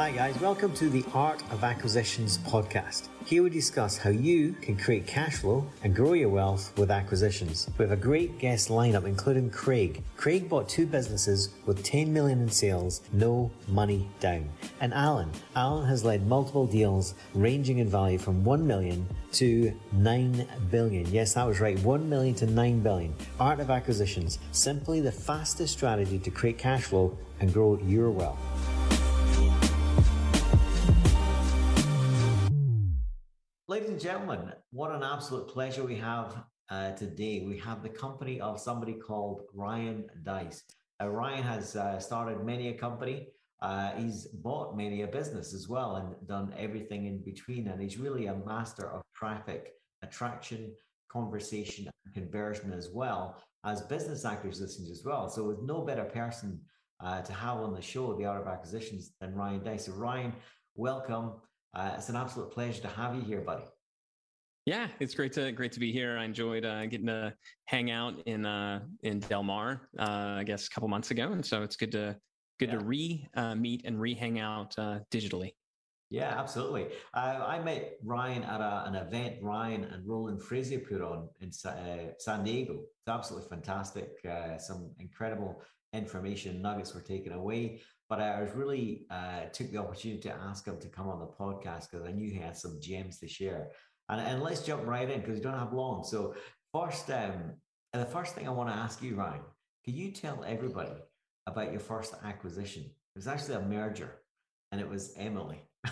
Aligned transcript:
Hi, 0.00 0.12
guys. 0.12 0.40
Welcome 0.40 0.72
to 0.76 0.88
the 0.88 1.04
Art 1.12 1.42
of 1.50 1.62
Acquisitions 1.62 2.38
podcast. 2.38 3.08
Here 3.26 3.42
we 3.42 3.50
discuss 3.50 3.98
how 3.98 4.08
you 4.08 4.54
can 4.62 4.74
create 4.74 5.06
cash 5.06 5.36
flow 5.36 5.66
and 5.84 5.94
grow 5.94 6.14
your 6.14 6.30
wealth 6.30 6.72
with 6.78 6.90
acquisitions. 6.90 7.68
We 7.76 7.82
have 7.82 7.92
a 7.92 8.00
great 8.00 8.38
guest 8.38 8.70
lineup, 8.70 9.04
including 9.04 9.50
Craig. 9.50 10.02
Craig 10.16 10.48
bought 10.48 10.70
two 10.70 10.86
businesses 10.86 11.50
with 11.66 11.84
10 11.84 12.10
million 12.14 12.40
in 12.40 12.48
sales, 12.48 13.02
no 13.12 13.50
money 13.68 14.08
down. 14.20 14.48
And 14.80 14.94
Alan. 14.94 15.30
Alan 15.54 15.86
has 15.86 16.02
led 16.02 16.26
multiple 16.26 16.66
deals 16.66 17.12
ranging 17.34 17.76
in 17.76 17.90
value 17.90 18.16
from 18.16 18.42
1 18.42 18.66
million 18.66 19.06
to 19.32 19.70
9 19.92 20.48
billion. 20.70 21.12
Yes, 21.12 21.34
that 21.34 21.46
was 21.46 21.60
right. 21.60 21.78
1 21.80 22.08
million 22.08 22.34
to 22.36 22.46
9 22.46 22.80
billion. 22.80 23.14
Art 23.38 23.60
of 23.60 23.68
Acquisitions. 23.68 24.38
Simply 24.52 25.02
the 25.02 25.12
fastest 25.12 25.74
strategy 25.74 26.18
to 26.20 26.30
create 26.30 26.56
cash 26.56 26.84
flow 26.84 27.18
and 27.40 27.52
grow 27.52 27.78
your 27.84 28.10
wealth. 28.10 28.38
Ladies 33.90 34.04
and 34.04 34.12
gentlemen, 34.12 34.52
what 34.70 34.92
an 34.92 35.02
absolute 35.02 35.48
pleasure 35.48 35.82
we 35.82 35.96
have 35.96 36.44
uh, 36.68 36.92
today. 36.92 37.42
We 37.44 37.58
have 37.58 37.82
the 37.82 37.88
company 37.88 38.40
of 38.40 38.60
somebody 38.60 38.92
called 38.92 39.42
Ryan 39.52 40.08
Deiss. 40.22 40.62
Uh, 41.02 41.08
Ryan 41.08 41.42
has 41.42 41.74
uh, 41.74 41.98
started 41.98 42.44
many 42.44 42.68
a 42.68 42.74
company. 42.74 43.26
Uh, 43.60 43.90
he's 43.96 44.28
bought 44.28 44.76
many 44.76 45.02
a 45.02 45.08
business 45.08 45.52
as 45.52 45.68
well 45.68 45.96
and 45.96 46.28
done 46.28 46.54
everything 46.56 47.06
in 47.06 47.24
between. 47.24 47.66
And 47.66 47.82
he's 47.82 47.98
really 47.98 48.26
a 48.26 48.36
master 48.36 48.88
of 48.92 49.02
traffic, 49.12 49.72
attraction, 50.02 50.72
conversation, 51.10 51.90
and 52.04 52.14
conversion 52.14 52.72
as 52.72 52.90
well 52.94 53.42
as 53.64 53.82
business 53.82 54.24
acquisitions 54.24 54.88
as 54.88 55.02
well. 55.04 55.28
So, 55.28 55.42
with 55.42 55.62
no 55.62 55.82
better 55.82 56.04
person 56.04 56.60
uh, 57.00 57.22
to 57.22 57.32
have 57.32 57.56
on 57.56 57.74
the 57.74 57.82
show, 57.82 58.16
The 58.16 58.26
Art 58.26 58.40
of 58.40 58.46
Acquisitions, 58.46 59.14
than 59.20 59.34
Ryan 59.34 59.64
Deiss. 59.64 59.86
So, 59.86 59.92
Ryan, 59.94 60.32
welcome. 60.76 61.32
Uh, 61.74 61.90
it's 61.96 62.08
an 62.08 62.14
absolute 62.14 62.52
pleasure 62.52 62.82
to 62.82 62.88
have 62.88 63.16
you 63.16 63.22
here, 63.22 63.40
buddy. 63.40 63.64
Yeah, 64.70 64.86
it's 65.00 65.16
great 65.16 65.32
to 65.32 65.50
great 65.50 65.72
to 65.72 65.80
be 65.80 65.90
here. 65.90 66.16
I 66.16 66.22
enjoyed 66.22 66.64
uh, 66.64 66.86
getting 66.86 67.08
to 67.08 67.34
hang 67.64 67.90
out 67.90 68.14
in 68.26 68.46
uh, 68.46 68.82
in 69.02 69.18
Del 69.18 69.42
Mar, 69.42 69.88
uh, 69.98 70.36
I 70.38 70.44
guess, 70.44 70.68
a 70.68 70.70
couple 70.70 70.88
months 70.88 71.10
ago, 71.10 71.32
and 71.32 71.44
so 71.44 71.64
it's 71.64 71.74
good 71.74 71.90
to 71.90 72.16
good 72.60 72.68
yeah. 72.68 72.78
to 72.78 72.84
re 72.84 73.28
uh, 73.34 73.56
meet 73.56 73.82
and 73.84 74.00
re 74.00 74.14
hang 74.14 74.38
out 74.38 74.78
uh, 74.78 75.00
digitally. 75.10 75.54
Yeah, 76.08 76.38
absolutely. 76.38 76.86
Uh, 77.12 77.44
I 77.48 77.58
met 77.64 77.94
Ryan 78.04 78.44
at 78.44 78.60
a, 78.60 78.84
an 78.86 78.94
event 78.94 79.38
Ryan 79.42 79.82
and 79.86 80.06
Roland 80.06 80.40
Frazier 80.40 80.78
put 80.78 81.02
on 81.02 81.28
in 81.40 81.50
San 81.50 82.44
Diego. 82.44 82.74
It's 82.74 83.08
absolutely 83.08 83.48
fantastic. 83.48 84.24
some 84.58 84.92
incredible 85.00 85.64
information 85.92 86.62
nuggets 86.62 86.94
were 86.94 87.00
taken 87.00 87.32
away. 87.32 87.80
But 88.08 88.20
I 88.20 88.40
was 88.40 88.50
really 88.52 89.06
uh, 89.10 89.44
took 89.52 89.70
the 89.70 89.78
opportunity 89.78 90.20
to 90.22 90.32
ask 90.32 90.66
him 90.66 90.78
to 90.80 90.88
come 90.88 91.08
on 91.08 91.20
the 91.20 91.26
podcast 91.26 91.90
because 91.90 92.06
I 92.06 92.10
knew 92.10 92.28
he 92.28 92.38
had 92.38 92.56
some 92.56 92.78
gems 92.80 93.18
to 93.20 93.28
share. 93.28 93.70
And, 94.10 94.20
and 94.20 94.42
let's 94.42 94.62
jump 94.62 94.86
right 94.86 95.08
in 95.08 95.20
because 95.20 95.36
we 95.36 95.40
don't 95.40 95.58
have 95.58 95.72
long. 95.72 96.04
So 96.04 96.34
first, 96.74 97.10
um, 97.10 97.54
the 97.92 98.04
first 98.04 98.34
thing 98.34 98.46
I 98.46 98.50
want 98.50 98.68
to 98.68 98.74
ask 98.74 99.02
you, 99.02 99.14
Ryan, 99.14 99.40
can 99.84 99.94
you 99.94 100.10
tell 100.10 100.44
everybody 100.46 100.92
about 101.46 101.70
your 101.70 101.80
first 101.80 102.14
acquisition? 102.24 102.82
It 102.84 103.18
was 103.18 103.26
actually 103.26 103.54
a 103.54 103.62
merger, 103.62 104.20
and 104.72 104.80
it 104.80 104.88
was 104.88 105.14
Emily. 105.16 105.62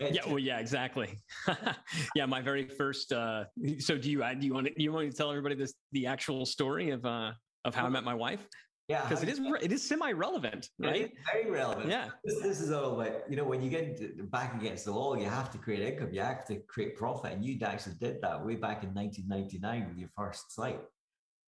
yeah, 0.00 0.22
well, 0.26 0.38
yeah, 0.38 0.58
exactly. 0.58 1.18
yeah, 2.14 2.26
my 2.26 2.40
very 2.40 2.64
first. 2.64 3.12
Uh, 3.12 3.44
so, 3.78 3.96
do 3.96 4.10
you 4.10 4.22
do 4.38 4.46
you 4.46 4.52
want 4.52 4.66
to, 4.66 4.82
you 4.82 4.92
want 4.92 5.10
to 5.10 5.16
tell 5.16 5.30
everybody 5.30 5.54
this 5.54 5.74
the 5.92 6.06
actual 6.06 6.44
story 6.44 6.90
of 6.90 7.04
uh, 7.06 7.32
of 7.64 7.74
how 7.74 7.86
I 7.86 7.88
met 7.88 8.04
my 8.04 8.14
wife? 8.14 8.46
Yeah, 8.88 9.02
because 9.02 9.24
it 9.24 9.28
is 9.28 9.40
it 9.62 9.72
is 9.72 9.86
semi 9.86 10.12
relevant, 10.12 10.70
right? 10.78 11.12
very 11.32 11.50
relevant. 11.50 11.88
Yeah, 11.88 12.08
this, 12.24 12.40
this 12.40 12.60
is 12.60 12.70
all 12.70 12.96
like 12.96 13.24
you 13.28 13.34
know 13.34 13.42
when 13.42 13.60
you 13.60 13.68
get 13.68 14.30
back 14.30 14.54
against 14.54 14.84
the 14.84 14.92
wall, 14.92 15.18
you 15.18 15.28
have 15.28 15.50
to 15.52 15.58
create 15.58 15.80
income, 15.80 16.10
you 16.12 16.20
have 16.20 16.44
to 16.46 16.56
create 16.68 16.96
profit, 16.96 17.32
and 17.32 17.44
you 17.44 17.58
actually 17.64 17.96
did 18.00 18.20
that 18.22 18.44
way 18.44 18.54
back 18.54 18.84
in 18.84 18.94
1999 18.94 19.88
with 19.88 19.98
your 19.98 20.08
first 20.16 20.54
site. 20.54 20.78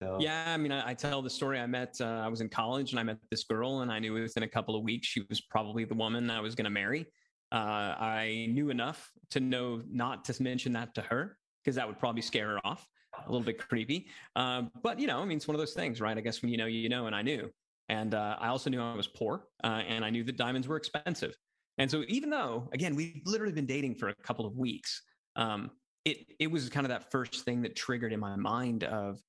So. 0.03 0.17
Yeah, 0.21 0.45
I 0.47 0.57
mean, 0.57 0.71
I, 0.71 0.91
I, 0.91 0.95
tell 0.95 1.23
the 1.23 1.31
story. 1.31 1.59
I 1.59 1.67
met, 1.67 1.97
uh, 2.01 2.05
I 2.05 2.29
was 2.29 2.41
in 2.41 2.49
college 2.49 2.93
and 2.93 3.01
I 3.01 3.03
met 3.03 3.19
this 3.33 3.43
girl, 3.43 3.81
and 3.81 3.91
I 3.91 3.99
knew 3.99 4.13
within 4.15 4.45
a 4.45 4.49
couple 4.49 4.77
of 4.77 4.85
weeks 4.85 5.09
she 5.09 5.25
was 5.29 5.41
probably 5.41 5.85
the 5.85 5.95
woman 5.95 6.31
I 6.31 6.41
was 6.41 6.55
going 6.55 6.67
to 6.67 6.71
marry. 6.71 7.07
Uh, 7.51 7.97
I 7.99 8.47
knew 8.51 8.71
enough 8.71 9.11
to 9.31 9.41
know 9.41 9.83
not 9.91 10.25
to 10.27 10.41
mention 10.41 10.73
that 10.75 10.95
to 10.95 11.03
her 11.03 11.37
because 11.65 11.75
that 11.77 11.87
would 11.89 11.99
probably 11.99 12.23
scare 12.23 12.49
her 12.49 12.61
off 12.65 12.87
a 13.27 13.31
little 13.31 13.45
bit 13.45 13.59
creepy. 13.59 14.07
Um, 14.37 14.71
but 14.83 14.99
you 14.99 15.07
know, 15.07 15.21
I 15.21 15.25
mean, 15.25 15.37
it's 15.37 15.49
one 15.49 15.55
of 15.55 15.61
those 15.61 15.75
things, 15.75 16.01
right? 16.01 16.17
I 16.17 16.21
guess 16.21 16.43
when 16.43 16.51
you 16.51 16.57
know, 16.57 16.67
you 16.67 16.89
know, 16.89 17.07
and 17.07 17.15
I 17.15 17.23
knew. 17.23 17.51
And 17.91 18.15
uh, 18.15 18.37
I 18.39 18.49
also 18.49 18.69
knew 18.69 18.83
I 18.83 18.95
was 18.95 19.07
poor, 19.07 19.47
uh, 19.65 19.83
and 19.89 20.05
I 20.05 20.11
knew 20.11 20.23
that 20.25 20.37
diamonds 20.37 20.69
were 20.69 20.77
expensive. 20.77 21.35
And 21.79 21.91
so, 21.91 22.05
even 22.09 22.29
though, 22.29 22.69
again, 22.73 22.95
we've 22.95 23.23
literally 23.25 23.55
been 23.55 23.67
dating 23.67 23.95
for 23.95 24.09
a 24.09 24.15
couple 24.17 24.45
of 24.45 24.57
weeks, 24.57 25.03
um, 25.37 25.71
it 26.05 26.19
it 26.39 26.51
was 26.51 26.69
kind 26.69 26.85
of 26.85 26.91
that 26.91 27.11
first 27.11 27.45
thing 27.45 27.63
that 27.63 27.77
triggered 27.77 28.13
in 28.13 28.21
my 28.21 28.37
mind 28.37 28.85
of 28.85 29.21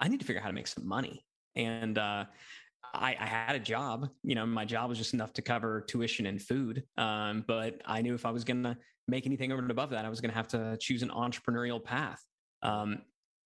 I 0.00 0.08
need 0.08 0.20
to 0.20 0.26
figure 0.26 0.40
out 0.40 0.44
how 0.44 0.48
to 0.48 0.54
make 0.54 0.66
some 0.66 0.86
money. 0.86 1.24
And 1.54 1.98
uh, 1.98 2.24
I, 2.94 3.16
I, 3.18 3.26
had 3.26 3.56
a 3.56 3.58
job. 3.58 4.08
You 4.22 4.34
know, 4.34 4.46
my 4.46 4.64
job 4.64 4.88
was 4.88 4.98
just 4.98 5.14
enough 5.14 5.32
to 5.34 5.42
cover 5.42 5.80
tuition 5.80 6.26
and 6.26 6.40
food. 6.40 6.84
Um, 6.96 7.44
but 7.46 7.80
I 7.84 8.02
knew 8.02 8.14
if 8.14 8.24
I 8.24 8.30
was 8.30 8.44
going 8.44 8.62
to 8.62 8.76
make 9.08 9.26
anything 9.26 9.50
over 9.52 9.60
and 9.60 9.70
above 9.70 9.90
that, 9.90 10.04
I 10.04 10.08
was 10.08 10.20
going 10.20 10.30
to 10.30 10.36
have 10.36 10.48
to 10.48 10.76
choose 10.80 11.02
an 11.02 11.10
entrepreneurial 11.10 11.82
path. 11.82 12.22
Um, 12.62 13.02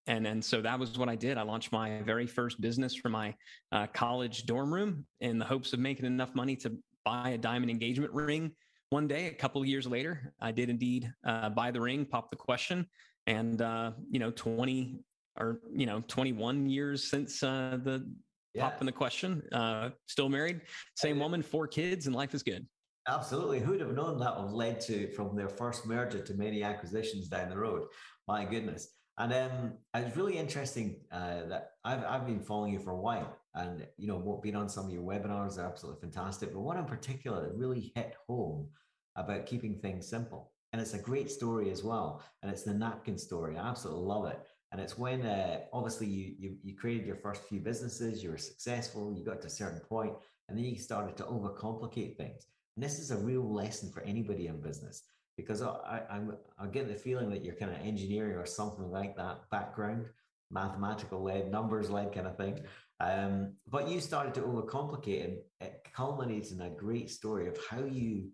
and 0.07 0.27
and 0.27 0.45
so 0.45 0.61
that 0.61 0.79
was 0.79 0.99
what 0.99 1.09
I 1.09 1.17
did. 1.17 1.39
I 1.39 1.43
launched 1.43 1.73
my 1.73 2.03
very 2.03 2.27
first 2.27 2.61
business 2.61 2.95
from 2.95 3.13
my 3.13 3.35
uh, 3.71 3.87
college 3.89 4.47
dorm 4.47 4.73
room 4.73 5.07
in 5.21 5.39
the 5.39 5.45
hopes 5.45 5.73
of 5.73 5.79
making 5.79 6.07
enough 6.07 6.35
money 6.35 6.57
to 6.57 6.77
buy 7.05 7.31
a 7.31 7.39
diamond 7.39 7.71
engagement 7.71 8.13
ring. 8.13 8.53
One 8.91 9.09
day, 9.09 9.29
a 9.29 9.35
couple 9.35 9.61
of 9.61 9.67
years 9.67 9.87
later, 9.87 10.35
I 10.41 10.53
did 10.53 10.69
indeed 10.69 11.11
uh, 11.27 11.49
buy 11.51 11.71
the 11.71 11.81
ring, 11.81 12.05
pop 12.05 12.31
the 12.31 12.37
question, 12.37 12.87
and 13.27 13.63
uh, 13.63 13.93
you 14.11 14.19
know, 14.19 14.31
twenty 14.31 15.01
or 15.39 15.61
you 15.75 15.87
know, 15.87 16.03
twenty-one 16.09 16.69
years 16.69 17.09
since 17.09 17.43
uh, 17.43 17.79
the 17.83 18.07
yeah. 18.55 18.65
pop 18.69 18.81
in 18.81 18.87
the 18.87 18.93
question. 18.93 19.43
Uh, 19.51 19.91
still 20.07 20.29
married, 20.29 20.61
same 20.97 21.19
woman, 21.19 21.43
four 21.43 21.67
kids, 21.67 22.07
and 22.07 22.15
life 22.15 22.35
is 22.35 22.43
good. 22.43 22.67
Absolutely. 23.09 23.59
Who'd 23.59 23.81
have 23.81 23.95
known 23.95 24.19
that 24.21 24.39
would 24.41 24.53
led 24.53 24.81
to 24.83 25.11
from 25.13 25.35
their 25.35 25.49
first 25.49 25.87
merger 25.87 26.23
to 26.23 26.35
many 26.35 26.63
acquisitions 26.63 27.29
down 27.29 27.51
the 27.51 27.59
road? 27.59 27.89
My 28.29 28.45
goodness. 28.45 28.89
And 29.19 29.33
um, 29.33 29.73
it's 29.95 30.17
really 30.17 30.39
interesting 30.39 30.97
uh, 31.11 31.45
that 31.49 31.73
I've, 31.85 32.05
I've 32.05 32.27
been 32.27 32.41
following 32.41 32.73
you 32.73 32.79
for 32.79 32.93
a 32.93 33.01
while, 33.01 33.37
and 33.55 33.87
you 33.99 34.09
know, 34.09 34.41
being 34.43 34.57
on 34.57 34.69
some 34.69 34.87
of 34.87 34.93
your 34.93 35.03
webinars 35.03 35.59
are 35.59 35.67
absolutely 35.67 36.01
fantastic. 36.01 36.53
But 36.53 36.61
one 36.61 36.79
in 36.79 36.87
particular 36.87 37.43
that 37.43 37.55
really 37.55 37.93
hit 37.95 38.15
home 38.27 38.69
about 39.17 39.47
keeping 39.47 39.79
things 39.79 40.09
simple, 40.09 40.51
and 40.73 40.81
it's 40.81 40.95
a 40.95 40.99
great 40.99 41.31
story 41.31 41.71
as 41.71 41.85
well. 41.85 42.23
And 42.43 42.51
it's 42.51 42.63
the 42.63 42.73
napkin 42.73 43.19
story. 43.19 43.59
I 43.59 43.69
absolutely 43.69 44.07
love 44.07 44.27
it. 44.27 44.41
And 44.73 44.81
it's 44.81 44.97
when 44.97 45.27
uh, 45.27 45.61
obviously 45.75 46.07
you, 46.07 46.35
you 46.39 46.57
you 46.63 46.75
created 46.75 47.07
your 47.07 47.17
first 47.17 47.45
few 47.45 47.61
businesses, 47.61 48.23
you 48.23 48.31
were 48.31 48.39
successful, 48.39 49.15
you 49.15 49.23
got 49.23 49.43
to 49.43 49.49
a 49.49 49.51
certain 49.51 49.81
point, 49.81 50.15
and 50.49 50.57
then 50.57 50.65
you 50.65 50.79
started 50.79 51.19
to 51.19 51.25
overcomplicate 51.25 52.17
things. 52.17 52.47
And 52.77 52.83
this 52.83 52.99
is 52.99 53.11
a 53.11 53.19
real 53.19 53.53
lesson 53.53 53.93
for 53.93 54.03
anybody 54.05 54.47
in 54.47 54.63
business 54.63 55.03
because 55.37 55.63
I, 55.63 56.03
I'm 56.11 56.37
I 56.59 56.67
get 56.67 56.89
the 56.89 56.95
feeling 56.95 57.31
that 57.31 57.45
you're 57.45 57.55
kind 57.55 57.73
of 57.73 57.79
engineering 57.79 58.37
or 58.37 58.47
something 58.47 58.91
like 58.91 59.17
that 59.17 59.51
background, 59.51 60.07
mathematical 60.51 61.23
led, 61.23 61.51
numbers 61.51 61.91
led 61.91 62.13
kind 62.13 62.27
of 62.27 62.37
thing. 62.37 62.61
Um, 63.01 63.55
but 63.69 63.89
you 63.89 64.01
started 64.01 64.35
to 64.35 64.43
overcomplicate, 64.43 65.25
and 65.25 65.39
it 65.61 65.87
culminates 65.95 66.53
in 66.53 66.61
a 66.61 66.71
great 66.71 67.11
story 67.11 67.49
of 67.49 67.59
how 67.69 67.83
you 67.85 68.29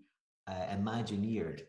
uh, 0.47 0.66
imagineered 0.72 1.62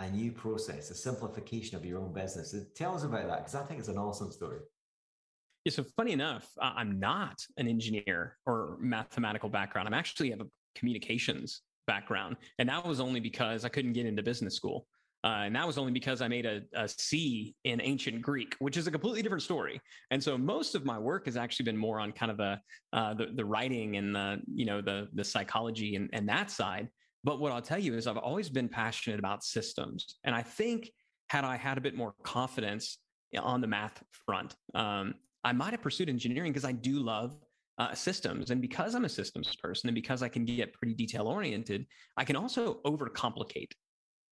a 0.00 0.10
new 0.10 0.32
process, 0.32 0.90
a 0.90 0.94
simplification 0.94 1.76
of 1.76 1.84
your 1.84 2.00
own 2.00 2.12
business. 2.12 2.52
So 2.52 2.60
tell 2.74 2.94
us 2.94 3.04
about 3.04 3.26
that 3.28 3.38
because 3.38 3.54
I 3.54 3.64
think 3.64 3.80
it's 3.80 3.88
an 3.88 3.98
awesome 3.98 4.30
story. 4.30 4.60
Yeah, 5.64 5.72
so 5.72 5.84
funny 5.96 6.12
enough, 6.12 6.46
I'm 6.60 7.00
not 7.00 7.42
an 7.56 7.68
engineer 7.68 8.36
or 8.44 8.76
mathematical 8.80 9.48
background. 9.48 9.88
I'm 9.88 9.94
actually 9.94 10.30
have 10.30 10.40
a 10.40 10.46
communications 10.74 11.62
background. 11.86 12.36
And 12.58 12.68
that 12.68 12.84
was 12.84 13.00
only 13.00 13.20
because 13.20 13.64
I 13.64 13.68
couldn't 13.68 13.92
get 13.92 14.06
into 14.06 14.22
business 14.22 14.54
school. 14.54 14.86
Uh, 15.24 15.44
and 15.46 15.56
that 15.56 15.66
was 15.66 15.78
only 15.78 15.90
because 15.90 16.20
I 16.20 16.28
made 16.28 16.44
a, 16.44 16.60
a 16.74 16.86
C 16.86 17.54
in 17.64 17.80
ancient 17.80 18.20
Greek, 18.20 18.54
which 18.58 18.76
is 18.76 18.86
a 18.86 18.90
completely 18.90 19.22
different 19.22 19.42
story. 19.42 19.80
And 20.10 20.22
so 20.22 20.36
most 20.36 20.74
of 20.74 20.84
my 20.84 20.98
work 20.98 21.24
has 21.24 21.38
actually 21.38 21.64
been 21.64 21.78
more 21.78 21.98
on 21.98 22.12
kind 22.12 22.30
of 22.30 22.36
the 22.36 22.60
uh, 22.92 23.14
the, 23.14 23.28
the, 23.34 23.44
writing 23.44 23.96
and 23.96 24.14
the 24.14 24.42
you 24.54 24.66
know 24.66 24.82
the 24.82 25.08
the 25.14 25.24
psychology 25.24 25.96
and, 25.96 26.10
and 26.12 26.28
that 26.28 26.50
side. 26.50 26.88
But 27.24 27.40
what 27.40 27.52
I'll 27.52 27.62
tell 27.62 27.78
you 27.78 27.94
is 27.94 28.06
I've 28.06 28.18
always 28.18 28.50
been 28.50 28.68
passionate 28.68 29.18
about 29.18 29.42
systems, 29.42 30.18
and 30.24 30.34
I 30.34 30.42
think 30.42 30.90
had 31.28 31.44
I 31.44 31.56
had 31.56 31.78
a 31.78 31.80
bit 31.80 31.94
more 31.94 32.14
confidence 32.22 32.98
on 33.38 33.62
the 33.62 33.66
math 33.66 34.02
front, 34.26 34.54
um, 34.74 35.14
I 35.42 35.52
might 35.52 35.70
have 35.70 35.80
pursued 35.80 36.10
engineering 36.10 36.52
because 36.52 36.66
I 36.66 36.72
do 36.72 36.98
love 36.98 37.34
uh, 37.78 37.94
systems. 37.94 38.50
And 38.50 38.60
because 38.60 38.94
I'm 38.94 39.04
a 39.04 39.08
systems 39.08 39.54
person 39.56 39.88
and 39.88 39.94
because 39.94 40.22
I 40.22 40.28
can 40.28 40.44
get 40.44 40.72
pretty 40.72 40.94
detail 40.94 41.26
oriented, 41.26 41.86
I 42.16 42.24
can 42.24 42.36
also 42.36 42.80
overcomplicate 42.86 43.72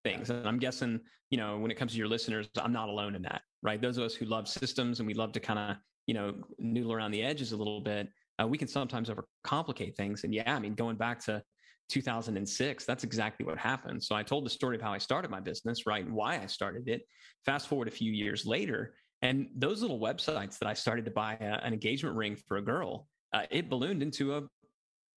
things. 0.04 0.30
And 0.30 0.46
I'm 0.46 0.58
guessing, 0.58 1.00
you 1.30 1.38
know, 1.38 1.58
when 1.58 1.70
it 1.70 1.76
comes 1.76 1.92
to 1.92 1.98
your 1.98 2.08
listeners, 2.08 2.48
I'm 2.56 2.72
not 2.72 2.88
alone 2.88 3.14
in 3.14 3.22
that, 3.22 3.42
right? 3.62 3.80
Those 3.80 3.98
of 3.98 4.04
us 4.04 4.14
who 4.14 4.26
love 4.26 4.48
systems 4.48 5.00
and 5.00 5.06
we 5.06 5.14
love 5.14 5.32
to 5.32 5.40
kind 5.40 5.58
of, 5.58 5.76
you 6.06 6.14
know, 6.14 6.34
noodle 6.58 6.92
around 6.92 7.12
the 7.12 7.22
edges 7.22 7.52
a 7.52 7.56
little 7.56 7.80
bit, 7.80 8.08
uh, 8.40 8.46
we 8.46 8.58
can 8.58 8.68
sometimes 8.68 9.10
overcomplicate 9.10 9.94
things. 9.96 10.24
And 10.24 10.34
yeah, 10.34 10.54
I 10.54 10.58
mean, 10.58 10.74
going 10.74 10.96
back 10.96 11.20
to 11.24 11.42
2006, 11.90 12.84
that's 12.84 13.04
exactly 13.04 13.44
what 13.44 13.58
happened. 13.58 14.02
So 14.02 14.14
I 14.14 14.22
told 14.22 14.46
the 14.46 14.50
story 14.50 14.76
of 14.76 14.82
how 14.82 14.92
I 14.92 14.98
started 14.98 15.30
my 15.30 15.40
business, 15.40 15.86
right? 15.86 16.04
And 16.04 16.14
why 16.14 16.40
I 16.40 16.46
started 16.46 16.88
it. 16.88 17.02
Fast 17.44 17.68
forward 17.68 17.88
a 17.88 17.92
few 17.92 18.12
years 18.12 18.46
later, 18.46 18.94
and 19.22 19.46
those 19.54 19.82
little 19.82 20.00
websites 20.00 20.58
that 20.58 20.66
I 20.66 20.74
started 20.74 21.04
to 21.04 21.10
buy 21.12 21.36
a, 21.40 21.64
an 21.64 21.72
engagement 21.72 22.16
ring 22.16 22.36
for 22.48 22.56
a 22.56 22.62
girl, 22.62 23.06
uh, 23.32 23.42
it 23.50 23.68
ballooned 23.68 24.02
into 24.02 24.34
a 24.34 24.42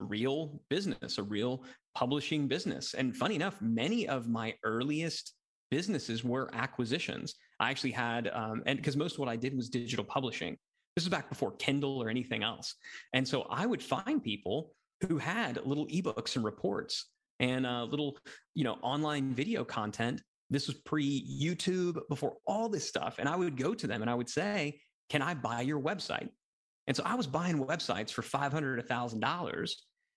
real 0.01 0.61
business, 0.71 1.19
a 1.19 1.23
real 1.23 1.65
publishing 1.95 2.49
business. 2.49 2.95
And 2.95 3.17
funny 3.17 3.37
enough, 3.37 3.61
many 3.61 4.09
of 4.09 4.29
my 4.29 4.55
earliest 4.65 5.35
businesses 5.71 6.25
were 6.25 6.51
acquisitions. 6.53 7.35
I 7.61 7.71
actually 7.71 7.93
had, 7.93 8.31
um, 8.33 8.63
and 8.67 8.77
because 8.77 8.97
most 8.97 9.15
of 9.15 9.19
what 9.21 9.29
I 9.29 9.37
did 9.37 9.57
was 9.57 9.69
digital 9.69 10.05
publishing. 10.05 10.57
This 10.97 11.05
is 11.05 11.09
back 11.09 11.29
before 11.29 11.53
Kindle 11.57 12.03
or 12.03 12.09
anything 12.09 12.43
else. 12.43 12.75
And 13.13 13.27
so 13.27 13.47
I 13.51 13.67
would 13.67 13.83
find 13.83 14.23
people 14.23 14.73
who 15.09 15.19
had 15.19 15.59
little 15.65 15.87
ebooks 15.89 16.37
and 16.37 16.45
reports 16.45 17.11
and 17.41 17.67
uh, 17.67 17.85
little, 17.85 18.17
you 18.55 18.63
know, 18.63 18.75
online 18.83 19.35
video 19.35 19.65
content. 19.65 20.23
This 20.51 20.69
was 20.69 20.77
pre 20.77 21.27
YouTube, 21.43 21.99
before 22.09 22.37
all 22.47 22.69
this 22.69 22.89
stuff. 22.89 23.17
And 23.19 23.29
I 23.29 23.35
would 23.35 23.57
go 23.57 23.75
to 23.75 23.87
them 23.87 24.03
and 24.03 24.11
I 24.11 24.15
would 24.15 24.29
say, 24.29 24.81
Can 25.11 25.23
I 25.23 25.35
buy 25.35 25.63
your 25.63 25.81
website? 25.81 26.29
And 26.87 26.97
so 26.97 27.03
I 27.05 27.15
was 27.15 27.27
buying 27.27 27.65
websites 27.65 28.11
for 28.11 28.23
$500, 28.23 28.87
$1,000. 28.87 29.71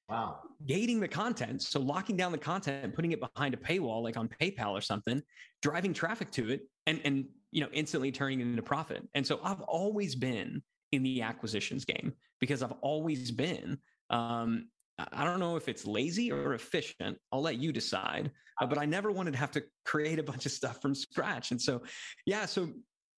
Wow. 0.09 0.39
Gating 0.65 0.99
the 0.99 1.07
content. 1.07 1.61
So 1.61 1.79
locking 1.79 2.15
down 2.15 2.31
the 2.31 2.37
content 2.37 2.83
and 2.83 2.93
putting 2.93 3.11
it 3.11 3.19
behind 3.19 3.53
a 3.53 3.57
paywall, 3.57 4.03
like 4.03 4.17
on 4.17 4.29
PayPal 4.29 4.71
or 4.71 4.81
something, 4.81 5.21
driving 5.61 5.93
traffic 5.93 6.31
to 6.31 6.49
it 6.49 6.61
and, 6.85 7.01
and, 7.03 7.25
you 7.51 7.61
know, 7.61 7.69
instantly 7.73 8.11
turning 8.11 8.39
it 8.39 8.43
into 8.43 8.61
profit. 8.61 9.07
And 9.15 9.25
so 9.25 9.39
I've 9.43 9.61
always 9.61 10.15
been 10.15 10.61
in 10.91 11.03
the 11.03 11.21
acquisitions 11.21 11.83
game 11.83 12.13
because 12.39 12.63
I've 12.63 12.73
always 12.81 13.31
been, 13.31 13.77
um, 14.09 14.69
I 15.11 15.25
don't 15.25 15.39
know 15.39 15.57
if 15.57 15.67
it's 15.67 15.85
lazy 15.85 16.31
or 16.31 16.53
efficient. 16.53 17.17
I'll 17.31 17.41
let 17.41 17.57
you 17.57 17.71
decide. 17.71 18.31
Uh, 18.59 18.65
but 18.65 18.77
I 18.77 18.85
never 18.85 19.11
wanted 19.11 19.31
to 19.31 19.37
have 19.37 19.51
to 19.51 19.63
create 19.85 20.19
a 20.19 20.23
bunch 20.23 20.45
of 20.45 20.51
stuff 20.51 20.81
from 20.81 20.95
scratch. 20.95 21.51
And 21.51 21.61
so, 21.61 21.83
yeah, 22.25 22.45
so 22.45 22.69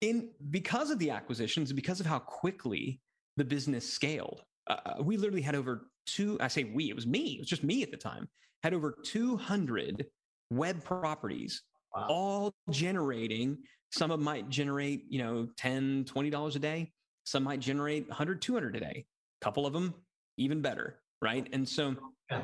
in 0.01 0.30
because 0.50 0.90
of 0.92 1.00
the 1.00 1.12
acquisitions, 1.12 1.72
because 1.72 2.00
of 2.00 2.06
how 2.06 2.19
quickly 2.19 3.00
the 3.39 3.45
business 3.45 3.91
scaled. 3.91 4.44
Uh, 4.69 4.75
uh, 4.86 4.94
we 5.01 5.18
literally 5.18 5.41
had 5.41 5.56
over 5.56 5.88
two, 6.06 6.38
I 6.39 6.50
say 6.50 6.65
we, 6.65 6.89
it 6.89 6.95
was 6.95 7.07
me, 7.07 7.31
it 7.31 7.39
was 7.39 7.47
just 7.47 7.63
me 7.63 7.81
at 7.81 7.89
the 7.89 7.97
time, 7.97 8.27
had 8.62 8.75
over 8.75 8.95
200 9.03 10.06
web 10.51 10.83
properties, 10.83 11.63
wow. 11.95 12.06
all 12.09 12.53
generating. 12.69 13.57
Some 13.91 14.12
of 14.12 14.19
them 14.19 14.25
might 14.25 14.50
generate, 14.50 15.06
you 15.09 15.24
know, 15.24 15.47
10, 15.57 16.03
$20 16.06 16.56
a 16.56 16.59
day. 16.59 16.91
Some 17.24 17.44
might 17.44 17.62
generate 17.62 18.07
100, 18.09 18.41
200 18.41 18.75
a 18.75 18.80
day. 18.80 19.06
A 19.41 19.45
couple 19.45 19.65
of 19.65 19.74
them 19.74 19.95
even 20.38 20.62
better, 20.62 21.00
right? 21.21 21.47
And 21.53 21.68
so 21.68 21.95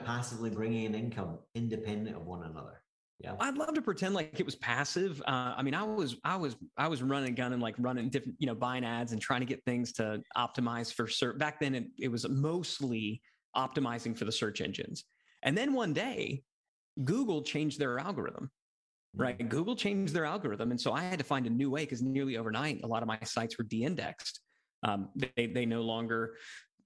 passively 0.06 0.50
bringing 0.50 0.86
in 0.86 0.96
income 0.96 1.40
independent 1.54 2.16
of 2.16 2.26
one 2.26 2.44
another. 2.44 2.82
Yeah. 3.20 3.36
I'd 3.40 3.56
love 3.56 3.74
to 3.74 3.82
pretend 3.82 4.14
like 4.14 4.40
it 4.40 4.46
was 4.46 4.56
passive. 4.56 5.22
Uh, 5.26 5.54
I 5.56 5.64
mean, 5.64 5.74
I 5.74 5.84
was, 5.84 6.18
I 6.24 6.36
was, 6.36 6.58
I 6.78 6.88
was 6.88 7.02
running 7.02 7.34
gun 7.34 7.54
and 7.54 7.62
like 7.62 7.76
running 7.78 8.10
different, 8.10 8.36
you 8.40 8.48
know, 8.48 8.56
buying 8.56 8.84
ads 8.84 9.14
and 9.14 9.22
trying 9.22 9.40
to 9.40 9.46
get 9.46 9.64
things 9.64 9.94
to 9.94 10.22
optimize 10.36 10.94
for 10.94 11.08
search. 11.08 11.38
Back 11.38 11.60
then, 11.60 11.76
it, 11.76 11.86
it 11.98 12.10
was 12.10 12.28
mostly 12.28 13.22
optimizing 13.56 14.18
for 14.18 14.26
the 14.26 14.34
search 14.34 14.60
engines. 14.60 15.06
And 15.44 15.58
then 15.58 15.74
one 15.74 15.94
day, 15.94 16.44
Google 17.04 17.42
changed 17.42 17.80
their 17.80 18.00
algorithm, 18.00 18.52
right? 19.16 19.38
Mm-hmm. 19.38 19.48
Google 19.48 19.76
changed 19.76 20.14
their 20.14 20.26
algorithm. 20.26 20.72
And 20.72 20.80
so 20.80 20.92
I 20.92 21.02
had 21.02 21.20
to 21.20 21.26
find 21.26 21.48
a 21.48 21.50
new 21.50 21.70
way 21.70 21.82
because 21.82 22.02
nearly 22.02 22.38
overnight, 22.38 22.82
a 22.84 22.88
lot 22.88 23.02
of 23.02 23.08
my 23.08 23.20
sites 23.24 23.58
were 23.58 23.64
de 23.64 23.84
indexed. 23.84 24.42
Um, 24.84 25.10
they, 25.16 25.48
they 25.48 25.66
no 25.66 25.82
longer 25.82 26.36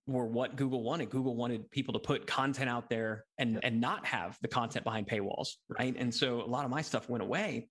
were 0.10 0.26
what 0.26 0.56
Google 0.56 0.84
wanted. 0.84 1.10
Google 1.10 1.36
wanted 1.36 1.70
people 1.72 1.94
to 1.94 2.00
put 2.00 2.28
content 2.28 2.70
out 2.70 2.90
there 2.90 3.26
and 3.38 3.60
and 3.64 3.80
not 3.80 4.06
have 4.06 4.38
the 4.42 4.48
content 4.48 4.84
behind 4.84 5.08
paywalls, 5.08 5.50
right? 5.78 5.96
And 5.98 6.14
so 6.14 6.42
a 6.42 6.46
lot 6.48 6.66
of 6.66 6.72
my 6.72 6.82
stuff 6.82 7.10
went 7.10 7.24
away, 7.24 7.70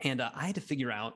and 0.00 0.20
uh, 0.20 0.30
I 0.34 0.46
had 0.46 0.54
to 0.56 0.60
figure 0.60 0.90
out 0.90 1.14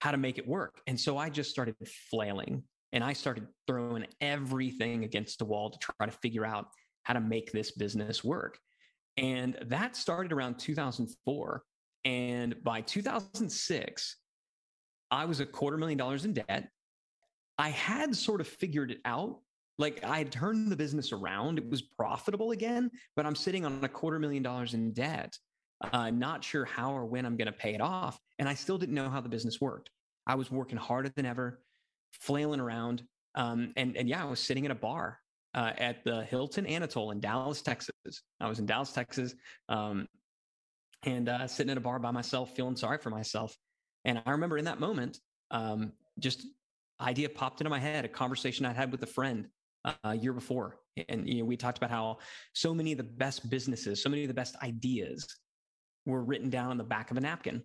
how 0.00 0.10
to 0.10 0.16
make 0.16 0.38
it 0.38 0.46
work. 0.46 0.80
And 0.86 0.98
so 0.98 1.16
I 1.16 1.30
just 1.30 1.50
started 1.50 1.76
flailing, 2.10 2.62
and 2.92 3.04
I 3.04 3.12
started 3.12 3.46
throwing 3.66 4.06
everything 4.20 5.04
against 5.04 5.38
the 5.38 5.44
wall 5.44 5.70
to 5.70 5.78
try 5.78 6.06
to 6.06 6.12
figure 6.12 6.44
out 6.44 6.66
how 7.04 7.14
to 7.14 7.20
make 7.20 7.52
this 7.52 7.72
business 7.72 8.22
work. 8.22 8.58
And 9.16 9.58
that 9.66 9.96
started 9.96 10.32
around 10.32 10.58
2004. 10.58 11.62
And 12.04 12.62
by 12.64 12.80
2006, 12.80 14.16
I 15.10 15.24
was 15.26 15.40
a 15.40 15.46
quarter 15.46 15.76
million 15.76 15.98
dollars 15.98 16.24
in 16.24 16.32
debt. 16.32 16.68
I 17.58 17.68
had 17.68 18.16
sort 18.16 18.40
of 18.40 18.48
figured 18.48 18.90
it 18.90 18.98
out 19.04 19.38
like 19.78 20.04
I 20.04 20.18
had 20.18 20.30
turned 20.30 20.70
the 20.70 20.76
business 20.76 21.12
around. 21.12 21.58
It 21.58 21.68
was 21.68 21.82
profitable 21.82 22.50
again, 22.52 22.90
but 23.16 23.26
I'm 23.26 23.34
sitting 23.34 23.64
on 23.64 23.82
a 23.82 23.88
quarter 23.88 24.18
million 24.18 24.42
dollars 24.42 24.74
in 24.74 24.92
debt. 24.92 25.36
Uh, 25.92 26.10
not 26.10 26.44
sure 26.44 26.64
how 26.64 26.94
or 26.94 27.04
when 27.04 27.26
I'm 27.26 27.36
going 27.36 27.46
to 27.46 27.52
pay 27.52 27.74
it 27.74 27.80
off. 27.80 28.18
And 28.38 28.48
I 28.48 28.54
still 28.54 28.78
didn't 28.78 28.94
know 28.94 29.10
how 29.10 29.20
the 29.20 29.28
business 29.28 29.60
worked. 29.60 29.90
I 30.26 30.36
was 30.36 30.50
working 30.50 30.78
harder 30.78 31.08
than 31.08 31.26
ever, 31.26 31.60
flailing 32.12 32.60
around. 32.60 33.02
Um, 33.34 33.72
and, 33.76 33.96
and 33.96 34.08
yeah, 34.08 34.22
I 34.22 34.28
was 34.28 34.38
sitting 34.38 34.64
at 34.64 34.70
a 34.70 34.76
bar 34.76 35.18
uh, 35.54 35.72
at 35.78 36.04
the 36.04 36.22
Hilton 36.24 36.66
Anatole 36.66 37.10
in 37.10 37.18
Dallas, 37.18 37.62
Texas. 37.62 37.90
I 38.40 38.48
was 38.48 38.60
in 38.60 38.66
Dallas, 38.66 38.92
Texas, 38.92 39.34
um, 39.68 40.06
and 41.04 41.28
uh, 41.28 41.48
sitting 41.48 41.70
at 41.70 41.76
a 41.76 41.80
bar 41.80 41.98
by 41.98 42.12
myself, 42.12 42.54
feeling 42.54 42.76
sorry 42.76 42.98
for 42.98 43.10
myself. 43.10 43.56
And 44.04 44.22
I 44.24 44.30
remember 44.30 44.58
in 44.58 44.66
that 44.66 44.78
moment, 44.78 45.18
um, 45.50 45.92
just 46.20 46.46
idea 47.00 47.28
popped 47.28 47.60
into 47.60 47.70
my 47.70 47.80
head, 47.80 48.04
a 48.04 48.08
conversation 48.08 48.64
I'd 48.66 48.76
had 48.76 48.92
with 48.92 49.02
a 49.02 49.06
friend 49.06 49.48
uh, 49.84 50.10
year 50.12 50.32
before. 50.32 50.76
And 51.08 51.28
you 51.28 51.40
know, 51.40 51.44
we 51.44 51.56
talked 51.56 51.78
about 51.78 51.90
how 51.90 52.18
so 52.52 52.74
many 52.74 52.92
of 52.92 52.98
the 52.98 53.04
best 53.04 53.48
businesses, 53.50 54.02
so 54.02 54.08
many 54.08 54.22
of 54.22 54.28
the 54.28 54.34
best 54.34 54.56
ideas 54.62 55.26
were 56.06 56.22
written 56.22 56.50
down 56.50 56.70
on 56.70 56.78
the 56.78 56.84
back 56.84 57.10
of 57.10 57.16
a 57.16 57.20
napkin. 57.20 57.62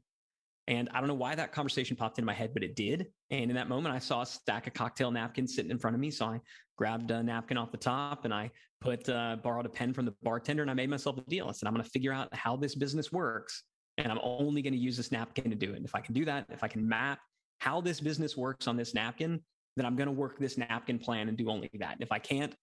And 0.70 0.90
I 0.94 1.00
don't 1.00 1.08
know 1.08 1.14
why 1.14 1.34
that 1.34 1.54
conversation 1.54 1.96
popped 1.96 2.18
into 2.18 2.26
my 2.26 2.34
head, 2.34 2.52
but 2.54 2.62
it 2.62 2.76
did. 2.76 3.08
And 3.30 3.50
in 3.50 3.56
that 3.56 3.70
moment, 3.70 3.96
I 3.96 4.00
saw 4.00 4.22
a 4.22 4.26
stack 4.26 4.68
of 4.68 4.74
cocktail 4.74 5.12
napkins 5.12 5.56
sitting 5.56 5.72
in 5.72 5.80
front 5.80 5.96
of 5.96 6.02
me. 6.02 6.12
So 6.12 6.26
I 6.26 6.42
grabbed 6.78 7.10
a 7.12 7.24
napkin 7.24 7.58
off 7.58 7.72
the 7.72 7.78
top 7.78 8.26
and 8.26 8.34
I 8.34 8.52
put, 8.82 9.08
uh, 9.08 9.38
borrowed 9.42 9.66
a 9.66 9.70
pen 9.70 9.94
from 9.94 10.06
the 10.06 10.14
bartender 10.24 10.62
and 10.62 10.70
I 10.70 10.74
made 10.74 10.90
myself 10.90 11.18
a 11.18 11.22
deal. 11.22 11.48
I 11.48 11.54
said, 11.54 11.68
I'm 11.68 11.74
going 11.74 11.86
to 11.86 11.90
figure 11.90 12.12
out 12.12 12.34
how 12.36 12.58
this 12.58 12.76
business 12.76 13.14
works. 13.14 13.64
And 13.98 14.12
I'm 14.12 14.20
only 14.22 14.62
going 14.62 14.74
to 14.74 14.80
use 14.80 14.98
this 14.98 15.12
napkin 15.12 15.50
to 15.50 15.56
do 15.56 15.72
it. 15.72 15.78
And 15.78 15.86
if 15.86 15.96
I 15.96 16.02
can 16.02 16.14
do 16.14 16.26
that, 16.26 16.46
if 16.50 16.64
I 16.64 16.68
can 16.68 16.88
map 16.88 17.20
how 17.60 17.82
this 17.82 18.00
business 18.00 18.36
works 18.36 18.68
on 18.68 18.76
this 18.76 18.94
napkin, 18.94 19.40
then 19.78 19.86
I'm 19.86 19.96
going 19.96 20.08
to 20.08 20.14
work 20.14 20.40
this 20.40 20.58
napkin 20.58 20.98
plan 20.98 21.30
and 21.30 21.38
do 21.38 21.50
only 21.50 21.70
that. 21.80 21.94
And 21.94 22.02
if 22.02 22.12
I 22.12 22.20
can't, 22.20 22.54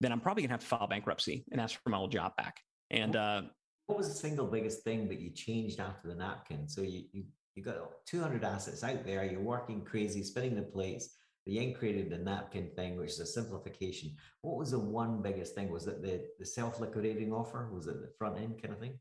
then 0.00 0.12
I'm 0.12 0.20
probably 0.20 0.42
going 0.42 0.48
to 0.48 0.54
have 0.54 0.60
to 0.60 0.66
file 0.66 0.88
bankruptcy 0.88 1.44
and 1.52 1.60
ask 1.60 1.80
for 1.82 1.90
my 1.90 1.96
old 1.96 2.10
job 2.12 2.36
back. 2.36 2.60
And 2.90 3.14
uh, 3.16 3.42
what 3.86 3.96
was 3.96 4.08
the 4.08 4.14
single 4.14 4.46
biggest 4.46 4.82
thing 4.82 5.08
that 5.08 5.20
you 5.20 5.30
changed 5.30 5.78
after 5.80 6.08
the 6.08 6.14
napkin? 6.16 6.68
So 6.68 6.82
you 6.82 7.04
you 7.12 7.24
you 7.54 7.62
got 7.62 7.76
200 8.06 8.42
assets 8.44 8.82
out 8.82 9.06
there. 9.06 9.24
You're 9.24 9.40
working 9.40 9.84
crazy, 9.84 10.22
spinning 10.24 10.56
the 10.56 10.62
plates. 10.62 11.10
The 11.46 11.58
then 11.58 11.74
created 11.74 12.10
the 12.10 12.18
napkin 12.18 12.70
thing, 12.74 12.96
which 12.96 13.10
is 13.10 13.20
a 13.20 13.26
simplification. 13.26 14.16
What 14.40 14.56
was 14.56 14.72
the 14.72 14.78
one 14.78 15.22
biggest 15.22 15.54
thing? 15.54 15.70
Was 15.70 15.86
it 15.86 16.02
the 16.02 16.22
the 16.38 16.46
self 16.46 16.80
liquidating 16.80 17.32
offer? 17.32 17.70
Was 17.72 17.86
it 17.86 18.00
the 18.00 18.10
front 18.18 18.38
end 18.38 18.60
kind 18.60 18.74
of 18.74 18.80
thing? 18.80 18.98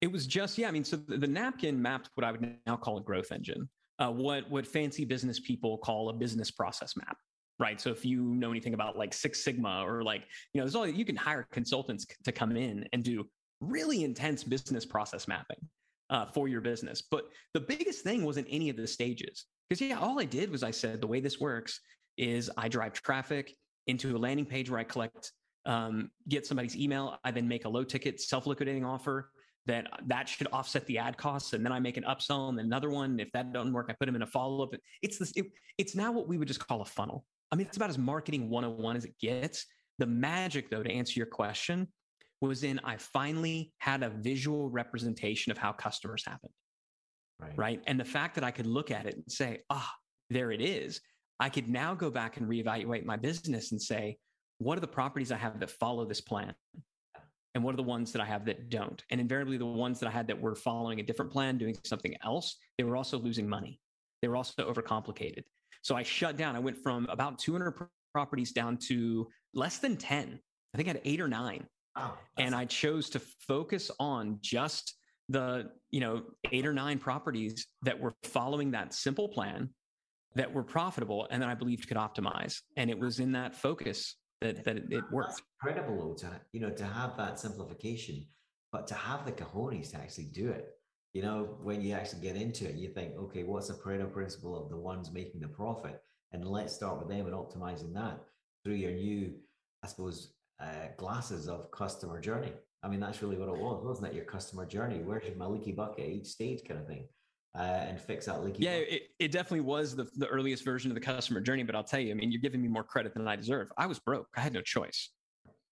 It 0.00 0.12
was 0.12 0.26
just 0.26 0.58
yeah. 0.58 0.68
I 0.68 0.72
mean, 0.72 0.84
so 0.84 0.96
the, 0.96 1.16
the 1.16 1.26
napkin 1.26 1.80
mapped 1.80 2.10
what 2.14 2.24
I 2.24 2.32
would 2.32 2.56
now 2.66 2.76
call 2.76 2.98
a 2.98 3.02
growth 3.02 3.32
engine 3.32 3.68
uh, 3.98 4.10
what 4.10 4.48
what 4.50 4.66
fancy 4.66 5.04
business 5.04 5.40
people 5.40 5.78
call 5.78 6.08
a 6.10 6.12
business 6.12 6.50
process 6.50 6.96
map 6.96 7.16
right? 7.60 7.80
So 7.80 7.90
if 7.90 8.04
you 8.04 8.22
know 8.22 8.52
anything 8.52 8.74
about 8.74 8.96
like 8.96 9.12
six 9.12 9.42
sigma 9.42 9.82
or 9.84 10.04
like 10.04 10.22
you 10.52 10.60
know 10.60 10.64
there's 10.64 10.76
all 10.76 10.86
you 10.86 11.04
can 11.04 11.16
hire 11.16 11.44
consultants 11.50 12.06
to 12.24 12.30
come 12.30 12.56
in 12.56 12.86
and 12.92 13.02
do 13.02 13.26
really 13.60 14.04
intense 14.04 14.44
business 14.44 14.86
process 14.86 15.26
mapping 15.26 15.58
uh, 16.10 16.26
for 16.26 16.46
your 16.46 16.60
business. 16.60 17.02
But 17.02 17.24
the 17.54 17.60
biggest 17.60 18.04
thing 18.04 18.24
wasn't 18.24 18.46
any 18.48 18.68
of 18.68 18.76
the 18.76 18.86
stages 18.86 19.46
because 19.68 19.80
yeah 19.80 19.98
all 19.98 20.18
i 20.20 20.24
did 20.24 20.50
was 20.50 20.62
i 20.62 20.70
said 20.70 21.00
the 21.00 21.06
way 21.06 21.20
this 21.20 21.40
works 21.40 21.80
is 22.16 22.50
i 22.56 22.68
drive 22.68 22.94
traffic 22.94 23.54
into 23.86 24.16
a 24.16 24.18
landing 24.18 24.46
page 24.46 24.70
where 24.70 24.80
i 24.80 24.84
collect 24.84 25.32
um, 25.68 26.10
get 26.28 26.46
somebody's 26.46 26.76
email. 26.76 27.18
I 27.24 27.30
then 27.30 27.46
make 27.46 27.66
a 27.66 27.68
low 27.68 27.84
ticket 27.84 28.20
self-liquidating 28.20 28.84
offer 28.84 29.30
that 29.68 29.86
that 30.06 30.28
should 30.28 30.48
offset 30.52 30.84
the 30.86 30.98
ad 30.98 31.16
costs. 31.16 31.52
And 31.52 31.64
then 31.64 31.72
i 31.72 31.78
make 31.78 31.96
an 31.96 32.04
upsell 32.04 32.48
and 32.48 32.58
another 32.58 32.90
one. 32.90 33.20
If 33.20 33.30
that 33.32 33.52
doesn't 33.52 33.72
work 33.72 33.86
i 33.88 33.92
put 33.92 34.06
them 34.06 34.16
in 34.16 34.22
a 34.22 34.26
follow-up. 34.26 34.74
It's 35.02 35.18
this 35.18 35.32
it, 35.36 35.46
it's 35.76 35.94
now 35.94 36.10
what 36.10 36.26
we 36.26 36.38
would 36.38 36.48
just 36.48 36.66
call 36.66 36.80
a 36.80 36.84
funnel. 36.84 37.24
I 37.52 37.56
mean 37.56 37.66
it's 37.68 37.76
about 37.76 37.90
as 37.90 37.98
marketing 37.98 38.50
101 38.50 38.96
as 38.96 39.04
it 39.04 39.14
gets. 39.20 39.66
The 39.98 40.06
magic 40.06 40.70
though 40.70 40.82
to 40.82 40.90
answer 40.90 41.20
your 41.20 41.26
question 41.26 41.86
was 42.40 42.64
in 42.64 42.80
i 42.84 42.96
finally 42.96 43.72
had 43.78 44.02
a 44.02 44.10
visual 44.10 44.70
representation 44.70 45.52
of 45.52 45.58
how 45.58 45.72
customers 45.72 46.24
happened. 46.26 46.52
Right, 47.40 47.52
right? 47.56 47.82
and 47.86 48.00
the 48.00 48.04
fact 48.04 48.34
that 48.34 48.42
i 48.42 48.50
could 48.50 48.66
look 48.66 48.90
at 48.90 49.06
it 49.06 49.14
and 49.14 49.30
say 49.30 49.60
ah 49.70 49.92
there 50.30 50.50
it 50.50 50.60
is. 50.60 51.00
I 51.40 51.48
could 51.48 51.68
now 51.68 51.94
go 51.94 52.10
back 52.10 52.36
and 52.36 52.48
reevaluate 52.48 53.04
my 53.04 53.16
business 53.16 53.70
and 53.70 53.80
say 53.80 54.18
what 54.58 54.76
are 54.76 54.80
the 54.80 54.88
properties 54.88 55.30
i 55.30 55.36
have 55.36 55.60
that 55.60 55.70
follow 55.70 56.04
this 56.04 56.20
plan 56.20 56.54
and 57.58 57.64
what 57.64 57.74
are 57.74 57.76
the 57.76 57.82
ones 57.82 58.12
that 58.12 58.22
I 58.22 58.24
have 58.24 58.44
that 58.44 58.70
don't? 58.70 59.02
And 59.10 59.20
invariably, 59.20 59.58
the 59.58 59.66
ones 59.66 59.98
that 59.98 60.06
I 60.06 60.12
had 60.12 60.28
that 60.28 60.40
were 60.40 60.54
following 60.54 61.00
a 61.00 61.02
different 61.02 61.32
plan, 61.32 61.58
doing 61.58 61.76
something 61.82 62.14
else, 62.22 62.56
they 62.76 62.84
were 62.84 62.96
also 62.96 63.18
losing 63.18 63.48
money. 63.48 63.80
They 64.22 64.28
were 64.28 64.36
also 64.36 64.52
overcomplicated. 64.72 65.42
So 65.82 65.96
I 65.96 66.04
shut 66.04 66.36
down. 66.36 66.54
I 66.54 66.60
went 66.60 66.78
from 66.78 67.08
about 67.10 67.40
200 67.40 67.74
properties 68.14 68.52
down 68.52 68.76
to 68.86 69.26
less 69.54 69.78
than 69.78 69.96
10. 69.96 70.38
I 70.72 70.76
think 70.76 70.88
I 70.88 70.92
had 70.92 71.00
eight 71.04 71.20
or 71.20 71.26
nine. 71.26 71.66
Oh, 71.96 72.16
and 72.36 72.54
I 72.54 72.64
chose 72.64 73.10
to 73.10 73.18
focus 73.48 73.90
on 73.98 74.38
just 74.40 74.94
the, 75.28 75.72
you 75.90 75.98
know, 75.98 76.22
eight 76.52 76.64
or 76.64 76.72
nine 76.72 77.00
properties 77.00 77.66
that 77.82 77.98
were 77.98 78.14
following 78.22 78.70
that 78.70 78.94
simple 78.94 79.30
plan 79.30 79.68
that 80.36 80.54
were 80.54 80.62
profitable 80.62 81.26
and 81.32 81.42
that 81.42 81.48
I 81.48 81.56
believed 81.56 81.88
could 81.88 81.96
optimize. 81.96 82.60
And 82.76 82.88
it 82.88 83.00
was 83.00 83.18
in 83.18 83.32
that 83.32 83.56
focus 83.56 84.14
that, 84.40 84.64
that 84.64 84.76
it, 84.76 84.84
it 84.90 85.04
worked. 85.10 85.30
That's 85.30 85.42
incredible 85.62 86.14
to, 86.16 86.40
you 86.52 86.60
know, 86.60 86.70
to 86.70 86.84
have 86.84 87.16
that 87.16 87.38
simplification, 87.38 88.26
but 88.72 88.86
to 88.88 88.94
have 88.94 89.24
the 89.24 89.32
cojones 89.32 89.90
to 89.92 89.96
actually 89.96 90.26
do 90.26 90.50
it. 90.50 90.74
You 91.14 91.22
know, 91.22 91.56
when 91.62 91.80
you 91.80 91.94
actually 91.94 92.22
get 92.22 92.36
into 92.36 92.68
it, 92.68 92.76
you 92.76 92.88
think, 92.88 93.16
okay, 93.16 93.42
what's 93.42 93.68
the 93.68 93.74
Pareto 93.74 94.12
principle 94.12 94.62
of 94.62 94.68
the 94.68 94.76
ones 94.76 95.10
making 95.10 95.40
the 95.40 95.48
profit? 95.48 96.02
And 96.32 96.46
let's 96.46 96.74
start 96.74 96.98
with 96.98 97.08
them 97.08 97.26
and 97.26 97.34
optimizing 97.34 97.94
that 97.94 98.20
through 98.62 98.74
your 98.74 98.92
new, 98.92 99.34
I 99.82 99.86
suppose, 99.86 100.34
uh, 100.60 100.88
glasses 100.96 101.48
of 101.48 101.70
customer 101.70 102.20
journey. 102.20 102.52
I 102.82 102.88
mean, 102.88 103.00
that's 103.00 103.22
really 103.22 103.38
what 103.38 103.48
it 103.48 103.58
was, 103.58 103.84
wasn't 103.84 104.08
it? 104.08 104.14
Your 104.14 104.24
customer 104.24 104.66
journey. 104.66 104.98
Where's 104.98 105.24
my 105.36 105.46
leaky 105.46 105.72
bucket 105.72 106.08
each 106.08 106.26
stage 106.26 106.60
kind 106.66 106.78
of 106.78 106.86
thing? 106.86 107.08
Uh, 107.56 107.86
and 107.88 108.00
fix 108.00 108.26
that 108.26 108.44
leaky. 108.44 108.62
Yeah, 108.62 108.74
it, 108.74 109.02
it, 109.18 109.32
definitely 109.32 109.60
was 109.60 109.96
the, 109.96 110.06
the 110.16 110.26
earliest 110.26 110.64
version 110.64 110.90
of 110.90 110.94
the 110.94 111.00
customer 111.00 111.40
journey. 111.40 111.62
But 111.64 111.74
I'll 111.74 111.82
tell 111.82 111.98
you, 111.98 112.10
I 112.12 112.14
mean, 112.14 112.30
you're 112.30 112.42
giving 112.42 112.62
me 112.62 112.68
more 112.68 112.84
credit 112.84 113.14
than 113.14 113.26
I 113.26 113.36
deserve. 113.36 113.72
I 113.76 113.86
was 113.86 113.98
broke. 113.98 114.28
I 114.36 114.40
had 114.40 114.52
no 114.52 114.60
choice. 114.60 115.10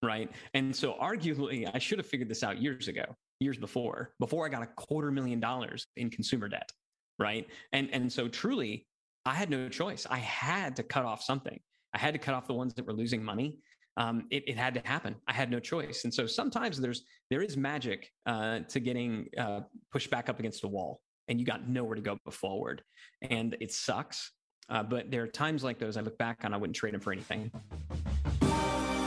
Right. 0.02 0.30
And 0.54 0.74
so 0.74 0.94
arguably, 0.94 1.70
I 1.72 1.78
should 1.78 1.98
have 1.98 2.06
figured 2.06 2.28
this 2.28 2.42
out 2.42 2.60
years 2.60 2.88
ago, 2.88 3.04
years 3.40 3.56
before, 3.56 4.12
before 4.18 4.46
I 4.46 4.48
got 4.48 4.62
a 4.62 4.66
quarter 4.66 5.10
million 5.10 5.38
dollars 5.38 5.86
in 5.96 6.10
consumer 6.10 6.48
debt. 6.48 6.70
Right. 7.18 7.46
And, 7.72 7.88
and 7.92 8.12
so 8.12 8.28
truly, 8.28 8.86
I 9.24 9.34
had 9.34 9.50
no 9.50 9.68
choice. 9.68 10.06
I 10.08 10.18
had 10.18 10.76
to 10.76 10.82
cut 10.82 11.04
off 11.04 11.22
something. 11.22 11.58
I 11.94 11.98
had 11.98 12.14
to 12.14 12.18
cut 12.18 12.34
off 12.34 12.46
the 12.46 12.54
ones 12.54 12.74
that 12.74 12.86
were 12.86 12.92
losing 12.92 13.22
money. 13.22 13.58
Um, 13.96 14.26
it, 14.30 14.44
it, 14.46 14.58
had 14.58 14.74
to 14.74 14.82
happen. 14.84 15.16
I 15.26 15.32
had 15.32 15.50
no 15.50 15.58
choice. 15.58 16.04
And 16.04 16.12
so 16.12 16.26
sometimes 16.26 16.78
there's 16.78 17.04
there 17.30 17.40
is 17.40 17.56
magic 17.56 18.10
uh, 18.26 18.60
to 18.68 18.78
getting 18.78 19.26
uh, 19.38 19.60
pushed 19.90 20.10
back 20.10 20.28
up 20.28 20.38
against 20.38 20.64
a 20.64 20.68
wall, 20.68 21.00
and 21.28 21.38
you 21.40 21.46
got 21.46 21.68
nowhere 21.68 21.94
to 21.94 22.00
go 22.00 22.18
but 22.24 22.34
forward. 22.34 22.82
And 23.22 23.56
it 23.60 23.72
sucks. 23.72 24.32
Uh, 24.68 24.82
but 24.82 25.10
there 25.10 25.22
are 25.22 25.28
times 25.28 25.62
like 25.62 25.78
those 25.78 25.96
I 25.96 26.00
look 26.00 26.18
back 26.18 26.44
on. 26.44 26.52
I 26.52 26.56
wouldn't 26.56 26.76
trade 26.76 26.94
them 26.94 27.00
for 27.00 27.12
anything. 27.12 27.50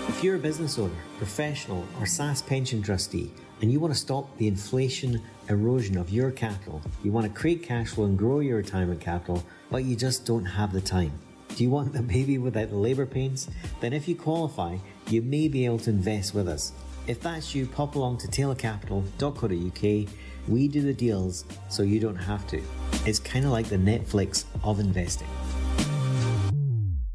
If 0.08 0.24
you're 0.24 0.36
a 0.36 0.40
business 0.40 0.80
owner, 0.80 0.94
professional, 1.18 1.86
or 2.00 2.06
SSAS 2.06 2.46
pension 2.46 2.82
trustee, 2.82 3.32
and 3.62 3.72
you 3.72 3.80
want 3.80 3.94
to 3.94 4.00
stop 4.00 4.38
the 4.38 4.48
inflation 4.48 5.22
erosion 5.50 5.98
of 5.98 6.10
your 6.10 6.32
capital, 6.32 6.82
you 7.04 7.12
want 7.12 7.26
to 7.28 7.40
create 7.40 7.64
cash 7.64 7.90
flow 7.90 8.06
and 8.06 8.18
grow 8.18 8.40
your 8.40 8.58
retirement 8.58 9.02
capital, 9.02 9.44
but 9.70 9.84
you 9.84 9.96
just 9.96 10.26
don't 10.26 10.46
have 10.46 10.74
the 10.74 10.82
time 10.82 11.12
do 11.56 11.64
you 11.64 11.70
want 11.70 11.92
the 11.92 12.02
baby 12.02 12.38
without 12.38 12.70
the 12.70 12.76
labour 12.78 13.06
pains? 13.06 13.50
Then, 13.82 13.92
if 13.92 14.08
you 14.08 14.16
qualify, 14.16 14.78
you 15.10 15.22
may 15.22 15.50
be 15.50 15.66
able 15.66 15.80
to 15.80 15.90
invest 15.90 16.34
with 16.34 16.48
us. 16.48 16.72
If 17.06 17.20
that's 17.20 17.54
you, 17.54 17.66
pop 17.66 17.96
along 17.96 18.20
to 18.20 18.28
taylorcapital.co.uk. 18.28 20.10
We 20.50 20.68
do 20.68 20.82
the 20.82 20.96
deals 20.96 21.46
so 21.70 21.84
you 21.84 22.00
don't 22.00 22.16
have 22.16 22.48
to. 22.48 22.60
It's 23.06 23.20
kind 23.20 23.46
of 23.46 23.52
like 23.52 23.68
the 23.68 23.78
Netflix 23.78 24.46
of 24.64 24.80
investing. 24.80 25.28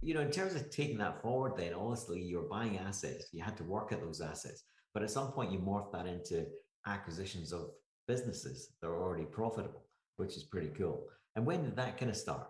You 0.03 0.15
know, 0.15 0.21
in 0.21 0.31
terms 0.31 0.55
of 0.55 0.71
taking 0.71 0.99
that 0.99 1.21
forward, 1.21 1.55
then 1.57 1.75
honestly, 1.75 2.23
you're 2.23 2.49
buying 2.49 2.79
assets. 2.79 3.27
You 3.33 3.43
had 3.43 3.57
to 3.57 3.65
work 3.65 3.91
at 3.91 4.01
those 4.01 4.21
assets. 4.21 4.63
But 4.93 5.03
at 5.03 5.11
some 5.11 5.33
point, 5.33 5.51
you 5.51 5.59
morph 5.59 5.91
that 5.91 6.07
into 6.07 6.47
acquisitions 6.87 7.53
of 7.53 7.71
businesses 8.07 8.69
that 8.81 8.87
are 8.87 9.03
already 9.03 9.25
profitable, 9.25 9.83
which 10.17 10.37
is 10.37 10.45
pretty 10.45 10.69
cool. 10.69 11.09
And 11.35 11.45
when 11.45 11.65
did 11.65 11.75
that 11.75 11.99
kind 11.99 12.11
of 12.11 12.17
start? 12.17 12.47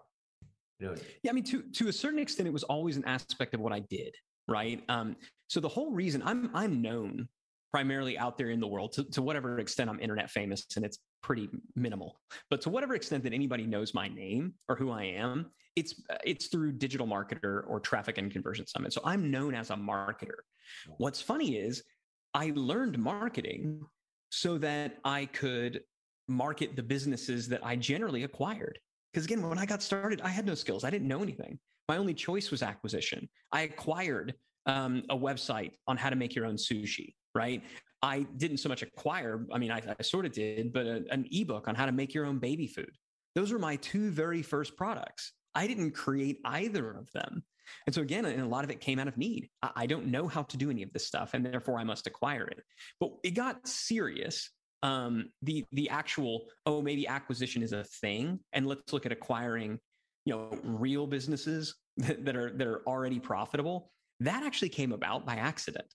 You 0.80 0.88
know, 0.88 0.96
yeah, 1.22 1.30
I 1.30 1.34
mean, 1.34 1.44
to 1.44 1.62
to 1.62 1.88
a 1.88 1.92
certain 1.94 2.18
extent, 2.18 2.46
it 2.46 2.52
was 2.52 2.64
always 2.64 2.98
an 2.98 3.06
aspect 3.06 3.54
of 3.54 3.60
what 3.60 3.72
I 3.72 3.78
did, 3.78 4.14
right? 4.48 4.84
Um, 4.90 5.16
so 5.46 5.60
the 5.60 5.68
whole 5.68 5.92
reason 5.92 6.20
I'm 6.22 6.50
I'm 6.52 6.82
known 6.82 7.28
primarily 7.74 8.16
out 8.16 8.38
there 8.38 8.50
in 8.50 8.60
the 8.60 8.66
world 8.68 8.92
to, 8.92 9.02
to 9.02 9.20
whatever 9.20 9.58
extent 9.58 9.90
I'm 9.90 9.98
internet 9.98 10.30
famous, 10.30 10.64
and 10.76 10.84
it's 10.84 11.00
pretty 11.24 11.48
minimal, 11.74 12.20
but 12.48 12.60
to 12.60 12.70
whatever 12.70 12.94
extent 12.94 13.24
that 13.24 13.32
anybody 13.32 13.66
knows 13.66 13.92
my 13.92 14.06
name 14.06 14.54
or 14.68 14.76
who 14.76 14.92
I 14.92 15.02
am, 15.02 15.50
it's 15.74 16.00
it's 16.22 16.46
through 16.46 16.70
digital 16.74 17.04
marketer 17.04 17.64
or 17.66 17.80
traffic 17.80 18.16
and 18.16 18.30
conversion 18.30 18.64
summit. 18.68 18.92
So 18.92 19.00
I'm 19.04 19.28
known 19.28 19.56
as 19.56 19.70
a 19.70 19.74
marketer. 19.74 20.38
What's 20.98 21.20
funny 21.20 21.56
is 21.56 21.82
I 22.32 22.52
learned 22.54 22.96
marketing 22.96 23.80
so 24.30 24.56
that 24.58 24.98
I 25.04 25.24
could 25.26 25.80
market 26.28 26.76
the 26.76 26.82
businesses 26.84 27.48
that 27.48 27.66
I 27.66 27.74
generally 27.74 28.22
acquired. 28.22 28.78
Because 29.12 29.24
again, 29.24 29.42
when 29.42 29.58
I 29.58 29.66
got 29.66 29.82
started, 29.82 30.20
I 30.20 30.28
had 30.28 30.46
no 30.46 30.54
skills. 30.54 30.84
I 30.84 30.90
didn't 30.90 31.08
know 31.08 31.24
anything. 31.24 31.58
My 31.88 31.96
only 31.96 32.14
choice 32.14 32.52
was 32.52 32.62
acquisition. 32.62 33.28
I 33.50 33.62
acquired 33.62 34.34
um, 34.66 35.02
a 35.10 35.16
website 35.16 35.72
on 35.88 35.96
how 35.96 36.08
to 36.08 36.16
make 36.16 36.36
your 36.36 36.46
own 36.46 36.54
sushi, 36.54 37.14
right? 37.34 37.62
I 38.02 38.26
didn't 38.36 38.58
so 38.58 38.68
much 38.68 38.82
acquire, 38.82 39.46
I 39.52 39.58
mean, 39.58 39.70
I, 39.70 39.82
I 39.98 40.02
sort 40.02 40.26
of 40.26 40.32
did, 40.32 40.72
but 40.72 40.86
a, 40.86 41.04
an 41.10 41.26
ebook 41.30 41.68
on 41.68 41.74
how 41.74 41.86
to 41.86 41.92
make 41.92 42.12
your 42.12 42.26
own 42.26 42.38
baby 42.38 42.66
food. 42.66 42.90
Those 43.34 43.52
were 43.52 43.58
my 43.58 43.76
two 43.76 44.10
very 44.10 44.42
first 44.42 44.76
products. 44.76 45.32
I 45.54 45.66
didn't 45.66 45.92
create 45.92 46.38
either 46.44 46.90
of 46.92 47.10
them. 47.12 47.42
And 47.86 47.94
so 47.94 48.02
again, 48.02 48.26
and 48.26 48.42
a 48.42 48.46
lot 48.46 48.64
of 48.64 48.70
it 48.70 48.80
came 48.80 48.98
out 48.98 49.08
of 49.08 49.16
need. 49.16 49.48
I, 49.62 49.70
I 49.76 49.86
don't 49.86 50.06
know 50.06 50.28
how 50.28 50.42
to 50.42 50.56
do 50.56 50.70
any 50.70 50.82
of 50.82 50.92
this 50.92 51.06
stuff, 51.06 51.32
and 51.32 51.44
therefore 51.44 51.78
I 51.78 51.84
must 51.84 52.06
acquire 52.06 52.44
it. 52.44 52.62
But 53.00 53.12
it 53.22 53.30
got 53.30 53.66
serious 53.66 54.50
um, 54.84 55.30
the 55.40 55.64
the 55.72 55.88
actual 55.88 56.44
oh 56.66 56.82
maybe 56.82 57.08
acquisition 57.08 57.62
is 57.62 57.72
a 57.72 57.84
thing, 57.84 58.38
and 58.52 58.66
let's 58.66 58.92
look 58.92 59.06
at 59.06 59.12
acquiring 59.12 59.80
you 60.26 60.34
know 60.34 60.58
real 60.62 61.06
businesses 61.06 61.74
that, 61.96 62.24
that 62.26 62.36
are 62.36 62.50
that 62.50 62.66
are 62.66 62.82
already 62.86 63.18
profitable. 63.18 63.90
That 64.20 64.44
actually 64.44 64.68
came 64.68 64.92
about 64.92 65.24
by 65.26 65.36
accident. 65.36 65.86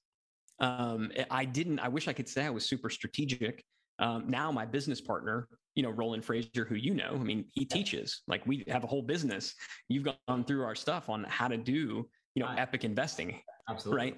Um, 0.60 1.12
I 1.30 1.46
didn't. 1.46 1.80
I 1.80 1.88
wish 1.88 2.08
I 2.08 2.14
could 2.14 2.28
say 2.28 2.46
I 2.46 2.50
was 2.50 2.68
super 2.68 2.90
strategic. 2.90 3.64
Um, 4.00 4.26
now 4.28 4.52
my 4.52 4.66
business 4.66 5.02
partner, 5.02 5.48
you 5.76 5.84
know, 5.84 5.90
Roland 5.90 6.24
Frazier, 6.24 6.66
who 6.66 6.76
you 6.76 6.94
know, 6.94 7.12
I 7.14 7.24
mean, 7.24 7.46
he 7.54 7.66
teaches. 7.66 8.22
Like 8.28 8.46
we 8.46 8.64
have 8.68 8.84
a 8.84 8.88
whole 8.88 9.02
business. 9.02 9.54
You've 9.90 10.08
gone 10.28 10.44
through 10.46 10.64
our 10.64 10.76
stuff 10.76 11.10
on 11.10 11.26
how 11.26 11.48
to 11.48 11.58
do, 11.58 12.08
you 12.36 12.44
know, 12.44 12.48
right. 12.48 12.60
epic 12.60 12.84
investing. 12.84 13.42
Absolutely. 13.70 13.98
Right. 13.98 14.18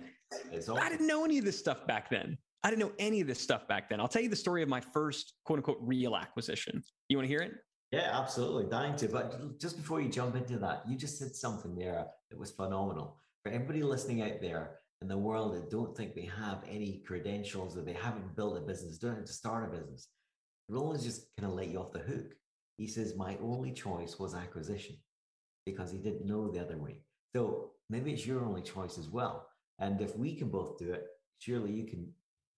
I 0.82 0.90
didn't 0.90 1.08
know 1.08 1.26
any 1.26 1.40
of 1.40 1.46
this 1.46 1.58
stuff 1.58 1.86
back 1.88 2.10
then. 2.10 2.38
I 2.64 2.70
didn't 2.70 2.82
know 2.82 2.94
any 3.00 3.22
of 3.22 3.28
this 3.28 3.40
stuff 3.40 3.68
back 3.68 3.90
then. 3.90 4.00
I'll 4.00 4.08
tell 4.08 4.22
you 4.22 4.30
the 4.30 4.36
story 4.36 4.62
of 4.62 4.70
my 4.70 4.80
first 4.80 5.34
quote 5.46 5.60
unquote 5.60 5.80
real 5.82 6.16
acquisition. 6.16 6.84
You 7.10 7.18
want 7.18 7.26
to 7.26 7.30
hear 7.30 7.42
it? 7.42 7.54
Yeah, 7.92 8.10
absolutely. 8.14 8.66
Dying 8.70 8.96
to. 8.98 9.08
But 9.10 9.60
just 9.60 9.78
before 9.78 10.00
you 10.00 10.10
jump 10.10 10.36
into 10.36 10.58
that, 10.60 10.84
you 10.88 10.96
just 10.96 11.18
said 11.18 11.36
something 11.36 11.76
there 11.76 12.06
that 12.30 12.40
was 12.40 12.52
phenomenal. 12.52 13.18
For 13.44 13.52
everybody 13.52 13.82
listening 13.82 14.22
out 14.22 14.40
there 14.42 14.78
in 15.02 15.08
the 15.08 15.18
world 15.18 15.56
that 15.56 15.72
don't 15.72 15.96
think 15.98 16.14
they 16.14 16.30
have 16.38 16.64
any 16.70 17.02
credentials, 17.06 17.78
or 17.78 17.82
they 17.82 17.94
haven't 17.94 18.36
built 18.36 18.58
a 18.58 18.62
business, 18.62 19.00
don't 19.00 19.16
have 19.16 19.26
to 19.26 19.34
start 19.34 19.66
a 19.68 19.78
business, 19.78 20.08
Roland's 20.70 21.04
just 21.04 21.26
kind 21.38 21.52
of 21.52 21.58
let 21.58 21.70
you 21.70 21.80
off 21.80 21.92
the 21.92 22.00
hook. 22.00 22.34
He 22.78 22.88
says, 22.88 23.16
My 23.16 23.38
only 23.42 23.72
choice 23.72 24.18
was 24.20 24.36
acquisition 24.36 24.96
because 25.66 25.92
he 25.92 25.98
didn't 25.98 26.26
know 26.26 26.50
the 26.50 26.62
other 26.62 26.78
way. 26.78 27.02
So 27.36 27.72
maybe 27.90 28.14
it's 28.14 28.26
your 28.26 28.46
only 28.46 28.62
choice 28.62 28.98
as 28.98 29.10
well. 29.10 29.48
And 29.80 30.00
if 30.02 30.16
we 30.16 30.36
can 30.36 30.50
both 30.50 30.78
do 30.78 30.92
it, 30.92 31.06
surely 31.40 31.72
you 31.72 31.86
can 31.86 32.08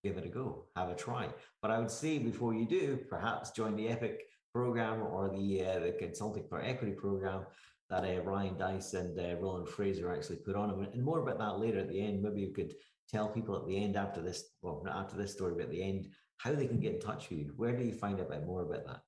give 0.03 0.17
it 0.17 0.25
a 0.25 0.29
go, 0.29 0.65
have 0.75 0.89
a 0.89 0.95
try. 0.95 1.29
But 1.61 1.71
I 1.71 1.79
would 1.79 1.91
say 1.91 2.19
before 2.19 2.53
you 2.53 2.65
do, 2.65 2.99
perhaps 3.09 3.51
join 3.51 3.75
the 3.75 3.87
EPIC 3.87 4.19
program 4.53 5.01
or 5.01 5.29
the 5.29 5.65
uh, 5.65 5.79
the 5.79 5.95
Consulting 5.97 6.45
for 6.47 6.61
Equity 6.61 6.93
program 6.93 7.45
that 7.89 8.03
uh, 8.03 8.21
Ryan 8.21 8.57
Deiss 8.57 8.93
and 8.93 9.19
uh, 9.19 9.35
Roland 9.39 9.69
Frazier 9.69 10.13
actually 10.13 10.37
put 10.37 10.55
on. 10.55 10.87
And 10.93 11.03
more 11.03 11.19
about 11.19 11.39
that 11.39 11.59
later 11.59 11.79
at 11.79 11.89
the 11.89 12.01
end. 12.01 12.21
Maybe 12.21 12.41
you 12.41 12.53
could 12.53 12.75
tell 13.11 13.29
people 13.29 13.55
at 13.55 13.65
the 13.67 13.77
end 13.77 13.95
after 13.95 14.21
this, 14.21 14.51
well, 14.61 14.81
not 14.85 14.95
after 14.95 15.17
this 15.17 15.33
story, 15.33 15.53
but 15.55 15.63
at 15.63 15.71
the 15.71 15.83
end, 15.83 16.07
how 16.37 16.53
they 16.53 16.67
can 16.67 16.79
get 16.79 16.95
in 16.95 16.99
touch 16.99 17.29
with 17.29 17.39
you. 17.39 17.53
Where 17.55 17.75
do 17.75 17.83
you 17.83 17.93
find 17.93 18.19
out 18.19 18.27
about 18.27 18.45
more 18.45 18.63
about 18.63 18.85
that? 18.85 19.01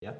Yeah. 0.00 0.12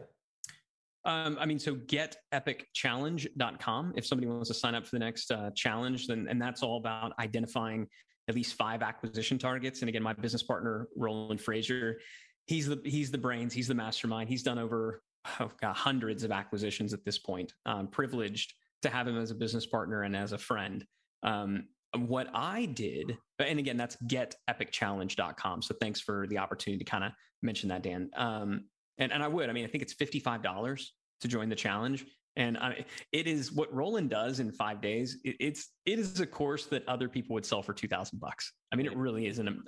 Um, 1.05 1.37
I 1.41 1.47
mean, 1.47 1.59
so 1.59 1.76
getepicchallenge.com. 1.76 3.93
If 3.97 4.07
somebody 4.07 4.26
wants 4.26 4.49
to 4.49 4.55
sign 4.55 4.75
up 4.75 4.87
for 4.87 4.97
the 4.97 5.00
next 5.00 5.31
uh, 5.31 5.50
challenge, 5.55 6.09
then 6.09 6.26
and 6.29 6.43
that's 6.43 6.62
all 6.62 6.79
about 6.79 7.12
identifying 7.21 7.87
at 8.29 8.35
least 8.35 8.55
five 8.55 8.83
acquisition 8.83 9.38
targets. 9.38 9.83
And 9.83 9.88
again, 9.88 10.03
my 10.03 10.15
business 10.15 10.43
partner, 10.43 10.88
Roland 10.97 11.41
Frazier, 11.41 12.00
he's 12.47 12.67
the 12.67 12.81
he's 12.85 13.12
the 13.12 13.19
brains, 13.19 13.55
he's 13.55 13.69
the 13.69 13.75
mastermind. 13.75 14.29
He's 14.29 14.43
done 14.43 14.59
over 14.59 15.00
oh 15.40 15.50
God, 15.61 15.75
hundreds 15.75 16.25
of 16.25 16.33
acquisitions 16.33 16.92
at 16.92 17.04
this 17.04 17.18
point. 17.18 17.52
I'm 17.64 17.88
privileged 17.88 18.54
to 18.83 18.90
have 18.90 19.09
him 19.09 19.18
as 19.18 19.30
a 19.30 19.35
business 19.35 19.66
partner 19.66 20.02
and 20.02 20.16
as 20.16 20.33
a 20.33 20.38
friend. 20.38 20.85
Um, 21.23 21.68
what 21.95 22.28
I 22.35 22.66
did, 22.66 23.16
and 23.38 23.59
again, 23.59 23.76
that's 23.76 23.97
getepicchallenge.com. 24.06 25.62
So 25.62 25.75
thanks 25.80 26.00
for 26.00 26.26
the 26.28 26.38
opportunity 26.38 26.85
to 26.85 26.90
kind 26.90 27.04
of 27.04 27.12
mention 27.42 27.68
that, 27.71 27.83
Dan. 27.83 28.11
Um, 28.16 28.64
and, 28.99 29.12
and 29.12 29.23
I 29.23 29.28
would, 29.28 29.49
I 29.49 29.52
mean, 29.52 29.64
I 29.64 29.68
think 29.68 29.83
it's 29.83 29.95
$55 29.95 30.87
to 31.23 31.28
join 31.28 31.49
the 31.49 31.56
challenge. 31.56 32.04
And 32.37 32.59
I, 32.59 32.85
it 33.12 33.26
is 33.26 33.50
what 33.50 33.73
Roland 33.73 34.11
does 34.11 34.40
in 34.40 34.52
five 34.52 34.83
days. 34.83 35.18
It, 35.25 35.37
it's 35.40 35.71
it 35.87 35.99
is 35.99 36.21
a 36.21 36.26
course 36.26 36.66
that 36.66 36.87
other 36.87 37.09
people 37.09 37.33
would 37.33 37.47
sell 37.47 37.62
for 37.62 37.73
two 37.73 37.88
thousand 37.88 38.21
bucks. 38.21 38.52
I 38.71 38.76
mean, 38.76 38.85
it 38.85 38.95
really 38.95 39.26
is 39.26 39.38
an 39.38 39.64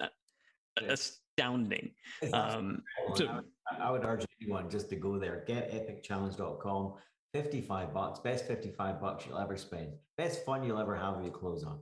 astounding. 1.39 1.91
Um, 2.33 2.83
so, 3.15 3.27
I, 3.27 3.35
would, 3.37 3.45
I 3.81 3.91
would 3.91 4.05
urge 4.05 4.27
anyone 4.41 4.69
just 4.71 4.89
to 4.91 4.97
go 4.97 5.19
there. 5.19 5.45
GetEpicChallenge.com. 5.49 6.95
Fifty-five 7.35 7.93
bucks, 7.93 8.21
best 8.21 8.47
fifty-five 8.47 9.01
bucks 9.01 9.27
you'll 9.27 9.39
ever 9.39 9.57
spend. 9.59 9.93
Best 10.17 10.47
fun 10.47 10.65
you'll 10.65 10.79
ever 10.79 10.97
have 10.97 11.17
with 11.17 11.27
your 11.27 11.35
clothes 11.35 11.63
on. 11.63 11.79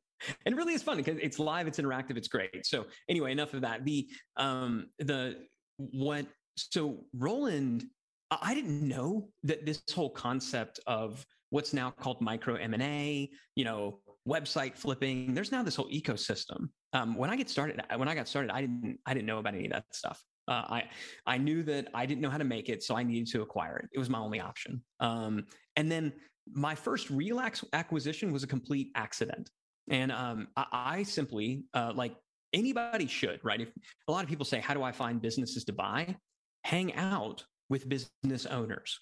and 0.47 0.57
really 0.57 0.75
it's 0.75 0.83
fun 0.83 0.97
because 0.97 1.19
it's 1.21 1.41
live, 1.41 1.67
it's 1.67 1.81
interactive, 1.81 2.17
it's 2.17 2.29
great. 2.29 2.65
So 2.65 2.87
anyway, 3.09 3.33
enough 3.33 3.53
of 3.53 3.63
that. 3.63 3.85
The 3.85 4.09
um 4.37 4.87
the 5.01 5.39
what 5.77 6.27
so 6.57 7.05
Roland, 7.19 7.85
I 8.31 8.55
didn't 8.55 8.87
know 8.87 9.29
that 9.43 9.67
this 9.67 9.83
whole 9.93 10.11
concept 10.11 10.79
of 10.87 11.27
what's 11.51 11.73
now 11.73 11.91
called 11.91 12.21
micro 12.21 12.55
M&A, 12.55 13.29
you 13.57 13.65
know, 13.65 13.99
website 14.29 14.77
flipping, 14.77 15.35
there's 15.35 15.53
now 15.53 15.63
this 15.63 15.77
whole 15.77 15.91
ecosystem. 15.91 16.69
Um, 16.93 17.15
when 17.17 17.31
I 17.31 17.37
get 17.37 17.49
started, 17.49 17.83
when 17.97 18.09
I 18.09 18.15
got 18.15 18.29
started, 18.29 18.51
I 18.51 18.61
didn't 18.61 18.99
I 19.07 19.15
didn't 19.15 19.27
know 19.27 19.39
about 19.39 19.55
any 19.55 19.67
of 19.67 19.73
that 19.73 19.85
stuff. 19.93 20.23
Uh, 20.49 20.65
I 20.69 20.85
I 21.27 21.39
knew 21.39 21.63
that 21.65 21.89
I 21.95 22.07
didn't 22.07 22.21
know 22.21 22.31
how 22.31 22.39
to 22.39 22.45
make 22.45 22.69
it, 22.69 22.83
so 22.83 22.97
I 22.97 23.03
needed 23.03 23.29
to 23.29 23.43
acquire 23.43 23.79
it. 23.79 23.89
It 23.93 23.99
was 23.99 24.11
my 24.11 24.19
only 24.19 24.41
option. 24.41 24.83
Um, 25.01 25.47
and 25.77 25.91
then 25.91 26.13
my 26.53 26.75
first 26.75 27.11
real 27.11 27.41
acquisition 27.73 28.33
was 28.33 28.43
a 28.43 28.49
complete 28.49 28.91
accident. 28.97 29.51
And 29.89 30.11
um, 30.11 30.49
I, 30.57 30.67
I, 30.73 31.03
simply, 31.05 31.65
uh, 31.73 31.93
like 31.95 32.15
anybody 32.53 33.07
should, 33.07 33.41
right? 33.45 33.61
If 33.61 33.69
a 34.09 34.13
lot 34.13 34.25
of 34.25 34.29
people 34.29 34.45
say, 34.45 34.61
How 34.61 34.75
do 34.75 34.83
I 34.83 34.93
find 34.93 35.23
businesses 35.23 35.65
to 35.65 35.73
buy? 35.73 36.17
Hang 36.65 36.95
out 36.95 37.45
with 37.69 37.89
business 37.89 38.47
owners. 38.47 39.01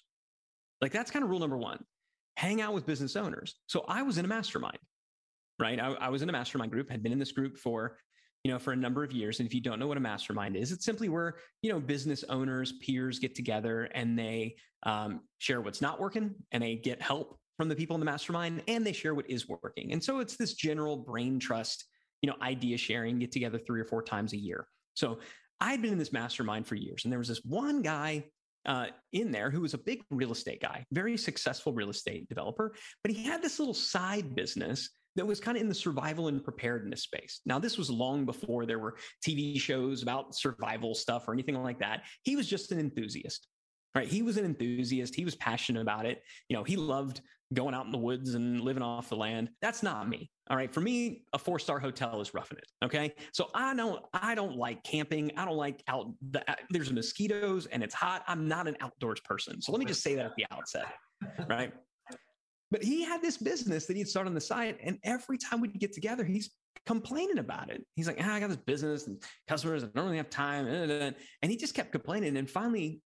Like 0.81 0.91
that's 0.91 1.11
kind 1.11 1.23
of 1.23 1.29
rule 1.29 1.39
number 1.39 1.57
one 1.57 1.83
hang 2.41 2.59
out 2.59 2.73
with 2.73 2.85
business 2.85 3.15
owners. 3.15 3.55
So 3.67 3.85
I 3.87 4.01
was 4.01 4.17
in 4.17 4.25
a 4.25 4.27
mastermind, 4.27 4.79
right? 5.61 5.79
I, 5.79 5.93
I 5.93 6.09
was 6.09 6.21
in 6.21 6.29
a 6.29 6.31
mastermind 6.31 6.71
group, 6.71 6.89
had 6.89 7.03
been 7.03 7.11
in 7.11 7.19
this 7.19 7.31
group 7.31 7.57
for 7.57 7.97
you 8.43 8.51
know, 8.51 8.57
for 8.57 8.73
a 8.73 8.75
number 8.75 9.03
of 9.03 9.11
years. 9.11 9.39
And 9.39 9.47
if 9.47 9.53
you 9.53 9.61
don't 9.61 9.79
know 9.79 9.87
what 9.87 9.97
a 9.97 10.01
mastermind 10.01 10.55
is, 10.55 10.71
it's 10.71 10.85
simply 10.85 11.09
where, 11.09 11.35
you 11.61 11.71
know, 11.71 11.79
business 11.79 12.23
owners, 12.27 12.73
peers 12.83 13.19
get 13.19 13.35
together 13.35 13.83
and 13.93 14.17
they 14.17 14.55
um, 14.83 15.21
share 15.37 15.61
what's 15.61 15.81
not 15.81 15.99
working 15.99 16.33
and 16.51 16.63
they 16.63 16.75
get 16.75 17.01
help 17.01 17.37
from 17.57 17.69
the 17.69 17.75
people 17.75 17.95
in 17.95 17.99
the 17.99 18.05
mastermind 18.05 18.63
and 18.67 18.85
they 18.85 18.93
share 18.93 19.13
what 19.13 19.29
is 19.29 19.47
working. 19.47 19.91
And 19.93 20.03
so 20.03 20.19
it's 20.19 20.37
this 20.37 20.55
general 20.55 20.97
brain 20.97 21.39
trust, 21.39 21.85
you 22.23 22.29
know, 22.29 22.35
idea 22.41 22.77
sharing, 22.77 23.19
get 23.19 23.31
together 23.31 23.59
three 23.59 23.79
or 23.79 23.85
four 23.85 24.01
times 24.01 24.33
a 24.33 24.37
year. 24.37 24.65
So 24.95 25.19
I'd 25.59 25.81
been 25.81 25.91
in 25.91 25.99
this 25.99 26.11
mastermind 26.11 26.65
for 26.65 26.73
years, 26.73 27.03
and 27.03 27.11
there 27.11 27.19
was 27.19 27.27
this 27.27 27.41
one 27.45 27.83
guy 27.83 28.25
uh, 28.65 28.87
in 29.13 29.31
there 29.31 29.51
who 29.51 29.61
was 29.61 29.75
a 29.75 29.77
big 29.77 30.01
real 30.09 30.31
estate 30.31 30.61
guy, 30.61 30.83
very 30.91 31.17
successful 31.17 31.73
real 31.73 31.91
estate 31.91 32.27
developer, 32.27 32.73
but 33.03 33.11
he 33.11 33.23
had 33.23 33.43
this 33.43 33.59
little 33.59 33.73
side 33.73 34.33
business 34.33 34.89
that 35.15 35.25
was 35.25 35.39
kind 35.39 35.57
of 35.57 35.61
in 35.61 35.69
the 35.69 35.75
survival 35.75 36.27
and 36.27 36.43
preparedness 36.43 37.03
space. 37.03 37.41
Now, 37.45 37.59
this 37.59 37.77
was 37.77 37.89
long 37.89 38.25
before 38.25 38.65
there 38.65 38.79
were 38.79 38.95
TV 39.25 39.59
shows 39.59 40.03
about 40.03 40.35
survival 40.35 40.95
stuff 40.95 41.27
or 41.27 41.33
anything 41.33 41.61
like 41.61 41.79
that. 41.79 42.03
He 42.23 42.35
was 42.35 42.47
just 42.47 42.71
an 42.71 42.79
enthusiast 42.79 43.47
right? 43.93 44.07
He 44.07 44.21
was 44.21 44.37
an 44.37 44.45
enthusiast. 44.45 45.13
He 45.15 45.25
was 45.25 45.35
passionate 45.35 45.81
about 45.81 46.05
it. 46.05 46.23
You 46.47 46.55
know 46.55 46.63
he 46.63 46.77
loved 46.77 47.19
going 47.53 47.75
out 47.75 47.85
in 47.85 47.91
the 47.91 47.97
woods 47.97 48.35
and 48.35 48.61
living 48.61 48.81
off 48.81 49.09
the 49.09 49.17
land. 49.17 49.49
That's 49.61 49.83
not 49.83 50.07
me 50.07 50.31
all 50.51 50.57
right? 50.57 50.71
For 50.73 50.81
me 50.81 51.23
a 51.33 51.39
four 51.39 51.59
star 51.59 51.79
hotel 51.79 52.19
is 52.21 52.33
roughing 52.33 52.57
it 52.57 52.85
okay? 52.85 53.13
So 53.33 53.49
i 53.55 53.73
don't 53.73 54.03
i 54.13 54.35
don't 54.35 54.55
like 54.55 54.83
camping. 54.83 55.31
I 55.37 55.45
don't 55.45 55.57
like 55.57 55.81
out 55.87 56.11
the, 56.29 56.49
uh, 56.49 56.55
there's 56.69 56.91
mosquitoes 56.91 57.65
and 57.67 57.81
it's 57.81 57.95
hot. 57.95 58.23
I'm 58.27 58.47
not 58.47 58.67
an 58.67 58.75
outdoors 58.81 59.21
person. 59.21 59.61
So 59.61 59.71
let 59.71 59.79
me 59.79 59.85
just 59.85 60.03
say 60.03 60.15
that 60.15 60.25
at 60.25 60.35
the 60.35 60.45
outset 60.51 60.87
right 61.47 61.73
but 62.71 62.83
he 62.83 63.03
had 63.03 63.21
this 63.21 63.37
business 63.37 63.85
that 63.85 63.95
he'd 63.95 64.07
started 64.07 64.29
on 64.29 64.33
the 64.33 64.41
side 64.41 64.77
and 64.83 64.97
every 65.03 65.37
time 65.37 65.61
we'd 65.61 65.77
get 65.79 65.93
together 65.93 66.23
he's 66.23 66.51
complaining 66.85 67.37
about 67.37 67.69
it 67.69 67.85
he's 67.95 68.07
like 68.07 68.17
ah, 68.21 68.33
i 68.33 68.39
got 68.39 68.49
this 68.49 68.57
business 68.57 69.07
and 69.07 69.21
customers 69.47 69.83
i 69.83 69.87
don't 69.93 70.05
really 70.05 70.17
have 70.17 70.29
time 70.29 70.67
and 70.67 71.15
he 71.43 71.55
just 71.55 71.75
kept 71.75 71.91
complaining 71.91 72.37
and 72.37 72.49
finally 72.49 73.01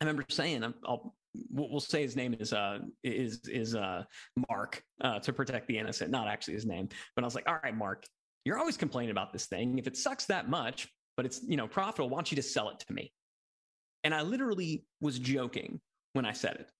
I 0.00 0.04
remember 0.04 0.24
saying, 0.28 0.62
I'll, 0.84 1.14
we'll 1.50 1.80
say 1.80 2.02
his 2.02 2.16
name 2.16 2.34
is 2.38 2.52
uh 2.52 2.78
is 3.02 3.40
is 3.48 3.74
uh 3.74 4.04
Mark 4.48 4.82
uh, 5.00 5.18
to 5.20 5.32
protect 5.32 5.68
the 5.68 5.78
innocent, 5.78 6.10
not 6.10 6.28
actually 6.28 6.54
his 6.54 6.66
name. 6.66 6.88
But 7.14 7.24
I 7.24 7.26
was 7.26 7.34
like, 7.34 7.48
all 7.48 7.58
right, 7.62 7.76
Mark, 7.76 8.04
you're 8.44 8.58
always 8.58 8.76
complaining 8.76 9.10
about 9.10 9.32
this 9.32 9.46
thing. 9.46 9.78
If 9.78 9.86
it 9.86 9.96
sucks 9.96 10.26
that 10.26 10.48
much, 10.48 10.88
but 11.16 11.24
it's 11.26 11.40
you 11.46 11.56
know 11.56 11.66
profitable, 11.66 12.14
don't 12.14 12.30
you 12.30 12.36
just 12.36 12.52
sell 12.52 12.68
it 12.70 12.78
to 12.80 12.92
me? 12.92 13.12
And 14.04 14.14
I 14.14 14.22
literally 14.22 14.84
was 15.00 15.18
joking 15.18 15.80
when 16.12 16.26
I 16.26 16.32
said 16.32 16.56
it. 16.56 16.70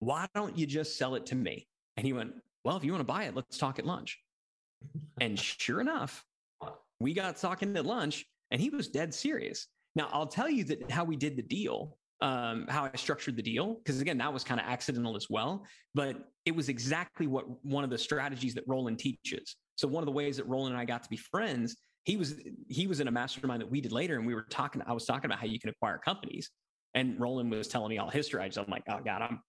Why 0.00 0.26
don't 0.34 0.58
you 0.58 0.66
just 0.66 0.98
sell 0.98 1.14
it 1.14 1.26
to 1.26 1.34
me? 1.34 1.66
And 1.96 2.06
he 2.06 2.12
went, 2.12 2.32
well, 2.64 2.76
if 2.76 2.84
you 2.84 2.92
want 2.92 3.00
to 3.00 3.12
buy 3.12 3.24
it, 3.24 3.34
let's 3.34 3.56
talk 3.56 3.78
at 3.78 3.86
lunch. 3.86 4.18
and 5.20 5.38
sure 5.38 5.80
enough, 5.80 6.24
we 6.98 7.14
got 7.14 7.36
talking 7.36 7.76
at 7.76 7.86
lunch, 7.86 8.26
and 8.50 8.60
he 8.60 8.70
was 8.70 8.88
dead 8.88 9.14
serious. 9.14 9.66
Now 9.94 10.08
I'll 10.12 10.26
tell 10.26 10.48
you 10.48 10.64
that 10.64 10.90
how 10.90 11.04
we 11.04 11.16
did 11.16 11.36
the 11.36 11.42
deal 11.42 11.96
um, 12.20 12.66
how 12.68 12.84
I 12.84 12.96
structured 12.96 13.36
the 13.36 13.42
deal, 13.42 13.74
because 13.74 14.00
again, 14.00 14.18
that 14.18 14.32
was 14.32 14.44
kind 14.44 14.60
of 14.60 14.66
accidental 14.66 15.16
as 15.16 15.28
well. 15.30 15.64
But 15.94 16.28
it 16.44 16.54
was 16.54 16.68
exactly 16.68 17.26
what 17.26 17.46
one 17.64 17.84
of 17.84 17.90
the 17.90 17.98
strategies 17.98 18.54
that 18.54 18.64
Roland 18.66 18.98
teaches. 18.98 19.56
So 19.76 19.88
one 19.88 20.02
of 20.02 20.06
the 20.06 20.12
ways 20.12 20.36
that 20.36 20.46
Roland 20.46 20.74
and 20.74 20.80
I 20.80 20.84
got 20.84 21.02
to 21.02 21.08
be 21.08 21.16
friends, 21.16 21.76
he 22.04 22.16
was 22.16 22.34
he 22.68 22.86
was 22.86 23.00
in 23.00 23.08
a 23.08 23.10
mastermind 23.10 23.62
that 23.62 23.70
we 23.70 23.80
did 23.80 23.92
later, 23.92 24.16
and 24.16 24.26
we 24.26 24.34
were 24.34 24.46
talking. 24.50 24.82
I 24.86 24.92
was 24.92 25.06
talking 25.06 25.26
about 25.26 25.38
how 25.38 25.46
you 25.46 25.58
can 25.58 25.70
acquire 25.70 25.98
companies, 25.98 26.50
and 26.94 27.18
Roland 27.18 27.50
was 27.50 27.68
telling 27.68 27.90
me 27.90 27.98
all 27.98 28.10
history. 28.10 28.42
I 28.42 28.48
just 28.48 28.58
I'm 28.58 28.66
like, 28.70 28.84
oh 28.88 29.00
god, 29.04 29.22
I'm 29.22 29.40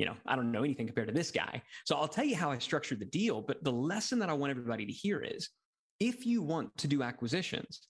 you 0.00 0.06
know, 0.06 0.16
I 0.26 0.34
don't 0.34 0.50
know 0.50 0.64
anything 0.64 0.86
compared 0.86 1.08
to 1.08 1.14
this 1.14 1.30
guy. 1.30 1.60
So 1.84 1.94
I'll 1.94 2.08
tell 2.08 2.24
you 2.24 2.34
how 2.34 2.50
I 2.50 2.56
structured 2.56 3.00
the 3.00 3.04
deal. 3.04 3.42
But 3.42 3.62
the 3.62 3.70
lesson 3.70 4.18
that 4.20 4.30
I 4.30 4.32
want 4.32 4.50
everybody 4.50 4.86
to 4.86 4.92
hear 4.92 5.20
is 5.20 5.50
if 6.00 6.24
you 6.24 6.40
want 6.40 6.74
to 6.78 6.88
do 6.88 7.02
acquisitions, 7.02 7.82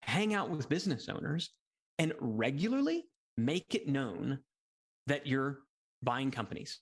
hang 0.00 0.32
out 0.32 0.48
with 0.48 0.66
business 0.70 1.10
owners 1.10 1.50
and 1.98 2.14
regularly 2.20 3.04
make 3.36 3.74
it 3.74 3.86
known 3.86 4.38
that 5.08 5.26
you're 5.26 5.58
buying 6.02 6.30
companies. 6.30 6.78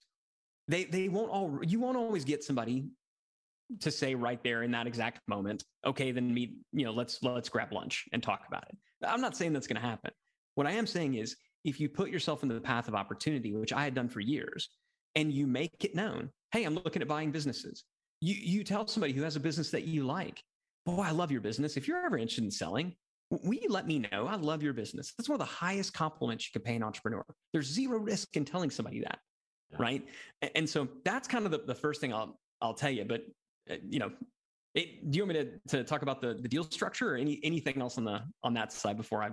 They 0.68 0.84
they 0.84 1.08
won't 1.08 1.30
all 1.30 1.58
you 1.66 1.80
won't 1.80 1.96
always 1.96 2.24
get 2.24 2.44
somebody 2.44 2.86
to 3.80 3.90
say 3.90 4.14
right 4.14 4.40
there 4.44 4.62
in 4.62 4.70
that 4.70 4.86
exact 4.86 5.18
moment, 5.26 5.64
okay, 5.84 6.12
then 6.12 6.32
meet, 6.32 6.54
you 6.72 6.84
know, 6.84 6.92
let's 6.92 7.20
let's 7.24 7.48
grab 7.48 7.72
lunch 7.72 8.04
and 8.12 8.22
talk 8.22 8.42
about 8.46 8.62
it. 8.68 8.76
I'm 9.04 9.20
not 9.20 9.36
saying 9.36 9.52
that's 9.52 9.66
going 9.66 9.82
to 9.82 9.88
happen. 9.88 10.12
What 10.54 10.68
I 10.68 10.72
am 10.72 10.86
saying 10.86 11.14
is 11.14 11.36
if 11.66 11.80
you 11.80 11.88
put 11.88 12.10
yourself 12.10 12.42
in 12.42 12.48
the 12.48 12.60
path 12.60 12.88
of 12.88 12.94
opportunity, 12.94 13.52
which 13.52 13.72
I 13.72 13.82
had 13.84 13.94
done 13.94 14.08
for 14.08 14.20
years, 14.20 14.70
and 15.16 15.32
you 15.32 15.46
make 15.46 15.84
it 15.84 15.94
known, 15.94 16.30
hey, 16.52 16.64
I'm 16.64 16.74
looking 16.74 17.02
at 17.02 17.08
buying 17.08 17.32
businesses. 17.32 17.84
You 18.20 18.34
you 18.34 18.64
tell 18.64 18.86
somebody 18.86 19.12
who 19.12 19.22
has 19.22 19.36
a 19.36 19.40
business 19.40 19.70
that 19.72 19.82
you 19.82 20.04
like, 20.04 20.42
boy, 20.86 21.02
I 21.02 21.10
love 21.10 21.30
your 21.30 21.40
business. 21.40 21.76
If 21.76 21.88
you're 21.88 22.04
ever 22.04 22.16
interested 22.16 22.44
in 22.44 22.50
selling, 22.50 22.94
will 23.30 23.54
you 23.54 23.68
let 23.68 23.86
me 23.86 23.98
know? 23.98 24.26
I 24.26 24.36
love 24.36 24.62
your 24.62 24.72
business. 24.72 25.12
That's 25.18 25.28
one 25.28 25.34
of 25.34 25.46
the 25.46 25.52
highest 25.52 25.92
compliments 25.92 26.46
you 26.46 26.52
can 26.52 26.62
pay 26.62 26.76
an 26.76 26.82
entrepreneur. 26.82 27.24
There's 27.52 27.66
zero 27.66 27.98
risk 27.98 28.36
in 28.36 28.44
telling 28.44 28.70
somebody 28.70 29.00
that, 29.00 29.18
yeah. 29.72 29.78
right? 29.80 30.06
And 30.54 30.68
so 30.68 30.88
that's 31.04 31.26
kind 31.26 31.44
of 31.44 31.50
the, 31.50 31.58
the 31.58 31.74
first 31.74 32.00
thing 32.00 32.14
I'll 32.14 32.38
I'll 32.62 32.74
tell 32.74 32.90
you. 32.90 33.04
But 33.04 33.22
uh, 33.68 33.74
you 33.88 33.98
know, 33.98 34.12
it, 34.74 35.10
do 35.10 35.16
you 35.16 35.26
want 35.26 35.36
me 35.36 35.44
to, 35.44 35.76
to 35.78 35.84
talk 35.84 36.02
about 36.02 36.20
the, 36.20 36.34
the 36.34 36.48
deal 36.48 36.64
structure 36.64 37.14
or 37.14 37.16
any 37.16 37.40
anything 37.42 37.80
else 37.80 37.98
on 37.98 38.04
the 38.04 38.22
on 38.44 38.54
that 38.54 38.72
side 38.72 38.96
before 38.96 39.22
I 39.22 39.30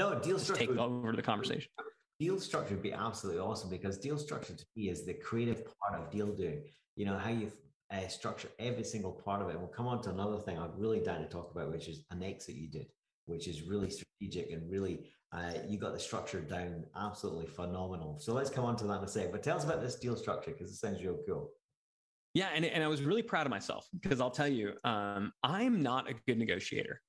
no 0.00 0.18
deal 0.18 0.38
structure 0.38 0.66
take 0.66 0.76
over 0.76 1.12
the 1.12 1.22
conversation? 1.22 1.70
Deal 2.18 2.40
structure 2.40 2.74
would 2.74 2.82
be 2.82 2.92
absolutely 2.92 3.40
awesome 3.40 3.70
because 3.70 3.96
deal 3.98 4.18
structure 4.18 4.54
to 4.54 4.64
me 4.76 4.88
is 4.88 5.06
the 5.06 5.14
creative 5.14 5.62
part 5.64 6.00
of 6.00 6.10
deal 6.10 6.34
doing. 6.34 6.62
You 6.96 7.06
know 7.06 7.16
how 7.16 7.30
you 7.30 7.50
uh, 7.92 8.08
structure 8.08 8.48
every 8.58 8.84
single 8.84 9.12
part 9.12 9.42
of 9.42 9.48
it. 9.48 9.52
And 9.52 9.60
we'll 9.60 9.68
come 9.68 9.86
on 9.86 10.02
to 10.02 10.10
another 10.10 10.38
thing 10.38 10.58
I'm 10.58 10.72
really 10.76 11.00
down 11.00 11.20
to 11.20 11.28
talk 11.28 11.50
about, 11.52 11.70
which 11.72 11.88
is 11.88 12.04
an 12.10 12.22
exit 12.22 12.54
you 12.54 12.68
did 12.68 12.86
which 13.30 13.46
is 13.46 13.62
really 13.62 13.88
strategic 13.88 14.50
and 14.50 14.68
really 14.70 15.06
uh, 15.32 15.52
you 15.68 15.78
got 15.78 15.92
the 15.92 16.00
structure 16.00 16.40
down 16.40 16.84
absolutely 16.96 17.46
phenomenal. 17.46 18.18
So 18.18 18.34
let's 18.34 18.50
come 18.50 18.64
on 18.64 18.76
to 18.78 18.84
that 18.88 18.98
in 18.98 19.04
a 19.04 19.08
second. 19.08 19.30
But 19.30 19.44
tell 19.44 19.56
us 19.56 19.64
about 19.64 19.80
this 19.80 19.94
deal 19.94 20.16
structure 20.16 20.50
because 20.50 20.72
it 20.72 20.76
sounds 20.76 21.00
real 21.00 21.18
cool. 21.26 21.50
Yeah, 22.34 22.48
and, 22.54 22.64
and 22.64 22.82
I 22.82 22.88
was 22.88 23.02
really 23.02 23.22
proud 23.22 23.46
of 23.46 23.50
myself 23.50 23.86
because 24.00 24.20
I'll 24.20 24.30
tell 24.30 24.48
you, 24.48 24.72
um, 24.82 25.32
I'm 25.44 25.82
not 25.82 26.10
a 26.10 26.14
good 26.26 26.38
negotiator. 26.38 27.00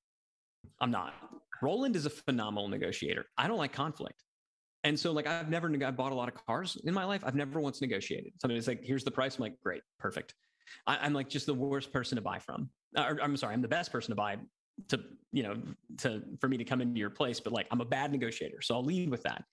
I'm 0.80 0.92
not. 0.92 1.14
Roland 1.62 1.96
is 1.96 2.06
a 2.06 2.10
phenomenal 2.10 2.68
negotiator. 2.68 3.26
I 3.38 3.46
don't 3.48 3.58
like 3.58 3.72
conflict. 3.72 4.22
And 4.84 4.98
so, 4.98 5.12
like, 5.12 5.28
I've 5.28 5.48
never 5.48 5.72
I 5.84 5.90
bought 5.92 6.10
a 6.10 6.14
lot 6.14 6.28
of 6.28 6.34
cars 6.46 6.76
in 6.84 6.92
my 6.92 7.04
life. 7.04 7.22
I've 7.24 7.36
never 7.36 7.60
once 7.60 7.80
negotiated. 7.80 8.32
Somebody's 8.40 8.66
like, 8.66 8.82
here's 8.82 9.04
the 9.04 9.12
price. 9.12 9.36
I'm 9.36 9.42
like, 9.42 9.60
great, 9.62 9.82
perfect. 10.00 10.34
I, 10.86 11.06
am 11.06 11.12
like 11.12 11.28
just 11.28 11.46
the 11.46 11.54
worst 11.54 11.92
person 11.92 12.16
to 12.16 12.22
buy 12.22 12.40
from. 12.40 12.68
Uh, 12.96 13.14
I'm 13.22 13.36
sorry, 13.36 13.54
I'm 13.54 13.62
the 13.62 13.68
best 13.68 13.92
person 13.92 14.10
to 14.10 14.16
buy 14.16 14.38
to 14.88 15.00
you 15.32 15.42
know 15.42 15.56
to 15.98 16.22
for 16.40 16.48
me 16.48 16.56
to 16.56 16.64
come 16.64 16.80
into 16.80 16.98
your 16.98 17.10
place 17.10 17.38
but 17.38 17.52
like 17.52 17.66
i'm 17.70 17.80
a 17.80 17.84
bad 17.84 18.10
negotiator 18.10 18.60
so 18.60 18.74
i'll 18.74 18.84
lead 18.84 19.10
with 19.10 19.22
that 19.22 19.44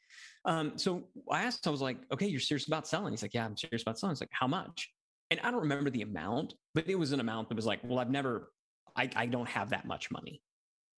um, 0.46 0.78
so 0.78 1.04
i 1.30 1.44
asked 1.44 1.68
i 1.68 1.70
was 1.70 1.82
like 1.82 1.98
okay 2.12 2.26
you're 2.26 2.40
serious 2.40 2.68
about 2.68 2.88
selling 2.88 3.12
he's 3.12 3.22
like 3.22 3.34
yeah 3.34 3.46
i'm 3.46 3.58
serious 3.58 3.82
about 3.82 4.00
selling 4.00 4.14
it's 4.14 4.22
like 4.22 4.30
how 4.32 4.48
much 4.48 4.90
and 5.30 5.40
i 5.44 5.52
don't 5.52 5.60
remember 5.60 5.90
the 5.90 6.02
amount 6.02 6.54
but 6.74 6.88
it 6.88 6.98
was 6.98 7.12
an 7.12 7.20
amount 7.20 7.50
that 7.50 7.56
was 7.56 7.66
like 7.66 7.80
well 7.84 8.00
i've 8.00 8.10
never 8.10 8.52
i, 8.96 9.10
I 9.16 9.26
don't 9.26 9.50
have 9.50 9.70
that 9.72 9.86
much 9.86 10.10
money 10.10 10.42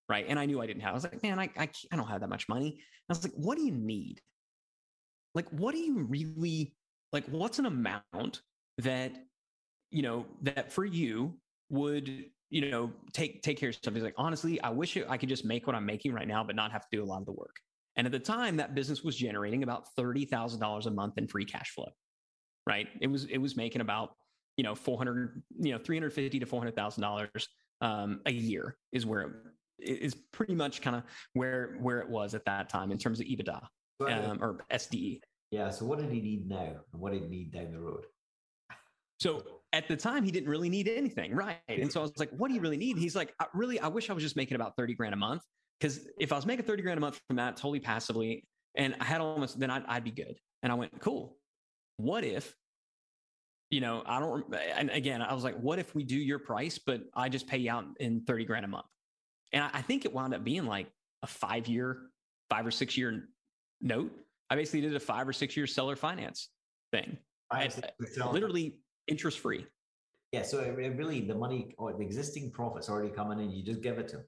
right 0.09 0.25
and 0.27 0.39
i 0.39 0.45
knew 0.45 0.61
i 0.61 0.65
didn't 0.65 0.81
have 0.81 0.91
i 0.91 0.93
was 0.93 1.03
like 1.03 1.23
man 1.23 1.39
i, 1.39 1.49
I, 1.57 1.69
I 1.91 1.95
don't 1.95 2.07
have 2.07 2.21
that 2.21 2.29
much 2.29 2.47
money 2.49 2.77
i 2.79 3.13
was 3.13 3.23
like 3.23 3.33
what 3.35 3.57
do 3.57 3.63
you 3.63 3.71
need 3.71 4.21
like 5.35 5.49
what 5.49 5.73
do 5.73 5.79
you 5.79 6.03
really 6.03 6.75
like 7.11 7.25
what's 7.27 7.59
an 7.59 7.65
amount 7.65 8.41
that 8.79 9.13
you 9.89 10.01
know 10.01 10.25
that 10.41 10.71
for 10.71 10.85
you 10.85 11.37
would 11.69 12.25
you 12.51 12.69
know, 12.69 12.91
take 13.13 13.41
take 13.41 13.57
care 13.57 13.69
of 13.69 13.77
something 13.81 14.03
like, 14.03 14.13
honestly, 14.17 14.61
I 14.61 14.71
wish 14.71 14.97
I 15.07 15.15
could 15.15 15.29
just 15.29 15.45
make 15.45 15.67
what 15.67 15.73
I'm 15.73 15.85
making 15.85 16.11
right 16.11 16.27
now, 16.27 16.43
but 16.43 16.53
not 16.53 16.73
have 16.73 16.81
to 16.81 16.87
do 16.91 17.01
a 17.01 17.05
lot 17.05 17.21
of 17.21 17.25
the 17.25 17.31
work. 17.31 17.55
And 17.95 18.05
at 18.05 18.11
the 18.11 18.19
time, 18.19 18.57
that 18.57 18.75
business 18.75 19.03
was 19.03 19.15
generating 19.15 19.63
about 19.63 19.85
thirty 19.95 20.25
thousand 20.25 20.59
dollars 20.59 20.85
a 20.85 20.91
month 20.91 21.17
in 21.17 21.27
free 21.27 21.45
cash 21.45 21.69
flow. 21.69 21.87
Right? 22.67 22.89
It 22.99 23.07
was 23.07 23.23
it 23.23 23.37
was 23.37 23.55
making 23.55 23.79
about 23.79 24.15
you 24.57 24.63
know, 24.63 24.75
400, 24.75 25.41
you 25.59 25.71
know, 25.71 25.79
350 25.79 26.39
to 26.39 26.45
$400,000 26.45 27.47
um, 27.81 28.21
a 28.25 28.31
year 28.31 28.77
is 28.91 29.05
where 29.05 29.53
is 29.81 30.15
pretty 30.31 30.55
much 30.55 30.81
kind 30.81 30.95
of 30.95 31.03
where, 31.33 31.77
where 31.79 31.99
it 31.99 32.09
was 32.09 32.33
at 32.33 32.45
that 32.45 32.69
time 32.69 32.91
in 32.91 32.97
terms 32.97 33.19
of 33.19 33.25
EBITDA 33.27 33.61
um, 34.01 34.39
or 34.41 34.59
SDE. 34.71 35.19
Yeah. 35.51 35.69
So 35.69 35.85
what 35.85 35.99
did 35.99 36.11
he 36.11 36.21
need 36.21 36.47
now 36.47 36.75
and 36.93 37.01
what 37.01 37.11
did 37.11 37.23
he 37.23 37.27
need 37.27 37.51
down 37.51 37.71
the 37.71 37.79
road? 37.79 38.05
So 39.19 39.43
at 39.73 39.87
the 39.87 39.95
time, 39.95 40.23
he 40.23 40.31
didn't 40.31 40.49
really 40.49 40.69
need 40.69 40.87
anything. 40.87 41.35
Right. 41.35 41.59
And 41.67 41.91
so 41.91 41.99
I 41.99 42.03
was 42.03 42.17
like, 42.17 42.31
what 42.31 42.47
do 42.47 42.55
you 42.55 42.61
really 42.61 42.77
need? 42.77 42.97
He's 42.97 43.15
like, 43.15 43.33
I 43.39 43.45
really, 43.53 43.79
I 43.79 43.87
wish 43.87 44.09
I 44.09 44.13
was 44.13 44.23
just 44.23 44.35
making 44.35 44.55
about 44.55 44.75
30 44.75 44.95
grand 44.95 45.13
a 45.13 45.17
month. 45.17 45.43
Cause 45.79 46.07
if 46.19 46.31
I 46.31 46.35
was 46.35 46.45
making 46.45 46.65
30 46.65 46.83
grand 46.83 46.97
a 46.97 47.01
month 47.01 47.19
from 47.27 47.37
that 47.37 47.57
totally 47.57 47.79
passively 47.79 48.45
and 48.75 48.95
I 48.99 49.03
had 49.03 49.21
almost, 49.21 49.59
then 49.59 49.69
I'd, 49.69 49.83
I'd 49.87 50.03
be 50.03 50.11
good. 50.11 50.37
And 50.63 50.71
I 50.71 50.75
went, 50.75 50.99
cool. 50.99 51.37
What 51.97 52.23
if, 52.23 52.55
you 53.69 53.81
know, 53.81 54.03
I 54.05 54.19
don't, 54.19 54.45
and 54.75 54.89
again, 54.89 55.21
I 55.21 55.33
was 55.33 55.43
like, 55.43 55.57
what 55.59 55.79
if 55.79 55.93
we 55.95 56.03
do 56.03 56.17
your 56.17 56.39
price, 56.39 56.79
but 56.79 57.01
I 57.13 57.29
just 57.29 57.47
pay 57.47 57.57
you 57.57 57.71
out 57.71 57.85
in 57.99 58.21
30 58.21 58.45
grand 58.45 58.65
a 58.65 58.67
month? 58.67 58.85
And 59.53 59.69
I 59.73 59.81
think 59.81 60.05
it 60.05 60.13
wound 60.13 60.33
up 60.33 60.43
being 60.43 60.65
like 60.65 60.87
a 61.23 61.27
five 61.27 61.67
year, 61.67 61.97
five 62.49 62.65
or 62.65 62.71
six 62.71 62.97
year 62.97 63.27
note. 63.81 64.11
I 64.49 64.55
basically 64.55 64.81
did 64.81 64.95
a 64.95 64.99
five 64.99 65.27
or 65.27 65.33
six 65.33 65.55
year 65.55 65.67
seller 65.67 65.95
finance 65.95 66.49
thing. 66.91 67.17
I, 67.51 67.69
literally 68.31 68.79
interest 69.07 69.39
free. 69.39 69.65
Yeah. 70.31 70.43
So 70.43 70.59
it, 70.59 70.79
it 70.79 70.97
really, 70.97 71.21
the 71.21 71.35
money 71.35 71.75
or 71.77 71.93
the 71.93 72.03
existing 72.03 72.51
profits 72.51 72.89
already 72.89 73.09
coming 73.09 73.39
in, 73.39 73.51
you 73.51 73.63
just 73.63 73.81
give 73.81 73.97
it 73.97 74.07
to 74.09 74.17
them. 74.17 74.25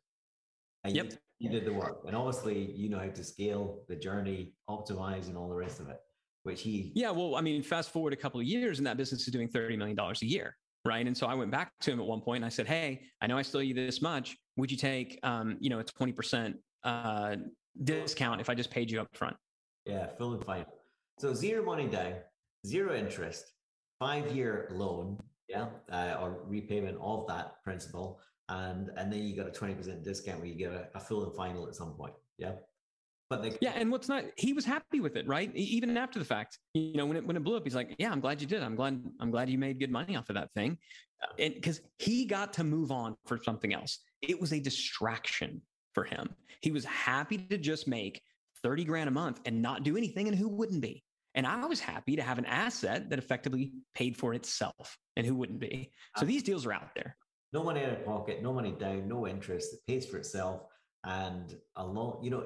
And 0.84 0.96
yep. 0.96 1.12
You, 1.12 1.18
you 1.40 1.50
did 1.50 1.66
the 1.66 1.74
work. 1.74 2.04
And 2.06 2.16
obviously, 2.16 2.72
you 2.74 2.90
know 2.90 3.00
how 3.00 3.08
to 3.08 3.24
scale 3.24 3.84
the 3.88 3.96
journey, 3.96 4.54
optimize, 4.70 5.28
and 5.28 5.38
all 5.38 5.48
the 5.48 5.56
rest 5.56 5.80
of 5.80 5.88
it, 5.88 5.98
which 6.44 6.62
he. 6.62 6.92
Yeah. 6.96 7.12
Well, 7.12 7.36
I 7.36 7.42
mean, 7.42 7.64
fast 7.64 7.92
forward 7.92 8.12
a 8.12 8.18
couple 8.18 8.42
of 8.42 8.46
years 8.46 8.78
and 8.80 8.88
that 8.88 8.98
business 8.98 9.22
is 9.22 9.34
doing 9.34 9.48
$30 9.48 9.78
million 9.78 9.98
a 9.98 10.26
year. 10.26 10.58
Right. 10.86 11.06
And 11.08 11.16
so 11.16 11.28
I 11.28 11.34
went 11.34 11.50
back 11.50 11.72
to 11.82 11.92
him 11.92 12.00
at 12.00 12.06
one 12.06 12.20
point 12.20 12.38
and 12.38 12.46
I 12.46 12.50
said, 12.50 12.68
Hey, 12.68 13.04
I 13.22 13.28
know 13.28 13.38
I 13.38 13.42
still 13.42 13.60
owe 13.60 13.64
you 13.64 13.74
this 13.74 14.02
much. 14.02 14.36
Would 14.58 14.70
you 14.70 14.78
take, 14.78 15.18
um, 15.24 15.58
you 15.60 15.70
know, 15.70 15.80
a 15.80 15.84
20% 15.84 16.56
uh, 16.84 17.36
discount 17.84 18.42
if 18.42 18.50
I 18.50 18.56
just 18.56 18.70
paid 18.70 18.92
you 18.92 19.00
up 19.00 19.08
front? 19.14 19.36
Yeah, 19.86 20.08
full 20.18 20.34
and 20.34 20.46
final. 20.46 20.66
So 21.20 21.34
zero 21.34 21.64
money 21.64 21.88
down, 21.88 22.16
zero 22.66 22.96
interest, 22.96 23.54
five 24.00 24.32
year 24.36 24.68
loan, 24.72 25.18
yeah, 25.48 25.68
uh, 25.92 26.16
or 26.20 26.40
repayment 26.46 26.98
of 27.02 27.28
that 27.28 27.64
principal, 27.64 28.20
and 28.50 28.90
and 28.98 29.12
then 29.12 29.24
you 29.24 29.36
got 29.36 29.48
a 29.48 29.52
twenty 29.52 29.74
percent 29.74 30.04
discount 30.04 30.40
where 30.40 30.48
you 30.48 30.56
get 30.56 30.72
a, 30.72 30.88
a, 30.96 31.00
full 31.00 31.24
and 31.26 31.36
final 31.36 31.68
at 31.68 31.76
some 31.76 31.94
point, 31.94 32.14
yeah. 32.38 32.54
But 33.34 33.44
they, 33.44 33.58
yeah, 33.62 33.74
and 33.76 33.92
what's 33.92 34.08
not, 34.08 34.26
he 34.38 34.54
was 34.54 34.66
happy 34.66 35.00
with 35.00 35.16
it, 35.16 35.28
right? 35.28 35.52
Even 35.56 35.98
after 35.98 36.20
the 36.20 36.26
fact, 36.26 36.60
you 36.74 36.94
know, 36.96 37.06
when 37.06 37.18
it 37.18 37.26
when 37.26 37.36
it 37.36 37.44
blew 37.44 37.58
up, 37.58 37.64
he's 37.64 37.76
like, 37.76 37.96
"Yeah, 37.98 38.12
I'm 38.12 38.20
glad 38.20 38.42
you 38.42 38.48
did. 38.48 38.62
I'm 38.62 38.76
glad 38.76 39.04
I'm 39.20 39.32
glad 39.32 39.50
you 39.50 39.58
made 39.58 39.80
good 39.80 39.92
money 39.92 40.16
off 40.16 40.30
of 40.30 40.36
that 40.36 40.52
thing," 40.54 40.78
uh, 41.24 41.34
and 41.40 41.56
because 41.56 41.82
he 41.98 42.26
got 42.26 42.54
to 42.54 42.64
move 42.64 42.92
on 42.92 43.16
for 43.26 43.42
something 43.42 43.74
else. 43.74 44.00
It 44.22 44.40
was 44.40 44.54
a 44.54 44.60
distraction 44.60 45.62
for 45.94 46.04
him. 46.04 46.30
He 46.62 46.72
was 46.72 46.86
happy 46.86 47.38
to 47.38 47.58
just 47.58 47.88
make 47.88 48.22
30 48.62 48.86
grand 48.86 49.08
a 49.08 49.12
month 49.12 49.42
and 49.46 49.62
not 49.62 49.84
do 49.84 49.98
anything, 49.98 50.28
and 50.28 50.38
who 50.38 50.48
wouldn't 50.48 50.82
be? 50.82 51.04
And 51.36 51.48
I 51.48 51.66
was 51.66 51.80
happy 51.80 52.16
to 52.16 52.22
have 52.22 52.38
an 52.38 52.46
asset 52.46 53.10
that 53.10 53.18
effectively 53.18 53.72
paid 53.96 54.16
for 54.16 54.34
itself. 54.34 54.98
And 55.18 55.26
who 55.26 55.36
wouldn't 55.36 55.60
be? 55.60 55.92
So 56.18 56.24
uh, 56.24 56.28
these 56.28 56.44
deals 56.44 56.66
are 56.66 56.74
out 56.74 56.94
there. 56.96 57.18
No 57.52 57.64
money 57.64 57.84
out 57.84 57.94
of 57.94 58.06
pocket, 58.06 58.42
no 58.42 58.54
money 58.54 58.76
down, 58.80 59.08
no 59.08 59.28
interest. 59.28 59.74
It 59.74 59.80
pays 59.88 60.06
for 60.06 60.18
itself. 60.18 60.62
And 61.04 61.56
a 61.76 61.86
lot, 61.86 62.24
you 62.24 62.30
know, 62.30 62.44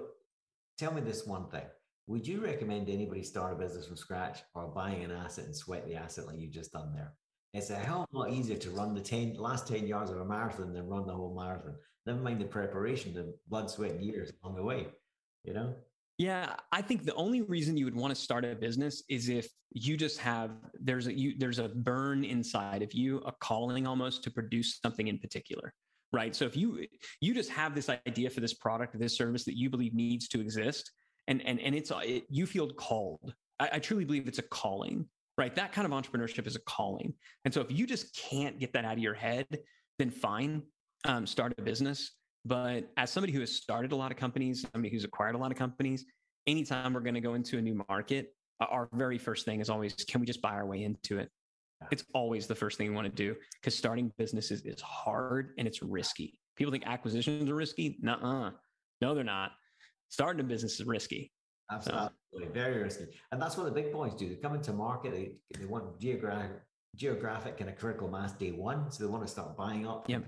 tell 0.77 0.93
me 0.93 1.01
this 1.01 1.25
one 1.25 1.49
thing. 1.49 1.65
Would 2.07 2.25
you 2.25 2.41
recommend 2.41 2.89
anybody 2.89 3.23
start 3.23 3.53
a 3.53 3.55
business 3.55 3.87
from 3.87 3.97
scratch 3.97 4.39
or 4.55 4.67
buying 4.67 5.03
an 5.03 5.11
asset 5.11 5.45
and 5.45 5.55
sweat 5.55 5.85
the 5.85 5.95
asset 5.95 6.25
like 6.27 6.39
you've 6.39 6.51
just 6.51 6.71
done 6.71 6.93
there? 6.93 7.13
It's 7.53 7.69
a 7.69 7.75
hell 7.75 8.03
of 8.03 8.07
a 8.13 8.17
lot 8.17 8.31
easier 8.31 8.57
to 8.57 8.69
run 8.71 8.93
the 8.93 9.01
10, 9.01 9.35
last 9.37 9.67
10 9.67 9.87
yards 9.87 10.11
of 10.11 10.17
a 10.17 10.25
marathon 10.25 10.73
than 10.73 10.87
run 10.87 11.07
the 11.07 11.13
whole 11.13 11.35
marathon. 11.35 11.75
Never 12.05 12.19
mind 12.19 12.39
the 12.39 12.45
preparation, 12.45 13.13
the 13.13 13.33
blood, 13.47 13.69
sweat, 13.69 13.91
and 13.91 14.03
years 14.03 14.31
along 14.41 14.55
the 14.55 14.63
way, 14.63 14.87
you 15.43 15.53
know? 15.53 15.73
Yeah, 16.17 16.55
I 16.71 16.81
think 16.81 17.03
the 17.03 17.13
only 17.15 17.41
reason 17.41 17.77
you 17.77 17.85
would 17.85 17.95
want 17.95 18.15
to 18.15 18.19
start 18.19 18.45
a 18.45 18.55
business 18.55 19.03
is 19.09 19.29
if 19.29 19.49
you 19.71 19.97
just 19.97 20.17
have 20.19 20.51
there's 20.79 21.07
a 21.07 21.13
you 21.13 21.35
there's 21.37 21.59
a 21.59 21.69
burn 21.69 22.23
inside 22.23 22.81
of 22.81 22.93
you, 22.93 23.19
a 23.19 23.31
calling 23.33 23.85
almost 23.85 24.23
to 24.23 24.31
produce 24.31 24.79
something 24.81 25.07
in 25.07 25.19
particular. 25.19 25.73
Right. 26.13 26.35
So 26.35 26.45
if 26.45 26.55
you 26.55 26.85
you 27.19 27.33
just 27.33 27.49
have 27.49 27.75
this 27.75 27.89
idea 27.89 28.29
for 28.29 28.39
this 28.39 28.53
product 28.53 28.97
this 28.97 29.15
service 29.17 29.43
that 29.45 29.57
you 29.57 29.69
believe 29.69 29.93
needs 29.93 30.27
to 30.29 30.39
exist, 30.39 30.91
and 31.27 31.45
and 31.45 31.59
and 31.59 31.75
it's 31.75 31.91
it, 32.03 32.23
you 32.29 32.45
feel 32.45 32.69
called. 32.69 33.33
I, 33.59 33.69
I 33.73 33.79
truly 33.79 34.05
believe 34.05 34.27
it's 34.27 34.39
a 34.39 34.43
calling. 34.43 35.05
Right. 35.37 35.53
That 35.55 35.71
kind 35.71 35.85
of 35.85 35.91
entrepreneurship 35.91 36.47
is 36.47 36.55
a 36.55 36.61
calling. 36.61 37.13
And 37.45 37.53
so 37.53 37.61
if 37.61 37.71
you 37.71 37.85
just 37.85 38.15
can't 38.15 38.59
get 38.59 38.73
that 38.73 38.85
out 38.85 38.93
of 38.93 38.99
your 38.99 39.13
head, 39.13 39.45
then 39.99 40.09
fine, 40.09 40.63
um, 41.05 41.27
start 41.27 41.53
a 41.59 41.61
business 41.61 42.13
but 42.47 42.89
as 42.95 43.11
somebody 43.11 43.33
who 43.33 43.41
has 43.41 43.53
started 43.53 43.91
a 43.91 43.95
lot 43.95 44.11
of 44.11 44.17
companies, 44.17 44.65
somebody 44.73 44.93
who's 44.93 45.03
acquired 45.03 45.35
a 45.35 45.37
lot 45.37 45.51
of 45.51 45.57
companies, 45.57 46.05
anytime 46.47 46.93
we're 46.93 47.01
going 47.01 47.15
to 47.15 47.21
go 47.21 47.33
into 47.33 47.57
a 47.57 47.61
new 47.61 47.83
market, 47.89 48.33
our 48.61 48.87
very 48.93 49.17
first 49.17 49.45
thing 49.45 49.59
is 49.59 49.69
always, 49.69 49.93
can 49.93 50.21
we 50.21 50.25
just 50.25 50.41
buy 50.41 50.53
our 50.53 50.65
way 50.65 50.83
into 50.83 51.19
it? 51.19 51.29
It's 51.91 52.03
always 52.13 52.47
the 52.47 52.55
first 52.55 52.77
thing 52.77 52.87
you 52.87 52.93
want 52.93 53.05
to 53.07 53.13
do 53.13 53.35
because 53.53 53.77
starting 53.77 54.11
businesses 54.17 54.61
is 54.65 54.81
hard 54.81 55.53
and 55.57 55.67
it's 55.67 55.81
risky. 55.81 56.39
People 56.55 56.71
think 56.71 56.87
acquisitions 56.87 57.49
are 57.49 57.55
risky. 57.55 57.97
Nuh-uh. 58.01 58.51
No, 59.01 59.13
they're 59.13 59.23
not. 59.23 59.51
Starting 60.09 60.39
a 60.39 60.43
business 60.43 60.79
is 60.79 60.87
risky. 60.87 61.31
Absolutely. 61.71 62.09
So, 62.33 62.49
Very 62.53 62.81
risky. 62.81 63.05
And 63.31 63.41
that's 63.41 63.57
what 63.57 63.65
the 63.65 63.71
big 63.71 63.91
boys 63.91 64.13
do. 64.15 64.27
They 64.27 64.35
come 64.35 64.55
into 64.55 64.73
market, 64.73 65.11
they, 65.13 65.33
they 65.57 65.65
want 65.65 65.99
geographic, 65.99 66.51
geographic 66.95 67.57
kind 67.57 67.69
of 67.69 67.77
critical 67.77 68.07
mass 68.07 68.31
day 68.33 68.51
one. 68.51 68.89
So 68.91 69.03
they 69.03 69.09
want 69.09 69.25
to 69.25 69.31
start 69.31 69.55
buying 69.55 69.87
up. 69.87 70.09
Yep. 70.09 70.23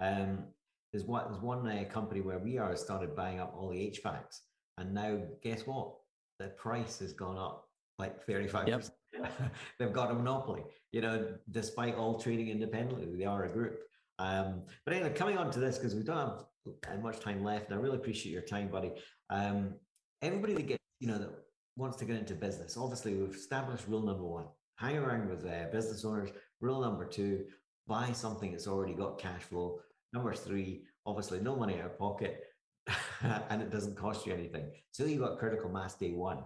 Um, 0.00 0.44
there's 0.92 1.04
one, 1.04 1.24
there's 1.30 1.42
one 1.42 1.68
uh, 1.68 1.84
company 1.90 2.20
where 2.22 2.38
we 2.38 2.58
are 2.58 2.74
started 2.76 3.14
buying 3.14 3.40
up 3.40 3.54
all 3.56 3.70
the 3.70 3.76
HVACs, 3.76 4.40
and 4.78 4.94
now 4.94 5.18
guess 5.42 5.66
what? 5.66 5.94
The 6.38 6.48
price 6.48 6.98
has 7.00 7.12
gone 7.12 7.38
up 7.38 7.65
like 7.98 8.22
35 8.24 8.68
yep. 8.68 8.84
They've 9.78 9.92
got 9.92 10.10
a 10.10 10.14
monopoly, 10.14 10.62
you 10.92 11.00
know, 11.00 11.34
despite 11.50 11.94
all 11.94 12.18
trading 12.18 12.48
independently. 12.48 13.06
They 13.16 13.24
are 13.24 13.44
a 13.44 13.48
group. 13.48 13.80
Um, 14.18 14.62
but 14.84 14.94
anyway, 14.94 15.12
coming 15.14 15.38
on 15.38 15.50
to 15.52 15.60
this, 15.60 15.78
because 15.78 15.94
we 15.94 16.02
don't 16.02 16.42
have 16.86 17.02
much 17.02 17.20
time 17.20 17.42
left, 17.42 17.70
and 17.70 17.78
I 17.78 17.82
really 17.82 17.96
appreciate 17.96 18.32
your 18.32 18.42
time, 18.42 18.68
buddy. 18.68 18.92
Um, 19.30 19.74
everybody 20.22 20.54
that 20.54 20.66
gets, 20.66 20.82
you 21.00 21.08
know, 21.08 21.18
that 21.18 21.30
wants 21.76 21.96
to 21.98 22.04
get 22.04 22.16
into 22.16 22.34
business, 22.34 22.76
obviously, 22.76 23.14
we've 23.14 23.34
established 23.34 23.86
rule 23.88 24.02
number 24.02 24.24
one 24.24 24.46
hang 24.76 24.98
around 24.98 25.28
with 25.28 25.44
uh, 25.44 25.66
business 25.72 26.04
owners. 26.04 26.30
Rule 26.60 26.80
number 26.80 27.04
two 27.04 27.44
buy 27.86 28.12
something 28.12 28.50
that's 28.50 28.66
already 28.66 28.94
got 28.94 29.18
cash 29.18 29.42
flow. 29.42 29.80
Number 30.12 30.34
three, 30.34 30.82
obviously 31.04 31.40
no 31.40 31.56
money 31.56 31.78
out 31.78 31.86
of 31.86 31.98
pocket 31.98 32.42
and 33.50 33.62
it 33.62 33.70
doesn't 33.70 33.96
cost 33.96 34.26
you 34.26 34.32
anything. 34.32 34.70
So 34.90 35.04
you 35.04 35.20
got 35.20 35.38
critical 35.38 35.70
mass 35.70 35.94
day 35.94 36.12
one. 36.12 36.38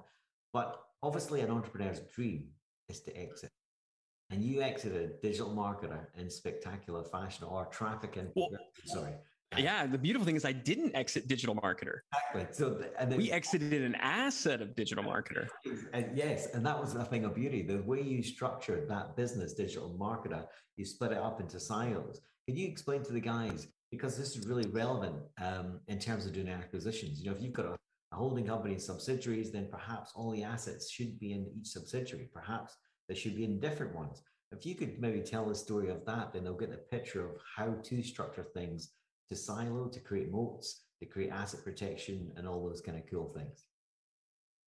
But 0.52 0.80
obviously 1.02 1.40
an 1.40 1.48
entrepreneur's 1.48 2.00
dream 2.14 2.48
is 2.88 3.00
to 3.00 3.16
exit. 3.16 3.50
And 4.30 4.42
you 4.44 4.62
exited 4.62 5.20
digital 5.22 5.50
marketer 5.50 6.06
in 6.16 6.30
spectacular 6.30 7.02
fashion 7.04 7.46
or 7.48 7.66
traffic 7.66 8.16
and 8.16 8.30
well, 8.36 8.50
sorry. 8.84 9.14
Yeah, 9.58 9.86
the 9.86 9.98
beautiful 9.98 10.24
thing 10.24 10.36
is 10.36 10.44
I 10.44 10.52
didn't 10.52 10.94
exit 10.94 11.26
digital 11.26 11.56
marketer. 11.56 11.98
Exactly. 12.32 12.46
So 12.52 12.84
and 12.98 13.10
then, 13.10 13.18
we 13.18 13.32
exited 13.32 13.82
an 13.82 13.96
asset 13.96 14.62
of 14.62 14.76
digital 14.76 15.02
marketer. 15.02 15.48
And 15.92 16.16
yes, 16.16 16.54
and 16.54 16.64
that 16.64 16.80
was 16.80 16.94
the 16.94 17.04
thing 17.04 17.24
of 17.24 17.34
beauty. 17.34 17.62
The 17.62 17.82
way 17.82 18.00
you 18.00 18.22
structured 18.22 18.88
that 18.88 19.16
business, 19.16 19.54
digital 19.54 19.96
marketer, 20.00 20.46
you 20.76 20.84
split 20.84 21.10
it 21.10 21.18
up 21.18 21.40
into 21.40 21.58
silos. 21.58 22.20
Can 22.46 22.56
you 22.56 22.68
explain 22.68 23.02
to 23.02 23.12
the 23.12 23.20
guys 23.20 23.66
because 23.90 24.16
this 24.16 24.36
is 24.36 24.46
really 24.46 24.68
relevant 24.70 25.16
um, 25.42 25.80
in 25.88 25.98
terms 25.98 26.26
of 26.26 26.32
doing 26.32 26.48
acquisitions? 26.48 27.20
You 27.20 27.30
know, 27.30 27.36
if 27.36 27.42
you've 27.42 27.52
got 27.52 27.66
a, 27.66 27.76
a 28.12 28.16
holding 28.16 28.46
company 28.46 28.74
and 28.74 28.82
subsidiaries, 28.82 29.52
then 29.52 29.68
perhaps 29.70 30.12
all 30.14 30.30
the 30.30 30.42
assets 30.42 30.90
should 30.90 31.18
be 31.18 31.32
in 31.32 31.46
each 31.56 31.68
subsidiary. 31.68 32.28
Perhaps 32.32 32.76
they 33.08 33.14
should 33.14 33.36
be 33.36 33.44
in 33.44 33.60
different 33.60 33.94
ones. 33.94 34.22
If 34.52 34.66
you 34.66 34.74
could 34.74 35.00
maybe 35.00 35.20
tell 35.20 35.46
the 35.48 35.54
story 35.54 35.90
of 35.90 36.04
that, 36.06 36.32
then 36.32 36.42
they'll 36.42 36.54
get 36.54 36.70
the 36.70 36.76
picture 36.76 37.24
of 37.24 37.36
how 37.56 37.74
to 37.84 38.02
structure 38.02 38.46
things 38.52 38.90
to 39.28 39.36
silo, 39.36 39.88
to 39.88 40.00
create 40.00 40.32
moats, 40.32 40.82
to 41.00 41.06
create 41.06 41.30
asset 41.30 41.62
protection, 41.62 42.32
and 42.36 42.48
all 42.48 42.68
those 42.68 42.80
kind 42.80 42.98
of 42.98 43.04
cool 43.08 43.32
things. 43.36 43.64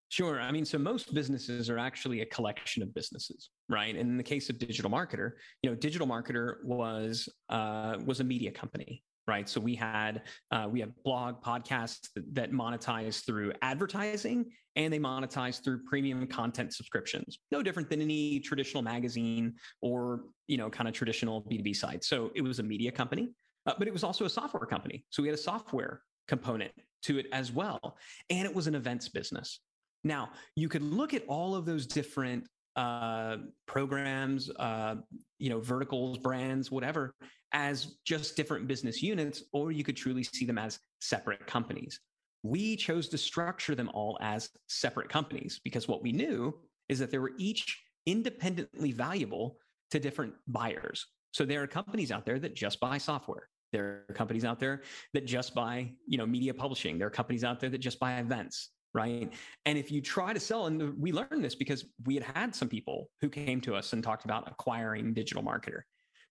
Sure. 0.09 0.41
I 0.41 0.53
mean, 0.53 0.67
so 0.67 0.77
most 0.77 1.15
businesses 1.15 1.71
are 1.71 1.79
actually 1.79 2.21
a 2.21 2.27
collection 2.27 2.83
of 2.83 2.95
businesses, 2.95 3.49
right? 3.71 3.97
And 3.97 4.11
in 4.11 4.17
the 4.19 4.23
case 4.23 4.51
of 4.51 4.59
digital 4.59 4.91
marketer, 4.91 5.33
you 5.63 5.71
know, 5.71 5.75
digital 5.75 6.07
marketer 6.07 6.57
was 6.65 7.29
uh, 7.49 7.97
was 8.05 8.21
a 8.21 8.25
media 8.25 8.53
company, 8.53 9.03
right? 9.27 9.49
So 9.49 9.61
we 9.61 9.75
had 9.75 10.23
uh, 10.51 10.69
we 10.71 10.81
have 10.81 10.91
blog 11.05 11.43
podcasts 11.43 12.09
that 12.33 12.53
monetize 12.53 13.25
through 13.25 13.53
advertising, 13.63 14.51
and 14.77 14.93
they 14.93 14.99
monetize 14.99 15.63
through 15.63 15.85
premium 15.85 16.27
content 16.27 16.75
subscriptions. 16.75 17.39
No 17.51 17.63
different 17.63 17.89
than 17.89 18.01
any 18.01 18.41
traditional 18.41 18.83
magazine 18.83 19.55
or 19.81 20.25
you 20.49 20.57
know, 20.57 20.69
kind 20.69 20.89
of 20.89 20.95
traditional 20.95 21.41
B 21.41 21.57
two 21.57 21.63
B 21.63 21.73
site. 21.73 22.05
So 22.05 22.31
it 22.35 22.43
was 22.43 22.59
a 22.59 22.63
media 22.63 22.93
company, 22.93 23.33
uh, 23.67 23.75
but 23.79 23.89
it 23.89 23.93
was 23.93 24.05
also 24.05 24.25
a 24.25 24.31
software 24.31 24.67
company. 24.67 25.05
So 25.11 25.23
we 25.23 25.29
had 25.29 25.39
a 25.39 25.43
software 25.43 26.03
component 26.29 26.73
to 27.05 27.19
it 27.19 27.27
as 27.33 27.51
well, 27.53 27.97
and 28.31 28.47
it 28.47 28.55
was 28.55 28.67
an 28.67 28.75
events 28.75 29.09
business. 29.09 29.61
Now, 30.05 30.31
you 30.57 30.69
could 30.69 30.83
look 30.83 31.15
at 31.15 31.25
all 31.27 31.55
of 31.55 31.65
those 31.65 31.87
different 31.87 32.49
uh, 32.77 33.37
programs, 33.67 34.51
uh, 34.51 34.97
you 35.43 35.51
know, 35.51 35.59
verticals, 35.59 36.19
brands, 36.19 36.71
whatever, 36.71 37.17
as 37.53 37.97
just 38.05 38.37
different 38.37 38.69
business 38.69 39.03
units, 39.03 39.43
or 39.53 39.73
you 39.73 39.83
could 39.83 39.97
truly 39.97 40.23
see 40.23 40.45
them 40.45 40.57
as 40.57 40.79
separate 41.01 41.45
companies. 41.49 41.99
We 42.45 42.77
chose 42.77 43.09
to 43.09 43.19
structure 43.19 43.75
them 43.75 43.91
all 43.93 44.17
as 44.23 44.51
separate 44.69 45.09
companies 45.09 45.61
because 45.65 45.89
what 45.89 46.01
we 46.01 46.13
knew 46.13 46.55
is 46.89 47.01
that 47.01 47.11
they 47.11 47.19
were 47.19 47.33
each 47.39 47.83
independently 48.07 48.93
valuable 48.93 49.59
to 49.91 49.99
different 49.99 50.33
buyers. 50.47 51.07
So 51.33 51.45
there 51.45 51.61
are 51.61 51.67
companies 51.67 52.13
out 52.13 52.25
there 52.25 52.39
that 52.39 52.55
just 52.55 52.79
buy 52.79 52.99
software. 52.99 53.49
There 53.73 54.05
are 54.09 54.15
companies 54.15 54.45
out 54.45 54.61
there 54.61 54.83
that 55.13 55.27
just 55.27 55.57
buy, 55.57 55.91
you 56.07 56.19
know, 56.19 56.27
media 56.27 56.55
publishing. 56.55 56.99
There 56.99 57.09
are 57.09 57.11
companies 57.11 57.43
out 57.43 57.59
there 57.59 57.71
that 57.71 57.79
just 57.79 57.99
buy 57.99 58.21
events, 58.21 58.71
right? 58.95 59.33
And 59.67 59.79
if 59.79 59.91
you 59.91 60.01
try 60.01 60.33
to 60.33 60.41
sell, 60.41 60.67
and 60.67 60.99
we 60.99 61.13
learned 61.13 61.43
this 61.45 61.55
because 61.55 61.85
we 62.05 62.15
had 62.15 62.25
had 62.25 62.55
some 62.55 62.69
people 62.69 63.09
who 63.21 63.29
came 63.29 63.61
to 63.63 63.75
us 63.75 63.93
and 63.93 64.03
talked 64.03 64.25
about 64.25 64.49
acquiring 64.49 65.15
digital 65.15 65.43
marketer, 65.43 65.83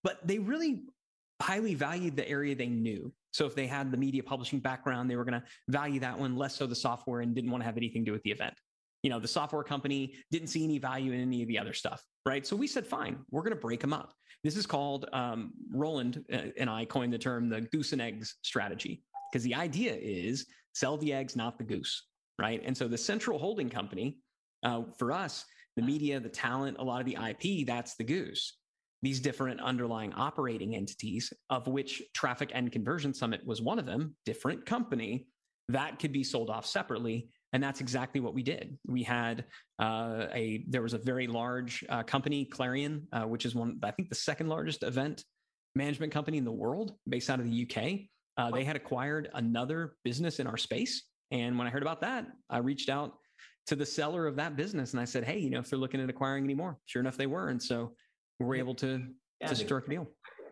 but 0.04 0.26
they 0.28 0.39
really 0.39 0.84
highly 1.41 1.74
valued 1.74 2.15
the 2.15 2.28
area 2.28 2.56
they 2.56 2.67
knew. 2.67 3.12
So 3.32 3.45
if 3.45 3.56
they 3.56 3.65
had 3.65 3.91
the 3.91 3.97
media 3.97 4.21
publishing 4.21 4.60
background, 4.60 5.10
they 5.10 5.15
were 5.15 5.26
going 5.26 5.39
to 5.39 5.43
value 5.69 6.00
that 6.02 6.17
one 6.17 6.36
less 6.36 6.56
so 6.56 6.67
the 6.67 6.76
software 6.76 7.21
and 7.21 7.34
didn't 7.34 7.50
want 7.50 7.62
to 7.62 7.65
have 7.65 7.78
anything 7.78 8.06
to 8.06 8.10
do 8.10 8.13
with 8.13 8.24
the 8.24 8.32
event. 8.32 8.54
You 9.04 9.10
know, 9.10 9.19
the 9.19 9.28
software 9.28 9.63
company 9.63 10.13
didn't 10.30 10.50
see 10.50 10.63
any 10.63 10.78
value 10.78 11.12
in 11.13 11.21
any 11.21 11.41
of 11.41 11.47
the 11.47 11.58
other 11.58 11.74
stuff, 11.74 12.04
right? 12.26 12.45
So 12.45 12.56
we 12.56 12.67
said, 12.67 12.86
fine, 12.86 13.17
we're 13.32 13.41
going 13.41 13.56
to 13.56 13.60
break 13.60 13.80
them 13.80 13.93
up. 13.93 14.13
This 14.43 14.56
is 14.56 14.67
called 14.67 15.08
um, 15.13 15.52
Roland 15.74 16.24
uh, 16.32 16.41
and 16.58 16.69
I 16.69 16.86
coined 16.86 17.13
the 17.13 17.17
term 17.17 17.50
the 17.50 17.62
goose 17.62 17.93
and 17.93 18.02
eggs 18.02 18.36
strategy 18.43 19.04
because 19.32 19.43
the 19.43 19.56
idea 19.56 19.95
is 19.95 20.45
sell 20.74 20.97
the 20.97 21.13
eggs, 21.13 21.36
not 21.36 21.58
the 21.58 21.63
goose, 21.63 22.08
right? 22.41 22.62
And 22.65 22.75
so 22.75 22.88
the 22.88 22.97
central 22.97 23.39
holding 23.39 23.69
company 23.69 24.17
uh, 24.63 24.82
for 24.97 25.12
us, 25.12 25.45
the 25.75 25.82
media, 25.82 26.19
the 26.19 26.30
talent, 26.30 26.77
a 26.80 26.84
lot 26.84 26.99
of 26.99 27.06
the 27.06 27.17
IP, 27.30 27.65
that's 27.65 27.95
the 27.95 28.04
goose. 28.04 28.58
These 29.04 29.19
different 29.19 29.62
underlying 29.62 30.13
operating 30.13 30.75
entities, 30.75 31.32
of 31.49 31.67
which 31.67 32.04
Traffic 32.13 32.51
and 32.54 32.71
Conversion 32.71 33.13
Summit 33.13 33.41
was 33.45 33.62
one 33.62 33.80
of 33.80 33.86
them, 33.86 34.15
different 34.25 34.65
company, 34.65 35.27
that 35.69 35.99
could 35.99 36.12
be 36.12 36.23
sold 36.23 36.49
off 36.49 36.65
separately 36.65 37.30
and 37.54 37.62
that's 37.62 37.82
exactly 37.82 38.21
what 38.21 38.34
we 38.34 38.43
did. 38.43 38.77
We 38.88 39.04
had 39.04 39.45
uh, 39.80 40.27
a 40.34 40.63
there 40.67 40.82
was 40.82 40.93
a 40.93 40.97
very 40.97 41.27
large 41.27 41.84
uh, 41.89 42.04
company, 42.04 42.45
Clarion, 42.45 43.08
uh, 43.12 43.23
which 43.23 43.45
is 43.45 43.56
one 43.56 43.80
I 43.84 43.91
think 43.91 44.10
the 44.10 44.15
second 44.15 44.47
largest 44.47 44.84
event 44.84 45.23
management 45.75 46.12
company 46.13 46.38
in 46.38 46.45
the 46.45 46.51
world, 46.51 46.93
based 47.08 47.30
out 47.30 47.39
of 47.39 47.45
the 47.49 47.67
UK. 47.69 48.08
Uh, 48.38 48.51
they 48.51 48.63
had 48.63 48.75
acquired 48.75 49.30
another 49.34 49.95
business 50.04 50.39
in 50.39 50.47
our 50.47 50.58
space, 50.58 51.04
and 51.32 51.58
when 51.58 51.67
I 51.67 51.70
heard 51.70 51.82
about 51.82 52.02
that, 52.02 52.28
I 52.50 52.58
reached 52.60 52.89
out 52.89 53.13
to 53.67 53.76
the 53.76 53.86
seller 53.86 54.28
of 54.28 54.36
that 54.36 54.56
business 54.56 54.91
and 54.91 55.00
I 55.00 55.06
said, 55.06 55.24
"Hey, 55.24 55.39
you 55.39 55.50
know, 55.50 55.60
if 55.60 55.70
they're 55.70 55.80
looking 55.80 56.02
at 56.02 56.10
acquiring 56.10 56.44
anymore." 56.44 56.78
Sure 56.86 57.02
enough, 57.02 57.17
they 57.17 57.28
were, 57.28 57.50
and 57.50 57.62
so 57.62 57.94
we 58.39 58.46
were 58.46 58.56
able 58.56 58.76
to 58.76 59.06
yeah, 59.39 59.48
to 59.48 59.56
strike 59.56 59.88
a 59.88 59.89
deal. 59.89 60.08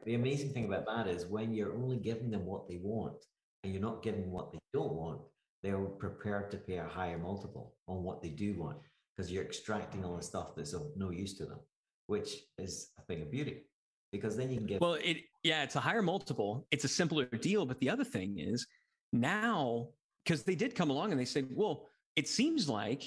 The 0.06 0.16
amazing 0.16 0.52
thing 0.54 0.66
about 0.66 0.86
that 0.88 1.08
is 1.08 1.26
when 1.26 1.54
you're 1.54 1.76
only 1.76 1.98
giving 1.98 2.32
them 2.32 2.46
what 2.46 2.68
they 2.68 2.78
want 2.82 3.18
and 3.64 3.74
you're 3.74 3.82
not 3.82 4.02
giving 4.02 4.32
what 4.32 4.52
they 4.52 4.60
don't 4.74 4.94
want, 4.94 5.22
they're 5.62 5.78
prepared 5.78 6.50
to 6.52 6.58
pay 6.58 6.78
a 6.78 6.88
higher 6.88 7.18
multiple 7.18 7.76
on 7.88 8.04
what 8.04 8.22
they 8.22 8.30
do 8.30 8.58
want 8.58 8.78
because 9.16 9.32
you're 9.32 9.44
extracting 9.44 10.06
all 10.06 10.16
the 10.16 10.24
stuff 10.24 10.56
that's 10.56 10.74
of 10.74 10.84
no 10.96 11.10
use 11.10 11.34
to 11.38 11.46
them, 11.46 11.60
which 12.08 12.38
is 12.58 12.92
a 12.98 13.02
thing 13.04 13.22
of 13.22 13.30
beauty. 13.30 13.66
Because 14.12 14.38
then 14.38 14.50
you 14.50 14.58
can 14.58 14.66
get 14.66 14.82
well, 14.82 14.94
it 14.94 15.18
yeah, 15.44 15.64
it's 15.64 15.76
a 15.76 15.80
higher 15.80 16.02
multiple. 16.02 16.66
It's 16.72 16.86
a 16.86 16.88
simpler 16.88 17.26
deal. 17.26 17.66
But 17.66 17.80
the 17.80 17.90
other 17.90 18.04
thing 18.04 18.40
is 18.40 18.66
now 19.14 19.90
because 20.24 20.44
they 20.44 20.56
did 20.56 20.76
come 20.76 20.90
along 20.90 21.12
and 21.12 21.20
they 21.20 21.26
said, 21.26 21.48
well, 21.52 21.88
it 22.16 22.28
seems 22.28 22.68
like 22.70 23.04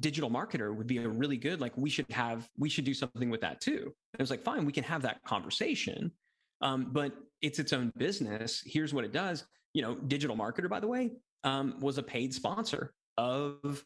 digital 0.00 0.28
marketer 0.28 0.74
would 0.74 0.86
be 0.86 0.98
a 0.98 1.08
really 1.08 1.36
good 1.36 1.60
like 1.60 1.76
we 1.76 1.88
should 1.88 2.10
have 2.10 2.48
we 2.58 2.68
should 2.68 2.84
do 2.84 2.94
something 2.94 3.30
with 3.30 3.40
that 3.40 3.60
too. 3.60 3.82
And 3.82 4.18
it 4.18 4.20
was 4.20 4.30
like 4.30 4.42
fine, 4.42 4.64
we 4.64 4.72
can 4.72 4.84
have 4.84 5.02
that 5.02 5.22
conversation, 5.24 6.10
um, 6.60 6.88
but 6.92 7.12
it's 7.42 7.58
its 7.58 7.72
own 7.72 7.92
business. 7.96 8.62
Here's 8.64 8.92
what 8.92 9.04
it 9.04 9.12
does. 9.12 9.46
You 9.74 9.82
know, 9.82 9.94
digital 9.94 10.36
marketer, 10.36 10.68
by 10.68 10.80
the 10.80 10.88
way, 10.88 11.12
um, 11.44 11.76
was 11.80 11.98
a 11.98 12.02
paid 12.02 12.34
sponsor 12.34 12.92
of, 13.16 13.84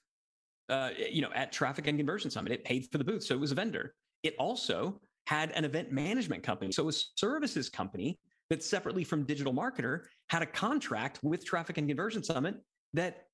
uh, 0.70 0.90
you 1.10 1.20
know, 1.20 1.30
at 1.34 1.52
Traffic 1.52 1.86
and 1.86 1.98
Conversion 1.98 2.30
Summit. 2.30 2.52
It 2.52 2.64
paid 2.64 2.88
for 2.90 2.98
the 2.98 3.04
booth, 3.04 3.24
so 3.24 3.34
it 3.34 3.40
was 3.40 3.52
a 3.52 3.56
vendor. 3.56 3.94
It 4.22 4.34
also 4.38 5.00
had 5.26 5.50
an 5.52 5.64
event 5.64 5.92
management 5.92 6.42
company, 6.42 6.72
so 6.72 6.88
a 6.88 6.92
services 6.92 7.68
company 7.68 8.18
that 8.52 8.62
separately 8.62 9.02
from 9.02 9.24
Digital 9.24 9.54
Marketer 9.54 10.02
had 10.28 10.42
a 10.42 10.46
contract 10.46 11.18
with 11.22 11.42
Traffic 11.42 11.78
and 11.78 11.88
Conversion 11.88 12.22
Summit 12.22 12.56
that 12.92 13.28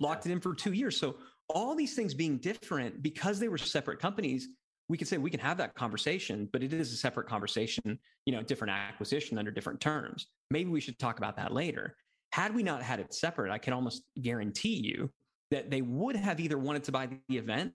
locked 0.00 0.26
it 0.26 0.32
in 0.32 0.40
for 0.40 0.52
two 0.52 0.72
years. 0.72 0.96
So 0.96 1.14
all 1.48 1.76
these 1.76 1.94
things 1.94 2.12
being 2.12 2.38
different 2.38 3.00
because 3.00 3.38
they 3.38 3.46
were 3.46 3.56
separate 3.56 4.00
companies, 4.00 4.48
we 4.88 4.98
could 4.98 5.06
say 5.06 5.16
we 5.16 5.30
can 5.30 5.38
have 5.38 5.58
that 5.58 5.76
conversation, 5.76 6.48
but 6.52 6.64
it 6.64 6.72
is 6.72 6.92
a 6.92 6.96
separate 6.96 7.28
conversation, 7.28 8.00
you 8.26 8.32
know, 8.32 8.42
different 8.42 8.72
acquisition 8.72 9.38
under 9.38 9.52
different 9.52 9.80
terms. 9.80 10.26
Maybe 10.50 10.70
we 10.70 10.80
should 10.80 10.98
talk 10.98 11.18
about 11.18 11.36
that 11.36 11.52
later. 11.52 11.94
Had 12.32 12.52
we 12.52 12.64
not 12.64 12.82
had 12.82 12.98
it 12.98 13.14
separate, 13.14 13.52
I 13.52 13.58
can 13.58 13.72
almost 13.72 14.02
guarantee 14.20 14.80
you 14.82 15.08
that 15.52 15.70
they 15.70 15.82
would 15.82 16.16
have 16.16 16.40
either 16.40 16.58
wanted 16.58 16.82
to 16.82 16.90
buy 16.90 17.08
the 17.28 17.38
event 17.38 17.74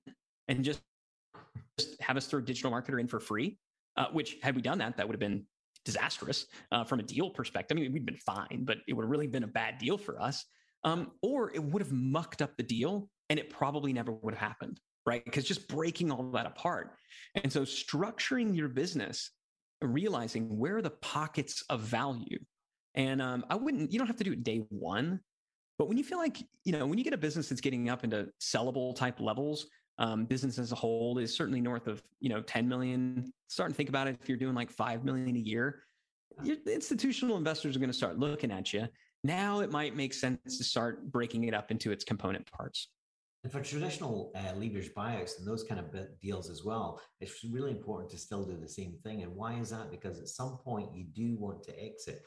and 0.50 0.66
just, 0.66 0.82
just 1.80 1.96
have 2.02 2.18
us 2.18 2.28
throw 2.28 2.42
digital 2.42 2.72
marketer 2.72 3.00
in 3.00 3.08
for 3.08 3.22
free, 3.22 3.58
uh, 3.96 4.08
which 4.12 4.36
had 4.44 4.54
we 4.54 4.62
done 4.62 4.80
that, 4.80 4.98
that 4.98 5.08
would 5.08 5.14
have 5.14 5.22
been 5.22 5.46
disastrous 5.86 6.46
uh, 6.72 6.84
from 6.84 7.00
a 7.00 7.04
deal 7.04 7.30
perspective. 7.30 7.78
I 7.78 7.82
mean, 7.82 7.94
we'd 7.94 8.06
been 8.06 8.18
fine, 8.18 8.64
but 8.66 8.78
it 8.88 8.94
would 8.94 9.04
have 9.04 9.12
really 9.12 9.28
been 9.28 9.44
a 9.44 9.48
bad 9.48 9.78
deal 9.78 9.98
for 9.98 10.22
us. 10.22 10.46
Um, 10.84 11.12
or 11.22 11.52
it 11.54 11.64
would 11.64 11.82
have 11.82 11.94
mucked 11.94 12.42
up 12.42 12.58
the 12.58 12.64
deal 12.64 13.10
and 13.30 13.40
it 13.40 13.50
probably 13.50 13.94
never 13.94 14.12
would 14.12 14.34
have 14.34 14.50
happened, 14.50 14.80
right? 15.06 15.24
Because 15.24 15.46
just 15.46 15.70
breaking 15.70 16.12
all 16.12 16.24
that 16.32 16.46
apart. 16.46 16.96
And 17.36 17.52
so 17.52 17.62
structuring 17.62 18.56
your 18.56 18.68
business, 18.68 19.32
realizing 19.82 20.58
where 20.58 20.78
are 20.78 20.82
the 20.82 20.90
pockets 20.90 21.64
of 21.70 21.82
value 21.82 22.38
and 22.96 23.22
um, 23.22 23.46
I 23.50 23.56
wouldn't, 23.56 23.92
you 23.92 23.98
don't 23.98 24.08
have 24.08 24.18
to 24.18 24.24
do 24.24 24.34
it 24.34 24.44
day 24.44 24.64
one, 24.70 25.20
but 25.78 25.88
when 25.88 25.98
you 25.98 26.04
feel 26.04 26.20
like, 26.20 26.38
you 26.64 26.72
know, 26.72 26.86
when 26.86 26.98
you 26.98 27.04
get 27.04 27.14
a 27.14 27.18
business 27.18 27.50
that's 27.50 27.62
getting 27.62 27.90
up 27.90 28.04
into 28.04 28.28
sellable 28.40 28.96
type 28.96 29.20
levels, 29.20 29.68
um, 30.00 30.26
business 30.26 30.58
as 30.58 30.72
a 30.72 30.76
whole 30.76 31.18
is 31.18 31.34
certainly 31.34 31.62
north 31.62 31.88
of, 31.88 32.02
you 32.20 32.30
know, 32.30 32.42
10 32.42 32.68
million. 32.68 33.32
Starting 33.48 33.74
to 33.74 33.78
think 33.78 33.90
about 33.90 34.08
it, 34.08 34.18
if 34.22 34.28
you're 34.28 34.38
doing 34.38 34.56
like 34.56 34.72
5 34.72 35.06
million 35.06 35.36
a 35.36 35.40
year, 35.40 35.84
your 36.44 36.58
institutional 36.66 37.38
investors 37.38 37.76
are 37.76 37.80
going 37.80 37.92
to 37.92 37.98
start 37.98 38.18
looking 38.18 38.52
at 38.52 38.74
you. 38.74 38.88
Now 39.24 39.60
it 39.60 39.72
might 39.72 39.96
make 39.96 40.14
sense 40.14 40.58
to 40.58 40.64
start 40.64 41.12
breaking 41.12 41.46
it 41.46 41.54
up 41.54 41.72
into 41.72 41.92
its 41.92 42.04
component 42.04 42.50
parts. 42.52 42.90
And 43.44 43.52
for 43.52 43.62
traditional 43.62 44.32
uh, 44.36 44.56
leverage 44.56 44.94
buyouts 44.96 45.38
and 45.38 45.48
those 45.48 45.64
kind 45.64 45.80
of 45.80 45.94
deals 46.22 46.50
as 46.50 46.64
well, 46.64 47.02
it's 47.20 47.44
really 47.44 47.72
important 47.72 48.10
to 48.12 48.18
still 48.18 48.44
do 48.44 48.58
the 48.58 48.70
same 48.70 48.96
thing. 49.04 49.22
And 49.22 49.36
why 49.36 49.56
is 49.56 49.70
that? 49.72 49.92
Because 49.92 50.20
at 50.20 50.30
some 50.30 50.58
point 50.64 50.96
you 50.96 51.04
do 51.04 51.36
want 51.38 51.62
to 51.64 51.84
exit. 51.84 52.24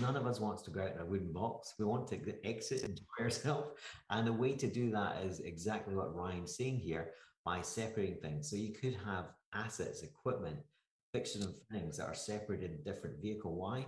None 0.00 0.16
of 0.16 0.26
us 0.26 0.40
wants 0.40 0.62
to 0.62 0.70
go 0.70 0.82
out 0.82 0.94
in 0.94 1.00
a 1.00 1.06
wooden 1.06 1.32
box. 1.32 1.74
We 1.78 1.84
want 1.84 2.08
to 2.08 2.46
exit 2.46 2.82
enjoy 2.84 3.04
ourselves. 3.20 3.68
And 4.10 4.26
the 4.26 4.32
way 4.32 4.52
to 4.54 4.66
do 4.66 4.90
that 4.90 5.22
is 5.24 5.40
exactly 5.40 5.94
what 5.94 6.14
Ryan's 6.14 6.56
saying 6.56 6.78
here 6.78 7.10
by 7.44 7.62
separating 7.62 8.16
things. 8.16 8.50
So 8.50 8.56
you 8.56 8.72
could 8.72 8.96
have 9.04 9.26
assets, 9.54 10.02
equipment, 10.02 10.58
fixtures 11.12 11.44
and 11.44 11.54
things 11.72 11.96
that 11.96 12.06
are 12.06 12.14
separated 12.14 12.70
in 12.70 12.82
different 12.82 13.20
vehicle. 13.20 13.54
Why? 13.54 13.86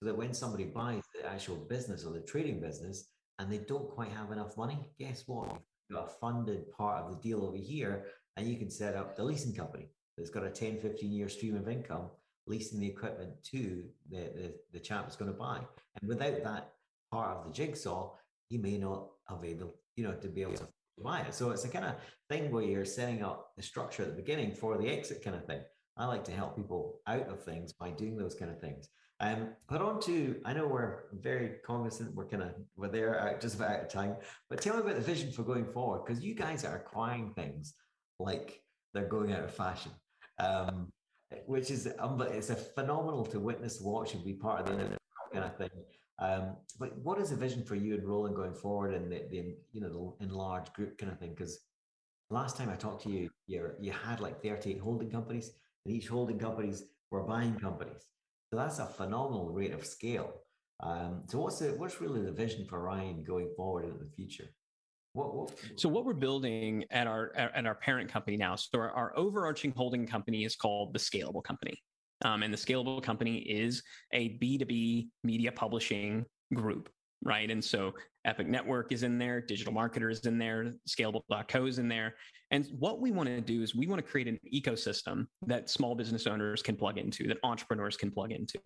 So 0.00 0.06
that 0.06 0.16
when 0.16 0.34
somebody 0.34 0.64
buys 0.64 1.02
the 1.14 1.28
actual 1.28 1.56
business 1.56 2.04
or 2.04 2.12
the 2.12 2.20
trading 2.20 2.60
business 2.60 3.08
and 3.38 3.50
they 3.50 3.58
don't 3.58 3.88
quite 3.88 4.12
have 4.12 4.32
enough 4.32 4.56
money, 4.56 4.78
guess 4.98 5.24
what? 5.26 5.60
You've 5.88 5.98
got 5.98 6.08
a 6.08 6.18
funded 6.20 6.70
part 6.72 7.04
of 7.04 7.10
the 7.10 7.22
deal 7.22 7.44
over 7.44 7.56
here 7.56 8.06
and 8.36 8.46
you 8.46 8.56
can 8.56 8.70
set 8.70 8.94
up 8.94 9.16
the 9.16 9.24
leasing 9.24 9.54
company 9.54 9.88
that's 10.16 10.30
got 10.30 10.44
a 10.44 10.50
10, 10.50 10.78
15 10.78 11.10
year 11.12 11.28
stream 11.28 11.56
of 11.56 11.68
income 11.68 12.10
leasing 12.48 12.80
the 12.80 12.88
equipment 12.88 13.30
to 13.52 13.84
the, 14.10 14.16
the, 14.16 14.54
the 14.72 14.80
chap 14.80 15.02
that's 15.04 15.16
going 15.16 15.30
to 15.30 15.36
buy. 15.36 15.58
And 16.00 16.08
without 16.08 16.42
that 16.42 16.72
part 17.12 17.36
of 17.36 17.44
the 17.44 17.52
jigsaw, 17.52 18.12
he 18.48 18.58
may 18.58 18.78
not 18.78 19.08
have 19.28 19.44
able, 19.44 19.74
you 19.96 20.04
know, 20.04 20.14
to 20.14 20.28
be 20.28 20.42
able 20.42 20.54
to 20.54 20.68
buy 21.02 21.20
it. 21.20 21.34
So 21.34 21.50
it's 21.50 21.64
a 21.64 21.68
kind 21.68 21.84
of 21.84 21.94
thing 22.28 22.50
where 22.50 22.64
you're 22.64 22.84
setting 22.84 23.22
up 23.22 23.52
the 23.56 23.62
structure 23.62 24.02
at 24.02 24.08
the 24.10 24.22
beginning 24.22 24.54
for 24.54 24.78
the 24.78 24.88
exit 24.88 25.22
kind 25.22 25.36
of 25.36 25.44
thing. 25.44 25.60
I 25.96 26.06
like 26.06 26.24
to 26.24 26.32
help 26.32 26.56
people 26.56 27.00
out 27.06 27.28
of 27.28 27.42
things 27.42 27.72
by 27.72 27.90
doing 27.90 28.16
those 28.16 28.34
kind 28.34 28.50
of 28.50 28.60
things. 28.60 28.88
Um, 29.20 29.48
but 29.68 29.82
on 29.82 30.00
to, 30.02 30.40
I 30.44 30.52
know 30.52 30.68
we're 30.68 31.04
very 31.12 31.56
cognizant, 31.66 32.14
we're 32.14 32.28
kind 32.28 32.44
of, 32.44 32.50
we're 32.76 32.88
there 32.88 33.20
uh, 33.20 33.40
just 33.40 33.56
about 33.56 33.72
out 33.72 33.82
of 33.82 33.88
time, 33.88 34.14
but 34.48 34.60
tell 34.60 34.76
me 34.76 34.82
about 34.82 34.94
the 34.94 35.00
vision 35.00 35.32
for 35.32 35.42
going 35.42 35.66
forward, 35.66 36.02
because 36.06 36.22
you 36.22 36.34
guys 36.34 36.64
are 36.64 36.76
acquiring 36.76 37.32
things 37.34 37.74
like 38.20 38.62
they're 38.94 39.08
going 39.08 39.32
out 39.32 39.42
of 39.42 39.52
fashion. 39.52 39.90
Um, 40.38 40.92
which 41.46 41.70
is 41.70 41.88
um, 41.98 42.16
but 42.16 42.32
it's 42.32 42.50
a 42.50 42.56
phenomenal 42.56 43.24
to 43.26 43.40
witness, 43.40 43.80
watch, 43.80 44.14
and 44.14 44.24
be 44.24 44.34
part 44.34 44.60
of 44.60 44.66
the 44.66 44.98
kind 45.32 45.44
of 45.44 45.56
thing. 45.56 45.70
Um, 46.20 46.56
but 46.80 46.96
what 46.98 47.20
is 47.20 47.30
the 47.30 47.36
vision 47.36 47.62
for 47.62 47.74
you 47.76 47.94
and 47.94 48.04
Roland 48.04 48.34
going 48.34 48.54
forward, 48.54 48.94
and 48.94 49.10
the, 49.10 49.22
the 49.30 49.56
you 49.72 49.80
know 49.80 50.14
the 50.18 50.24
enlarged 50.24 50.72
group 50.72 50.98
kind 50.98 51.12
of 51.12 51.18
thing? 51.18 51.30
Because 51.30 51.58
last 52.30 52.56
time 52.56 52.70
I 52.70 52.76
talked 52.76 53.02
to 53.04 53.10
you, 53.10 53.30
you 53.46 53.70
you 53.80 53.92
had 53.92 54.20
like 54.20 54.42
38 54.42 54.78
holding 54.78 55.10
companies, 55.10 55.52
and 55.84 55.94
each 55.94 56.08
holding 56.08 56.38
companies 56.38 56.84
were 57.10 57.22
buying 57.22 57.56
companies. 57.56 58.06
So 58.50 58.56
that's 58.56 58.78
a 58.78 58.86
phenomenal 58.86 59.50
rate 59.50 59.72
of 59.72 59.84
scale. 59.84 60.32
Um, 60.80 61.22
so 61.26 61.38
what's 61.38 61.58
the 61.58 61.68
what's 61.72 62.00
really 62.00 62.22
the 62.22 62.32
vision 62.32 62.64
for 62.66 62.82
Ryan 62.82 63.22
going 63.22 63.50
forward 63.56 63.84
in 63.84 63.98
the 63.98 64.10
future? 64.16 64.48
What, 65.18 65.34
what, 65.34 65.52
so 65.74 65.88
what 65.88 66.04
we're 66.04 66.14
building 66.14 66.84
at 66.92 67.08
our 67.08 67.32
at 67.34 67.66
our 67.66 67.74
parent 67.74 68.08
company 68.08 68.36
now. 68.36 68.54
So 68.54 68.78
our, 68.78 68.92
our 68.92 69.18
overarching 69.18 69.72
holding 69.72 70.06
company 70.06 70.44
is 70.44 70.54
called 70.54 70.92
the 70.92 70.98
Scalable 71.00 71.42
Company, 71.42 71.82
um, 72.24 72.44
and 72.44 72.54
the 72.54 72.56
Scalable 72.56 73.02
Company 73.02 73.38
is 73.38 73.82
a 74.12 74.28
B 74.40 74.58
two 74.58 74.64
B 74.64 75.08
media 75.24 75.50
publishing 75.50 76.24
group, 76.54 76.88
right? 77.24 77.50
And 77.50 77.64
so 77.64 77.94
Epic 78.24 78.46
Network 78.46 78.92
is 78.92 79.02
in 79.02 79.18
there, 79.18 79.40
Digital 79.40 79.72
Marketer 79.72 80.08
is 80.12 80.20
in 80.20 80.38
there, 80.38 80.72
Scalable.co 80.88 81.66
is 81.66 81.80
in 81.80 81.88
there, 81.88 82.14
and 82.52 82.68
what 82.78 83.00
we 83.00 83.10
want 83.10 83.28
to 83.28 83.40
do 83.40 83.62
is 83.62 83.74
we 83.74 83.88
want 83.88 84.04
to 84.04 84.08
create 84.08 84.28
an 84.28 84.38
ecosystem 84.54 85.26
that 85.46 85.68
small 85.68 85.96
business 85.96 86.28
owners 86.28 86.62
can 86.62 86.76
plug 86.76 86.96
into, 86.96 87.26
that 87.26 87.38
entrepreneurs 87.42 87.96
can 87.96 88.12
plug 88.12 88.30
into 88.30 88.60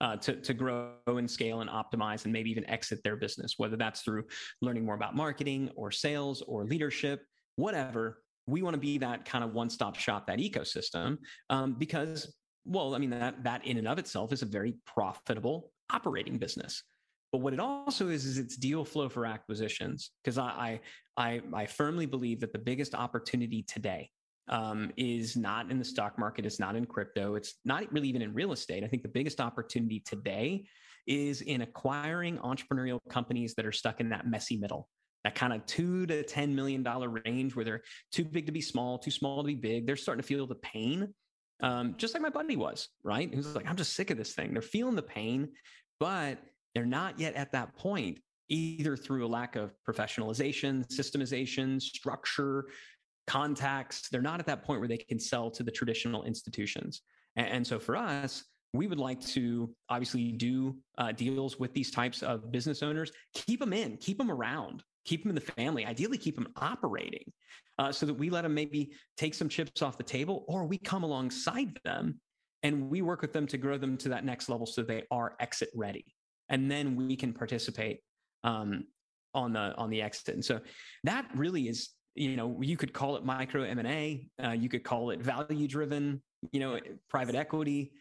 uh, 0.00 0.16
to, 0.16 0.36
to 0.36 0.54
grow 0.54 0.92
and 1.06 1.30
scale 1.30 1.60
and 1.60 1.70
optimize 1.70 2.24
and 2.24 2.32
maybe 2.32 2.50
even 2.50 2.68
exit 2.68 3.02
their 3.02 3.16
business, 3.16 3.54
whether 3.56 3.76
that's 3.76 4.02
through 4.02 4.24
learning 4.60 4.84
more 4.84 4.94
about 4.94 5.14
marketing 5.14 5.70
or 5.76 5.90
sales 5.90 6.42
or 6.42 6.64
leadership, 6.64 7.22
whatever. 7.56 8.22
We 8.46 8.62
want 8.62 8.74
to 8.74 8.80
be 8.80 8.98
that 8.98 9.24
kind 9.24 9.42
of 9.42 9.54
one 9.54 9.70
stop 9.70 9.96
shop, 9.96 10.26
that 10.28 10.38
ecosystem, 10.38 11.18
um, 11.50 11.74
because, 11.74 12.34
well, 12.64 12.94
I 12.94 12.98
mean, 12.98 13.10
that, 13.10 13.42
that 13.44 13.66
in 13.66 13.76
and 13.78 13.88
of 13.88 13.98
itself 13.98 14.32
is 14.32 14.42
a 14.42 14.46
very 14.46 14.74
profitable 14.86 15.72
operating 15.92 16.38
business. 16.38 16.82
But 17.32 17.40
what 17.40 17.52
it 17.52 17.60
also 17.60 18.08
is, 18.08 18.24
is 18.24 18.38
it's 18.38 18.56
deal 18.56 18.84
flow 18.84 19.08
for 19.08 19.26
acquisitions. 19.26 20.10
Because 20.22 20.38
I, 20.38 20.80
I, 21.16 21.40
I 21.52 21.66
firmly 21.66 22.06
believe 22.06 22.40
that 22.40 22.52
the 22.52 22.58
biggest 22.58 22.94
opportunity 22.94 23.64
today 23.66 24.10
um, 24.48 24.92
is 24.96 25.36
not 25.36 25.70
in 25.70 25.78
the 25.78 25.84
stock 25.84 26.18
market. 26.18 26.46
It's 26.46 26.60
not 26.60 26.76
in 26.76 26.86
crypto. 26.86 27.34
It's 27.34 27.54
not 27.64 27.90
really 27.92 28.08
even 28.08 28.22
in 28.22 28.32
real 28.32 28.52
estate. 28.52 28.84
I 28.84 28.88
think 28.88 29.02
the 29.02 29.08
biggest 29.08 29.40
opportunity 29.40 30.00
today 30.00 30.66
is 31.06 31.40
in 31.42 31.62
acquiring 31.62 32.38
entrepreneurial 32.38 33.00
companies 33.08 33.54
that 33.54 33.66
are 33.66 33.72
stuck 33.72 34.00
in 34.00 34.08
that 34.10 34.26
messy 34.26 34.56
middle, 34.56 34.88
that 35.24 35.34
kind 35.34 35.52
of 35.52 35.64
two 35.66 36.06
to 36.06 36.24
$10 36.24 36.50
million 36.50 36.82
range 37.24 37.54
where 37.54 37.64
they're 37.64 37.82
too 38.12 38.24
big 38.24 38.46
to 38.46 38.52
be 38.52 38.60
small, 38.60 38.98
too 38.98 39.10
small 39.10 39.42
to 39.42 39.46
be 39.46 39.54
big. 39.54 39.86
They're 39.86 39.96
starting 39.96 40.22
to 40.22 40.26
feel 40.26 40.46
the 40.46 40.56
pain. 40.56 41.14
Um, 41.62 41.94
just 41.96 42.12
like 42.12 42.22
my 42.22 42.28
buddy 42.28 42.56
was, 42.56 42.88
right? 43.02 43.30
He 43.30 43.36
was 43.36 43.54
like, 43.54 43.68
I'm 43.68 43.76
just 43.76 43.94
sick 43.94 44.10
of 44.10 44.18
this 44.18 44.34
thing. 44.34 44.52
They're 44.52 44.62
feeling 44.62 44.94
the 44.94 45.02
pain, 45.02 45.48
but 45.98 46.38
they're 46.74 46.84
not 46.84 47.18
yet 47.18 47.34
at 47.34 47.52
that 47.52 47.76
point, 47.76 48.18
either 48.48 48.96
through 48.96 49.26
a 49.26 49.28
lack 49.28 49.56
of 49.56 49.72
professionalization, 49.88 50.86
systemization, 50.88 51.80
structure, 51.80 52.66
contacts. 53.26 54.08
They're 54.08 54.22
not 54.22 54.40
at 54.40 54.46
that 54.46 54.64
point 54.64 54.80
where 54.80 54.88
they 54.88 54.98
can 54.98 55.18
sell 55.18 55.50
to 55.50 55.62
the 55.62 55.70
traditional 55.70 56.24
institutions. 56.24 57.02
And, 57.36 57.48
and 57.48 57.66
so 57.66 57.78
for 57.78 57.96
us, 57.96 58.44
we 58.72 58.86
would 58.86 58.98
like 58.98 59.20
to 59.28 59.74
obviously 59.88 60.32
do 60.32 60.76
uh, 60.98 61.12
deals 61.12 61.58
with 61.58 61.72
these 61.72 61.90
types 61.90 62.22
of 62.22 62.52
business 62.52 62.82
owners, 62.82 63.10
keep 63.34 63.60
them 63.60 63.72
in, 63.72 63.96
keep 63.96 64.18
them 64.18 64.30
around, 64.30 64.82
keep 65.04 65.22
them 65.22 65.30
in 65.30 65.34
the 65.34 65.40
family, 65.40 65.86
ideally 65.86 66.18
keep 66.18 66.34
them 66.34 66.48
operating 66.56 67.32
uh, 67.78 67.92
so 67.92 68.06
that 68.06 68.14
we 68.14 68.30
let 68.30 68.42
them 68.42 68.54
maybe 68.54 68.92
take 69.16 69.34
some 69.34 69.48
chips 69.48 69.82
off 69.82 69.96
the 69.96 70.04
table 70.04 70.44
or 70.48 70.66
we 70.66 70.78
come 70.78 71.04
alongside 71.04 71.78
them 71.84 72.20
and 72.62 72.90
we 72.90 73.02
work 73.02 73.22
with 73.22 73.32
them 73.32 73.46
to 73.46 73.58
grow 73.58 73.78
them 73.78 73.96
to 73.96 74.08
that 74.08 74.24
next 74.24 74.48
level 74.48 74.66
so 74.66 74.82
they 74.82 75.04
are 75.10 75.36
exit 75.40 75.70
ready. 75.74 76.04
And 76.48 76.70
then 76.70 76.96
we 76.96 77.16
can 77.16 77.32
participate 77.32 78.00
um, 78.44 78.84
on 79.34 79.52
the 79.52 79.74
on 79.76 79.90
the 79.90 80.00
exit. 80.00 80.34
And 80.34 80.44
so 80.44 80.60
that 81.04 81.28
really 81.34 81.68
is 81.68 81.90
you 82.16 82.36
know 82.36 82.58
you 82.60 82.76
could 82.76 82.92
call 82.92 83.16
it 83.16 83.24
micro 83.24 83.62
m&a 83.62 84.28
uh, 84.42 84.50
you 84.50 84.68
could 84.68 84.82
call 84.82 85.10
it 85.10 85.20
value 85.20 85.68
driven 85.68 86.22
you 86.52 86.60
know 86.60 86.78
private 87.08 87.34
equity. 87.34 87.92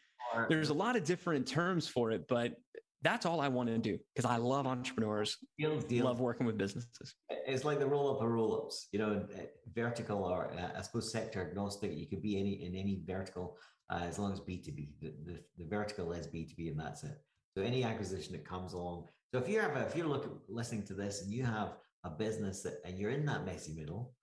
There's 0.50 0.70
a 0.70 0.74
lot 0.74 0.96
of 0.96 1.04
different 1.04 1.48
terms 1.48 1.88
for 1.88 2.12
it 2.12 2.28
but 2.28 2.56
that's 3.02 3.26
all 3.26 3.40
i 3.40 3.48
want 3.48 3.70
to 3.70 3.78
do 3.78 3.98
because 4.14 4.30
i 4.30 4.38
love 4.38 4.66
entrepreneurs 4.66 5.38
deal, 5.60 5.80
deal. 5.80 6.06
love 6.06 6.20
working 6.20 6.46
with 6.46 6.58
businesses. 6.58 7.14
It's 7.30 7.64
like 7.64 7.80
the 7.80 7.86
roll 7.86 8.16
up 8.16 8.22
or 8.22 8.30
roll 8.32 8.56
ups 8.56 8.88
you 8.92 9.00
know 9.00 9.26
vertical 9.74 10.24
or 10.24 10.52
uh, 10.58 10.78
i 10.78 10.82
suppose 10.82 11.12
sector 11.12 11.48
agnostic 11.48 11.92
you 11.94 12.08
could 12.08 12.22
be 12.22 12.40
any 12.40 12.66
in 12.66 12.76
any 12.76 13.04
vertical 13.06 13.58
uh, 13.92 14.02
as 14.04 14.18
long 14.18 14.34
as 14.34 14.40
b2b 14.40 14.90
the, 15.02 15.14
the, 15.26 15.40
the 15.58 15.66
vertical 15.70 16.12
is 16.14 16.28
b2b 16.28 16.72
and 16.72 16.80
that's 16.80 17.04
it. 17.04 17.18
So 17.56 17.64
any 17.64 17.84
acquisition 17.84 18.34
that 18.34 18.44
comes 18.44 18.74
along 18.74 19.06
so 19.32 19.38
if 19.40 19.48
you 19.48 19.60
have 19.60 19.76
a, 19.76 19.82
if 19.86 19.96
you're 19.96 20.08
looking 20.08 20.38
listening 20.50 20.84
to 20.84 20.94
this 20.94 21.22
and 21.22 21.32
you 21.32 21.44
have 21.44 21.74
a 22.06 22.10
business 22.10 22.62
that, 22.62 22.80
and 22.86 22.98
you're 22.98 23.12
in 23.12 23.26
that 23.26 23.46
messy 23.46 23.74
middle, 23.74 24.14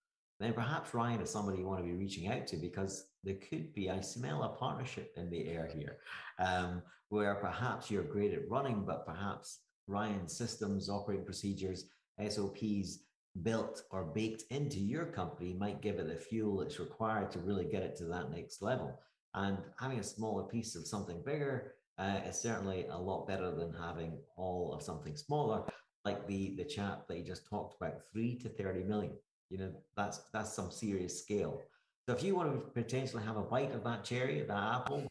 then 0.40 0.52
perhaps 0.52 0.94
Ryan 0.94 1.20
is 1.20 1.30
somebody 1.30 1.58
you 1.58 1.66
want 1.66 1.80
to 1.80 1.86
be 1.86 1.94
reaching 1.94 2.28
out 2.28 2.46
to 2.48 2.56
because 2.56 3.06
there 3.22 3.36
could 3.48 3.74
be, 3.74 3.90
I 3.90 4.00
smell 4.00 4.42
a 4.42 4.48
partnership 4.48 5.12
in 5.16 5.30
the 5.30 5.48
air 5.48 5.68
here, 5.72 5.98
um, 6.38 6.82
where 7.10 7.34
perhaps 7.34 7.90
you're 7.90 8.02
great 8.02 8.32
at 8.32 8.48
running, 8.48 8.84
but 8.84 9.06
perhaps 9.06 9.60
Ryan's 9.86 10.36
systems, 10.36 10.88
operating 10.88 11.24
procedures, 11.24 11.84
SOPs 12.28 13.00
built 13.42 13.84
or 13.90 14.04
baked 14.04 14.44
into 14.50 14.78
your 14.78 15.06
company 15.06 15.54
might 15.54 15.80
give 15.80 15.98
it 15.98 16.06
the 16.06 16.16
fuel 16.16 16.58
that's 16.58 16.80
required 16.80 17.30
to 17.30 17.38
really 17.38 17.64
get 17.64 17.82
it 17.82 17.96
to 17.96 18.04
that 18.04 18.30
next 18.30 18.62
level. 18.62 18.98
And 19.34 19.58
having 19.78 19.98
a 19.98 20.04
smaller 20.04 20.44
piece 20.44 20.76
of 20.76 20.86
something 20.86 21.22
bigger 21.24 21.74
uh, 21.98 22.20
is 22.26 22.40
certainly 22.40 22.86
a 22.90 22.98
lot 22.98 23.26
better 23.26 23.54
than 23.54 23.72
having 23.72 24.18
all 24.36 24.72
of 24.74 24.82
something 24.82 25.16
smaller 25.16 25.62
like 26.04 26.26
the 26.26 26.54
the 26.56 26.64
chap 26.64 27.06
that 27.08 27.18
you 27.18 27.24
just 27.24 27.46
talked 27.46 27.76
about, 27.80 28.04
three 28.12 28.34
to 28.36 28.48
thirty 28.48 28.82
million. 28.82 29.12
You 29.50 29.58
know, 29.58 29.72
that's 29.96 30.18
that's 30.32 30.52
some 30.52 30.70
serious 30.70 31.18
scale. 31.18 31.60
So 32.08 32.14
if 32.14 32.22
you 32.22 32.34
want 32.34 32.52
to 32.52 32.58
potentially 32.70 33.22
have 33.22 33.36
a 33.36 33.42
bite 33.42 33.72
of 33.72 33.84
that 33.84 34.02
cherry, 34.02 34.42
that 34.42 34.50
apple, 34.50 35.06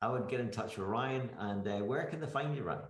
I 0.00 0.08
would 0.08 0.28
get 0.28 0.40
in 0.40 0.50
touch 0.50 0.78
with 0.78 0.86
Ryan. 0.86 1.28
And 1.38 1.68
uh, 1.68 1.78
where 1.80 2.06
can 2.06 2.20
they 2.20 2.26
find 2.26 2.56
you, 2.56 2.62
Ryan? 2.62 2.84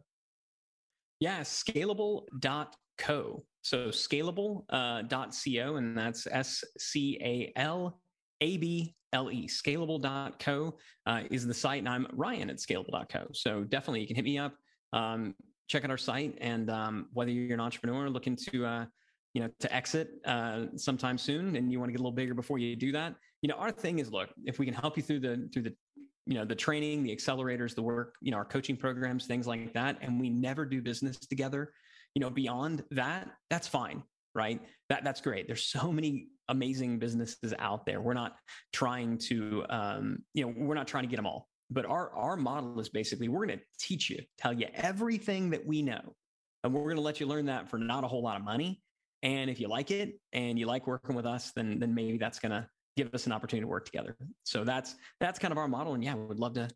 Yeah, 1.19 1.41
scalable.co. 1.41 3.45
So 3.63 3.89
scalable.co, 3.89 4.65
uh, 4.71 5.03
.co, 5.09 5.77
and 5.77 5.99
that's 5.99 6.29
S 6.31 6.63
C 6.79 7.19
A 7.21 7.53
L 7.57 8.01
A 8.41 8.57
B 8.59 8.95
L 9.13 9.31
E. 9.31 9.49
Scalable.co 9.49 10.75
uh, 11.07 11.23
is 11.31 11.47
the 11.47 11.55
site, 11.55 11.81
and 11.81 11.89
I'm 11.89 12.07
Ryan 12.13 12.51
at 12.51 12.59
scalable.co. 12.59 13.29
So 13.33 13.65
definitely 13.65 14.03
you 14.03 14.07
can 14.07 14.17
hit 14.17 14.25
me 14.25 14.39
up. 14.39 14.55
Um, 14.93 15.35
check 15.73 15.85
out 15.85 15.91
our 15.91 15.99
site. 15.99 16.37
And 16.41 16.71
um, 16.71 17.07
whether 17.13 17.31
you're 17.31 17.55
an 17.55 17.61
entrepreneur 17.61 18.09
looking 18.09 18.37
to, 18.51 18.67
uh, 18.67 18.85
you 19.35 19.43
know, 19.43 19.51
to 19.61 19.75
exit 19.75 20.11
uh, 20.27 20.67
sometime 20.77 21.17
soon, 21.17 21.57
and 21.57 21.73
you 21.73 21.79
want 21.81 21.89
to 21.89 21.93
get 21.93 22.01
a 22.01 22.05
little 22.05 22.13
bigger 22.13 22.35
before 22.35 22.59
you 22.59 22.77
do 22.77 22.93
that, 22.93 23.15
you 23.41 23.49
know, 23.49 23.57
our 23.57 23.71
thing 23.71 23.99
is, 23.99 24.13
look, 24.13 24.31
if 24.45 24.59
we 24.59 24.67
can 24.67 24.75
help 24.75 24.97
you 24.97 25.03
through 25.03 25.21
the 25.21 25.49
through 25.53 25.63
the 25.63 25.75
you 26.25 26.35
know 26.35 26.45
the 26.45 26.55
training 26.55 27.03
the 27.03 27.11
accelerators 27.11 27.75
the 27.75 27.83
work 27.83 28.15
you 28.21 28.31
know 28.31 28.37
our 28.37 28.45
coaching 28.45 28.77
programs 28.77 29.27
things 29.27 29.45
like 29.45 29.75
that 29.75 29.99
and 30.03 30.21
we 30.21 30.31
never 30.31 30.65
do 30.65 30.81
business 30.81 31.19
together 31.19 31.73
you 32.15 32.21
know 32.21 32.31
beyond 32.31 32.85
that 32.93 33.29
that's 33.51 33.67
fine 33.67 34.05
right? 34.35 34.61
That 34.89 35.05
that's 35.05 35.21
great. 35.21 35.47
There's 35.47 35.65
so 35.65 35.93
many 35.93 36.29
amazing 36.49 36.99
businesses 36.99 37.55
out 37.59 37.87
there. 37.87 38.01
We're 38.01 38.15
not 38.15 38.37
trying 38.73 39.19
to 39.19 39.65
um, 39.71 40.19
you 40.35 40.45
know 40.45 40.55
we're 40.57 40.75
not 40.75 40.87
trying 40.87 41.05
to 41.05 41.09
get 41.09 41.17
them 41.17 41.27
all 41.27 41.49
but 41.73 41.87
our 41.87 42.11
our 42.15 42.37
model 42.37 42.79
is 42.81 42.89
basically 42.89 43.29
we're 43.29 43.47
going 43.47 43.59
to 43.59 43.65
teach 43.79 44.11
you, 44.11 44.19
tell 44.39 44.53
you 44.53 44.67
everything 44.75 45.51
that 45.51 45.67
we 45.67 45.83
know, 45.83 46.15
and 46.65 46.73
we're 46.73 46.85
going 46.85 46.97
to 46.97 47.03
let 47.03 47.21
you 47.21 47.27
learn 47.27 47.47
that 47.47 47.69
for 47.69 47.79
not 47.79 48.05
a 48.05 48.09
whole 48.09 48.23
lot 48.23 48.37
of 48.37 48.45
money. 48.45 48.83
And 49.23 49.49
if 49.49 49.61
you 49.61 49.69
like 49.69 49.91
it 49.91 50.19
and 50.33 50.59
you 50.59 50.67
like 50.67 50.87
working 50.87 51.15
with 51.15 51.27
us, 51.27 51.53
then 51.55 51.79
then 51.79 51.95
maybe 51.95 52.19
that's 52.19 52.39
going 52.39 52.53
to 52.53 52.67
give 52.97 53.15
us 53.15 53.27
an 53.27 53.33
opportunity 53.33 53.65
to 53.65 53.69
work 53.69 53.85
together. 53.85 54.17
So 54.45 54.65
that's 54.65 54.97
that's 55.21 55.39
kind 55.39 55.53
of 55.53 55.59
our 55.59 55.69
model. 55.69 55.95
And 55.95 56.05
yeah, 56.05 56.15
we'd 56.15 56.39
love 56.39 56.55
to. 56.55 56.69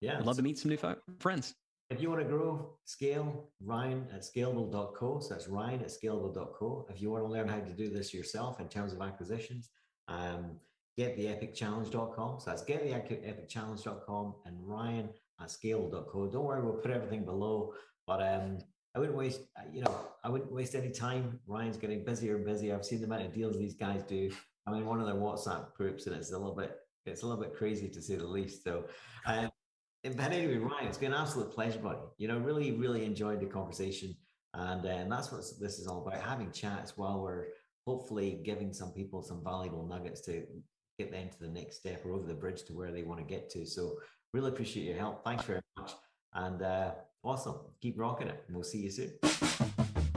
Yeah, 0.00 0.16
would 0.16 0.26
love 0.26 0.36
to 0.36 0.42
meet 0.42 0.58
some 0.58 0.70
new 0.70 0.78
friends. 1.20 1.54
If 1.90 2.00
you 2.00 2.08
want 2.08 2.22
to 2.22 2.26
grow, 2.26 2.78
scale, 2.86 3.50
Ryan 3.62 4.06
at 4.14 4.22
scalable.co. 4.22 5.20
So 5.20 5.34
that's 5.34 5.46
Ryan 5.46 5.82
at 5.82 5.88
scalable.co. 5.88 6.86
If 6.88 7.02
you 7.02 7.10
want 7.10 7.24
to 7.24 7.28
learn 7.30 7.48
how 7.48 7.58
to 7.58 7.72
do 7.72 7.90
this 7.90 8.14
yourself 8.14 8.60
in 8.60 8.68
terms 8.68 8.94
of 8.94 9.02
acquisitions, 9.02 9.68
um, 10.08 10.56
gettheepicchallenge.com. 10.98 12.40
So 12.40 12.50
that's 12.50 12.62
gettheepicchallenge.com 12.64 14.34
and 14.46 14.56
Ryan 14.60 15.08
at 15.40 15.50
scale.co. 15.50 16.28
Don't 16.28 16.44
worry, 16.44 16.62
we'll 16.62 16.74
put 16.74 16.90
everything 16.90 17.24
below. 17.24 17.72
But 18.06 18.22
um, 18.22 18.58
I 18.94 18.98
wouldn't 18.98 19.16
waste, 19.16 19.40
you 19.72 19.82
know, 19.82 19.94
I 20.22 20.28
wouldn't 20.28 20.52
waste 20.52 20.74
any 20.74 20.90
time. 20.90 21.40
Ryan's 21.46 21.76
getting 21.76 22.04
busier 22.04 22.36
and 22.36 22.44
busier. 22.44 22.74
I've 22.74 22.84
seen 22.84 23.00
the 23.00 23.06
amount 23.06 23.22
of 23.22 23.32
deals 23.32 23.58
these 23.58 23.74
guys 23.74 24.02
do. 24.02 24.30
I'm 24.66 24.74
in 24.74 24.86
one 24.86 25.00
of 25.00 25.06
their 25.06 25.16
WhatsApp 25.16 25.74
groups, 25.74 26.06
and 26.06 26.14
it's 26.14 26.30
a 26.30 26.38
little 26.38 26.54
bit, 26.54 26.76
it's 27.06 27.22
a 27.22 27.26
little 27.26 27.42
bit 27.42 27.54
crazy 27.54 27.88
to 27.88 28.02
say 28.02 28.16
the 28.16 28.26
least. 28.26 28.62
So, 28.62 28.84
um, 29.26 29.50
but 30.04 30.32
anyway, 30.32 30.58
Ryan, 30.58 30.86
it's 30.86 30.98
been 30.98 31.12
an 31.12 31.20
absolute 31.20 31.52
pleasure, 31.52 31.78
buddy. 31.78 31.98
You 32.18 32.28
know, 32.28 32.38
really, 32.38 32.72
really 32.72 33.04
enjoyed 33.04 33.40
the 33.40 33.46
conversation, 33.46 34.14
and 34.54 34.84
uh, 34.84 34.88
and 34.88 35.10
that's 35.10 35.32
what 35.32 35.42
this 35.60 35.78
is 35.78 35.86
all 35.86 36.06
about: 36.06 36.20
having 36.20 36.52
chats 36.52 36.96
while 36.96 37.20
we're 37.20 37.46
hopefully 37.86 38.40
giving 38.44 38.72
some 38.72 38.92
people 38.92 39.22
some 39.22 39.42
valuable 39.42 39.86
nuggets 39.86 40.20
to 40.22 40.44
get 41.02 41.12
them 41.12 41.28
to 41.28 41.40
the 41.40 41.48
next 41.48 41.76
step 41.76 42.04
or 42.04 42.12
over 42.12 42.26
the 42.26 42.34
bridge 42.34 42.62
to 42.64 42.72
where 42.72 42.92
they 42.92 43.02
want 43.02 43.20
to 43.20 43.26
get 43.26 43.50
to. 43.50 43.66
So 43.66 43.98
really 44.32 44.50
appreciate 44.50 44.84
your 44.84 44.96
help. 44.96 45.24
Thanks 45.24 45.44
very 45.44 45.60
much. 45.76 45.92
And 46.34 46.62
uh, 46.62 46.92
awesome. 47.22 47.56
Keep 47.80 47.98
rocking 47.98 48.28
it. 48.28 48.44
And 48.46 48.56
we'll 48.56 48.64
see 48.64 48.78
you 48.78 48.90
soon. 48.90 50.11